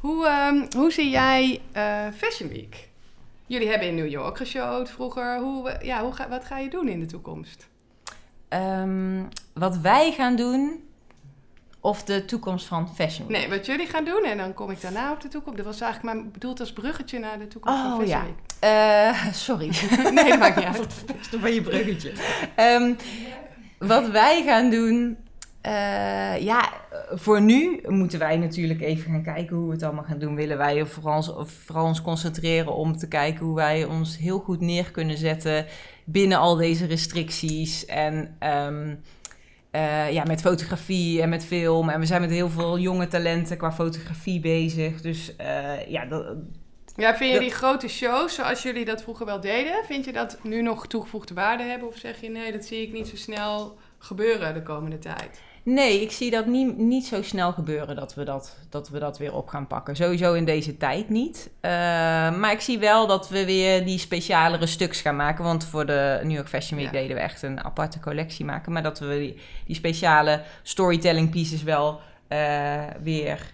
Hoe, 0.00 0.26
ehm, 0.26 0.66
hoe 0.76 0.92
zie 0.92 1.10
jij 1.10 1.60
eh, 1.72 2.06
Fashion 2.16 2.48
Week? 2.48 2.88
Jullie 3.46 3.68
hebben 3.68 3.88
in 3.88 3.94
New 3.94 4.08
York 4.08 4.36
geshowd 4.36 4.90
vroeger. 4.90 5.38
Hoe, 5.38 5.76
ja, 5.82 6.02
hoe 6.02 6.12
ga, 6.12 6.28
wat 6.28 6.44
ga 6.44 6.58
je 6.58 6.70
doen 6.70 6.88
in 6.88 7.00
de 7.00 7.06
toekomst? 7.06 7.68
Ehm, 8.48 9.22
wat 9.54 9.76
wij 9.76 10.12
gaan 10.12 10.36
doen, 10.36 10.87
of 11.80 12.04
de 12.04 12.24
toekomst 12.24 12.66
van 12.66 12.94
Fashion 12.94 13.26
Week. 13.28 13.36
Nee, 13.38 13.48
wat 13.48 13.66
jullie 13.66 13.86
gaan 13.86 14.04
doen 14.04 14.24
en 14.24 14.36
dan 14.38 14.54
kom 14.54 14.70
ik 14.70 14.80
daarna 14.80 15.12
op 15.12 15.20
de 15.20 15.28
toekomst. 15.28 15.56
Dat 15.56 15.66
was 15.66 15.80
eigenlijk 15.80 16.14
maar 16.14 16.24
bedoeld 16.30 16.60
als 16.60 16.72
bruggetje 16.72 17.18
naar 17.18 17.38
de 17.38 17.48
toekomst 17.48 17.80
van 17.80 17.92
Oh 17.92 17.98
Fashion 17.98 18.18
ja, 18.18 18.24
Week. 18.24 18.36
Eh, 18.60 19.32
sorry. 19.46 19.70
Nee, 20.14 20.28
dat 20.28 20.38
maakt 20.38 20.56
niet 20.56 20.64
uit. 20.64 21.04
beste 21.18 21.40
van 21.40 21.52
je 21.52 21.62
bruggetje. 21.62 22.12
Ehm, 22.54 22.92
wat 23.78 24.08
wij 24.10 24.42
gaan 24.44 24.70
doen. 24.70 25.16
eh, 25.60 26.42
ja, 26.42 26.72
voor 27.10 27.40
nu 27.42 27.80
moeten 27.86 28.18
wij 28.18 28.36
natuurlijk 28.36 28.80
even 28.80 29.10
gaan 29.10 29.22
kijken 29.22 29.56
hoe 29.56 29.66
we 29.66 29.72
het 29.72 29.82
allemaal 29.82 30.04
gaan 30.04 30.18
doen. 30.18 30.34
Willen 30.34 30.58
wij 30.58 30.86
vooral 30.86 31.16
ons, 31.16 31.32
vooral 31.64 31.84
ons 31.86 32.02
concentreren 32.02 32.74
om 32.74 32.96
te 32.96 33.08
kijken 33.08 33.44
hoe 33.46 33.54
wij 33.54 33.84
ons 33.84 34.16
heel 34.18 34.38
goed 34.38 34.60
neer 34.60 34.90
kunnen 34.90 35.18
zetten 35.18 35.66
binnen 36.04 36.38
al 36.38 36.56
deze 36.56 36.86
restricties. 36.86 37.86
En 37.86 38.36
ehm, 38.38 38.94
eh, 39.70 40.12
ja, 40.12 40.24
met 40.24 40.40
fotografie 40.40 41.22
en 41.22 41.28
met 41.28 41.44
film. 41.44 41.88
En 41.88 42.00
we 42.00 42.06
zijn 42.06 42.20
met 42.20 42.30
heel 42.30 42.48
veel 42.48 42.78
jonge 42.78 43.08
talenten 43.08 43.56
qua 43.56 43.72
fotografie 43.72 44.40
bezig. 44.40 45.00
Dus 45.00 45.36
eh, 45.36 45.88
ja, 45.88 46.04
dat, 46.04 46.36
Ja, 46.96 47.16
vind 47.16 47.32
je 47.32 47.40
die 47.40 47.50
grote 47.50 47.88
shows, 47.88 48.34
zoals 48.34 48.62
jullie 48.62 48.84
dat 48.84 49.02
vroeger 49.02 49.26
wel 49.26 49.40
deden, 49.40 49.84
vind 49.84 50.04
je 50.04 50.12
dat 50.12 50.38
nu 50.42 50.62
nog 50.62 50.86
toegevoegde 50.86 51.34
waarde 51.34 51.62
hebben? 51.62 51.88
Of 51.88 51.96
zeg 51.96 52.20
je 52.20 52.30
nee, 52.30 52.52
dat 52.52 52.64
zie 52.64 52.82
ik 52.82 52.92
niet 52.92 53.08
zo 53.08 53.16
snel 53.16 53.78
gebeuren 53.98 54.54
de 54.54 54.62
komende 54.62 54.98
tijd? 54.98 55.40
Nee, 55.62 56.02
ik 56.02 56.10
zie 56.12 56.30
dat 56.30 56.46
niet, 56.46 56.76
niet 56.78 57.06
zo 57.06 57.22
snel 57.22 57.52
gebeuren 57.52 57.96
dat 57.96 58.14
we 58.14 58.24
dat, 58.24 58.56
dat 58.70 58.88
we 58.88 58.98
dat 58.98 59.18
weer 59.18 59.34
op 59.34 59.48
gaan 59.48 59.66
pakken. 59.66 59.96
Sowieso 59.96 60.32
in 60.32 60.44
deze 60.44 60.76
tijd 60.76 61.08
niet. 61.08 61.50
Eh, 61.60 61.70
maar 62.36 62.52
ik 62.52 62.60
zie 62.60 62.78
wel 62.78 63.06
dat 63.06 63.28
we 63.28 63.44
weer 63.44 63.84
die 63.84 63.98
specialere 63.98 64.66
stuks 64.66 65.00
gaan 65.00 65.16
maken. 65.16 65.44
Want 65.44 65.64
voor 65.64 65.86
de 65.86 66.20
New 66.22 66.34
York 66.36 66.48
Fashion 66.48 66.78
Week 66.78 66.92
Ja. 66.92 67.00
deden 67.00 67.16
we 67.16 67.22
echt 67.22 67.42
een 67.42 67.64
aparte 67.64 68.00
collectie 68.00 68.44
maken. 68.44 68.72
Maar 68.72 68.82
dat 68.82 68.98
we 68.98 69.18
die, 69.18 69.36
die 69.66 69.76
speciale 69.76 70.42
storytelling 70.62 71.30
pieces 71.30 71.62
wel 71.62 72.00
eh, 72.28 72.82
weer 73.02 73.52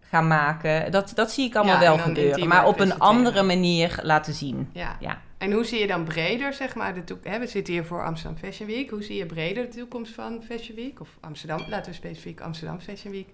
gaan 0.00 0.26
maken. 0.26 0.90
Dat, 0.92 1.12
dat 1.14 1.30
zie 1.30 1.46
ik 1.46 1.54
allemaal 1.56 1.74
Ja, 1.74 1.80
wel 1.80 1.98
gebeuren. 1.98 2.48
Maar 2.48 2.66
op 2.66 2.80
een 2.80 2.98
andere 2.98 3.42
manier 3.42 3.98
laten 4.02 4.34
zien. 4.34 4.70
Ja. 4.72 4.96
Ja. 5.00 5.18
En 5.38 5.52
hoe 5.52 5.64
zie 5.64 5.80
je 5.80 5.86
dan 5.86 6.04
breder, 6.04 6.52
zeg 6.52 6.74
maar, 6.74 6.94
de 6.94 7.04
toek- 7.04 7.24
hè, 7.24 7.38
we 7.38 7.46
zitten 7.46 7.72
hier 7.72 7.84
voor 7.84 8.04
Amsterdam 8.04 8.38
Fashion 8.38 8.68
Week. 8.68 8.90
Hoe 8.90 9.02
zie 9.02 9.16
je 9.16 9.26
breder 9.26 9.70
de 9.70 9.76
toekomst 9.76 10.12
van 10.12 10.42
Fashion 10.42 10.76
Week? 10.76 11.00
Of 11.00 11.08
Amsterdam, 11.20 11.64
laten 11.68 11.90
we 11.90 11.96
specifiek 11.96 12.40
Amsterdam 12.40 12.80
Fashion 12.80 13.12
Week. 13.12 13.28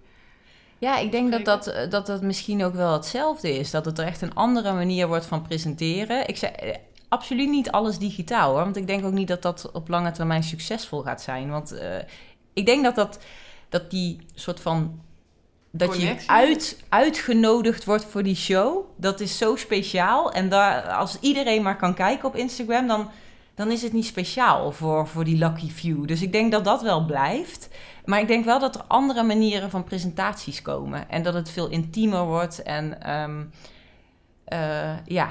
Ja, 0.78 0.98
ik 0.98 1.10
denk 1.10 1.32
dat 1.32 1.44
dat, 1.44 1.90
dat 1.90 2.06
dat 2.06 2.22
misschien 2.22 2.64
ook 2.64 2.74
wel 2.74 2.92
hetzelfde 2.92 3.58
is. 3.58 3.70
Dat 3.70 3.84
het 3.84 3.98
er 3.98 4.06
echt 4.06 4.22
een 4.22 4.34
andere 4.34 4.72
manier 4.72 5.08
wordt 5.08 5.26
van 5.26 5.42
presenteren. 5.42 6.28
Ik 6.28 6.36
zeg 6.36 6.50
eh, 6.50 6.74
absoluut 7.08 7.48
niet 7.48 7.70
alles 7.70 7.98
digitaal 7.98 8.52
hoor. 8.52 8.64
Want 8.64 8.76
ik 8.76 8.86
denk 8.86 9.04
ook 9.04 9.12
niet 9.12 9.28
dat 9.28 9.42
dat 9.42 9.70
op 9.72 9.88
lange 9.88 10.10
termijn 10.10 10.42
succesvol 10.42 11.02
gaat 11.02 11.22
zijn. 11.22 11.50
Want 11.50 11.72
eh, 11.72 11.96
ik 12.52 12.66
denk 12.66 12.84
dat, 12.84 12.94
dat, 12.94 13.18
dat 13.68 13.90
die 13.90 14.26
soort 14.34 14.60
van. 14.60 15.00
Dat 15.74 16.00
je 16.00 16.16
uit, 16.26 16.82
uitgenodigd 16.88 17.84
wordt 17.84 18.04
voor 18.04 18.22
die 18.22 18.34
show. 18.34 18.84
Dat 18.96 19.20
is 19.20 19.38
zo 19.38 19.56
speciaal. 19.56 20.32
En 20.32 20.48
daar, 20.48 20.82
als 20.82 21.18
iedereen 21.20 21.62
maar 21.62 21.76
kan 21.76 21.94
kijken 21.94 22.28
op 22.28 22.36
Instagram, 22.36 22.86
dan, 22.86 23.10
dan 23.54 23.70
is 23.70 23.82
het 23.82 23.92
niet 23.92 24.06
speciaal 24.06 24.72
voor, 24.72 25.08
voor 25.08 25.24
die 25.24 25.36
lucky 25.36 25.70
few. 25.70 26.06
Dus 26.06 26.22
ik 26.22 26.32
denk 26.32 26.52
dat 26.52 26.64
dat 26.64 26.82
wel 26.82 27.04
blijft. 27.04 27.68
Maar 28.04 28.20
ik 28.20 28.28
denk 28.28 28.44
wel 28.44 28.58
dat 28.58 28.74
er 28.74 28.84
andere 28.86 29.22
manieren 29.22 29.70
van 29.70 29.84
presentaties 29.84 30.62
komen. 30.62 31.10
En 31.10 31.22
dat 31.22 31.34
het 31.34 31.50
veel 31.50 31.68
intiemer 31.68 32.24
wordt. 32.24 32.62
En 32.62 33.02
ehm, 33.02 33.44
eh, 34.44 35.06
ja, 35.06 35.30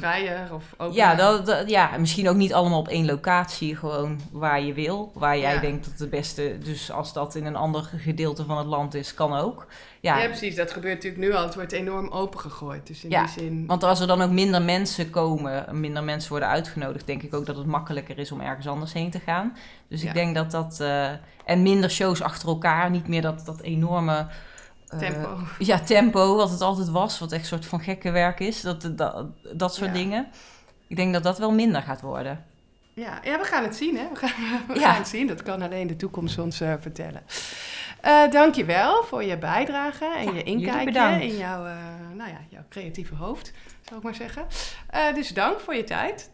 Vrijer 0.00 0.54
of 0.54 0.64
open? 0.76 0.94
ja, 0.94 1.14
dat, 1.14 1.46
dat- 1.46 1.70
ja, 1.70 1.90
misschien 1.98 2.28
ook 2.28 2.36
niet 2.36 2.54
allemaal 2.54 2.78
op 2.78 2.88
één 2.88 3.06
locatie. 3.06 3.76
Gewoon 3.76 4.20
waar 4.32 4.60
je 4.62 4.72
wil. 4.72 5.10
Waar 5.14 5.38
jij 5.38 5.54
Ja. 5.54 5.60
denkt 5.60 5.84
dat 5.90 5.98
het 5.98 6.10
beste... 6.10 6.58
Dus 6.64 6.90
als 6.90 7.12
dat 7.12 7.34
in 7.34 7.46
een 7.46 7.56
ander 7.56 7.82
gedeelte 7.96 8.44
van 8.44 8.58
het 8.58 8.66
land 8.66 8.94
is, 8.94 9.14
kan 9.14 9.34
ook. 9.36 9.66
Ja, 10.00 10.18
Ja. 10.18 10.26
precies. 10.26 10.54
Dat 10.56 10.70
gebeurt 10.70 10.94
natuurlijk 10.94 11.22
nu 11.22 11.32
al. 11.34 11.42
Het 11.44 11.54
wordt 11.54 11.72
enorm 11.72 12.08
opengegooid. 12.08 12.86
Dus 12.86 13.04
in 13.04 13.10
Ja, 13.10 13.20
die 13.22 13.30
zin... 13.32 13.66
Want 13.66 13.82
als 13.84 14.00
er 14.00 14.06
dan 14.06 14.22
ook 14.22 14.30
minder 14.30 14.62
mensen 14.62 15.10
komen, 15.10 15.80
minder 15.80 16.04
mensen 16.04 16.30
worden 16.30 16.48
uitgenodigd, 16.48 17.06
denk 17.06 17.22
ik 17.22 17.34
ook 17.34 17.46
dat 17.46 17.56
het 17.56 17.66
makkelijker 17.66 18.18
is 18.18 18.32
om 18.32 18.40
ergens 18.40 18.68
anders 18.68 18.92
heen 18.92 19.10
te 19.10 19.20
gaan. 19.20 19.56
Dus 19.88 20.02
ik 20.04 20.14
denk 20.14 20.34
dat 20.34 20.50
dat. 20.50 20.80
eh, 20.80 21.08
en 21.44 21.62
minder 21.62 21.90
shows 21.90 22.22
achter 22.22 22.48
elkaar, 22.48 22.90
niet 22.90 23.08
meer 23.08 23.22
dat, 23.22 23.42
dat 23.44 23.60
enorme. 23.60 24.26
Eh, 24.92 24.98
Tempo. 24.98 25.38
Ja, 25.58 25.78
tempo, 25.80 26.36
wat 26.36 26.50
het 26.50 26.60
altijd 26.60 26.88
was, 26.88 27.18
wat 27.18 27.32
echt 27.32 27.40
een 27.40 27.46
soort 27.48 27.66
van 27.66 27.80
gekke 27.80 28.10
werk 28.10 28.40
is. 28.40 28.60
Dat, 28.60 28.90
dat, 28.96 29.26
dat 29.52 29.74
soort 29.74 29.90
Ja. 29.90 29.96
dingen. 29.96 30.26
Ik 30.86 30.96
denk 30.96 31.12
dat 31.12 31.22
dat 31.22 31.38
wel 31.38 31.52
minder 31.52 31.82
gaat 31.82 32.00
worden. 32.00 32.44
Ja, 32.94 33.20
ja, 33.24 33.38
we 33.38 33.44
gaan 33.44 33.62
het 33.62 33.76
zien, 33.76 33.96
hè? 33.96 34.08
We 34.12 34.16
gaan, 34.16 34.30
we 34.68 34.78
Ja. 34.80 34.88
gaan 34.90 34.98
het 34.98 35.08
zien. 35.08 35.26
Dat 35.26 35.42
kan 35.42 35.62
alleen 35.62 35.86
de 35.86 35.96
toekomst 35.96 36.38
ons 36.38 36.60
eh, 36.60 36.72
vertellen. 36.80 37.22
Eh 38.00 38.30
dankjewel 38.30 39.02
voor 39.04 39.24
je 39.24 39.38
bijdrage 39.38 40.04
en 40.04 40.24
Ja, 40.24 40.32
je 40.32 40.42
inkijkje 40.42 41.22
in 41.26 41.36
jouw, 41.36 41.64
eh, 41.66 41.74
nou 42.14 42.30
ja, 42.30 42.38
jouw 42.48 42.62
creatieve 42.68 43.14
hoofd, 43.14 43.52
zou 43.82 43.96
ik 43.98 44.02
maar 44.02 44.14
zeggen. 44.14 44.46
Dus 45.14 45.28
dank 45.28 45.60
voor 45.60 45.74
je 45.74 45.84
tijd. 45.84 46.30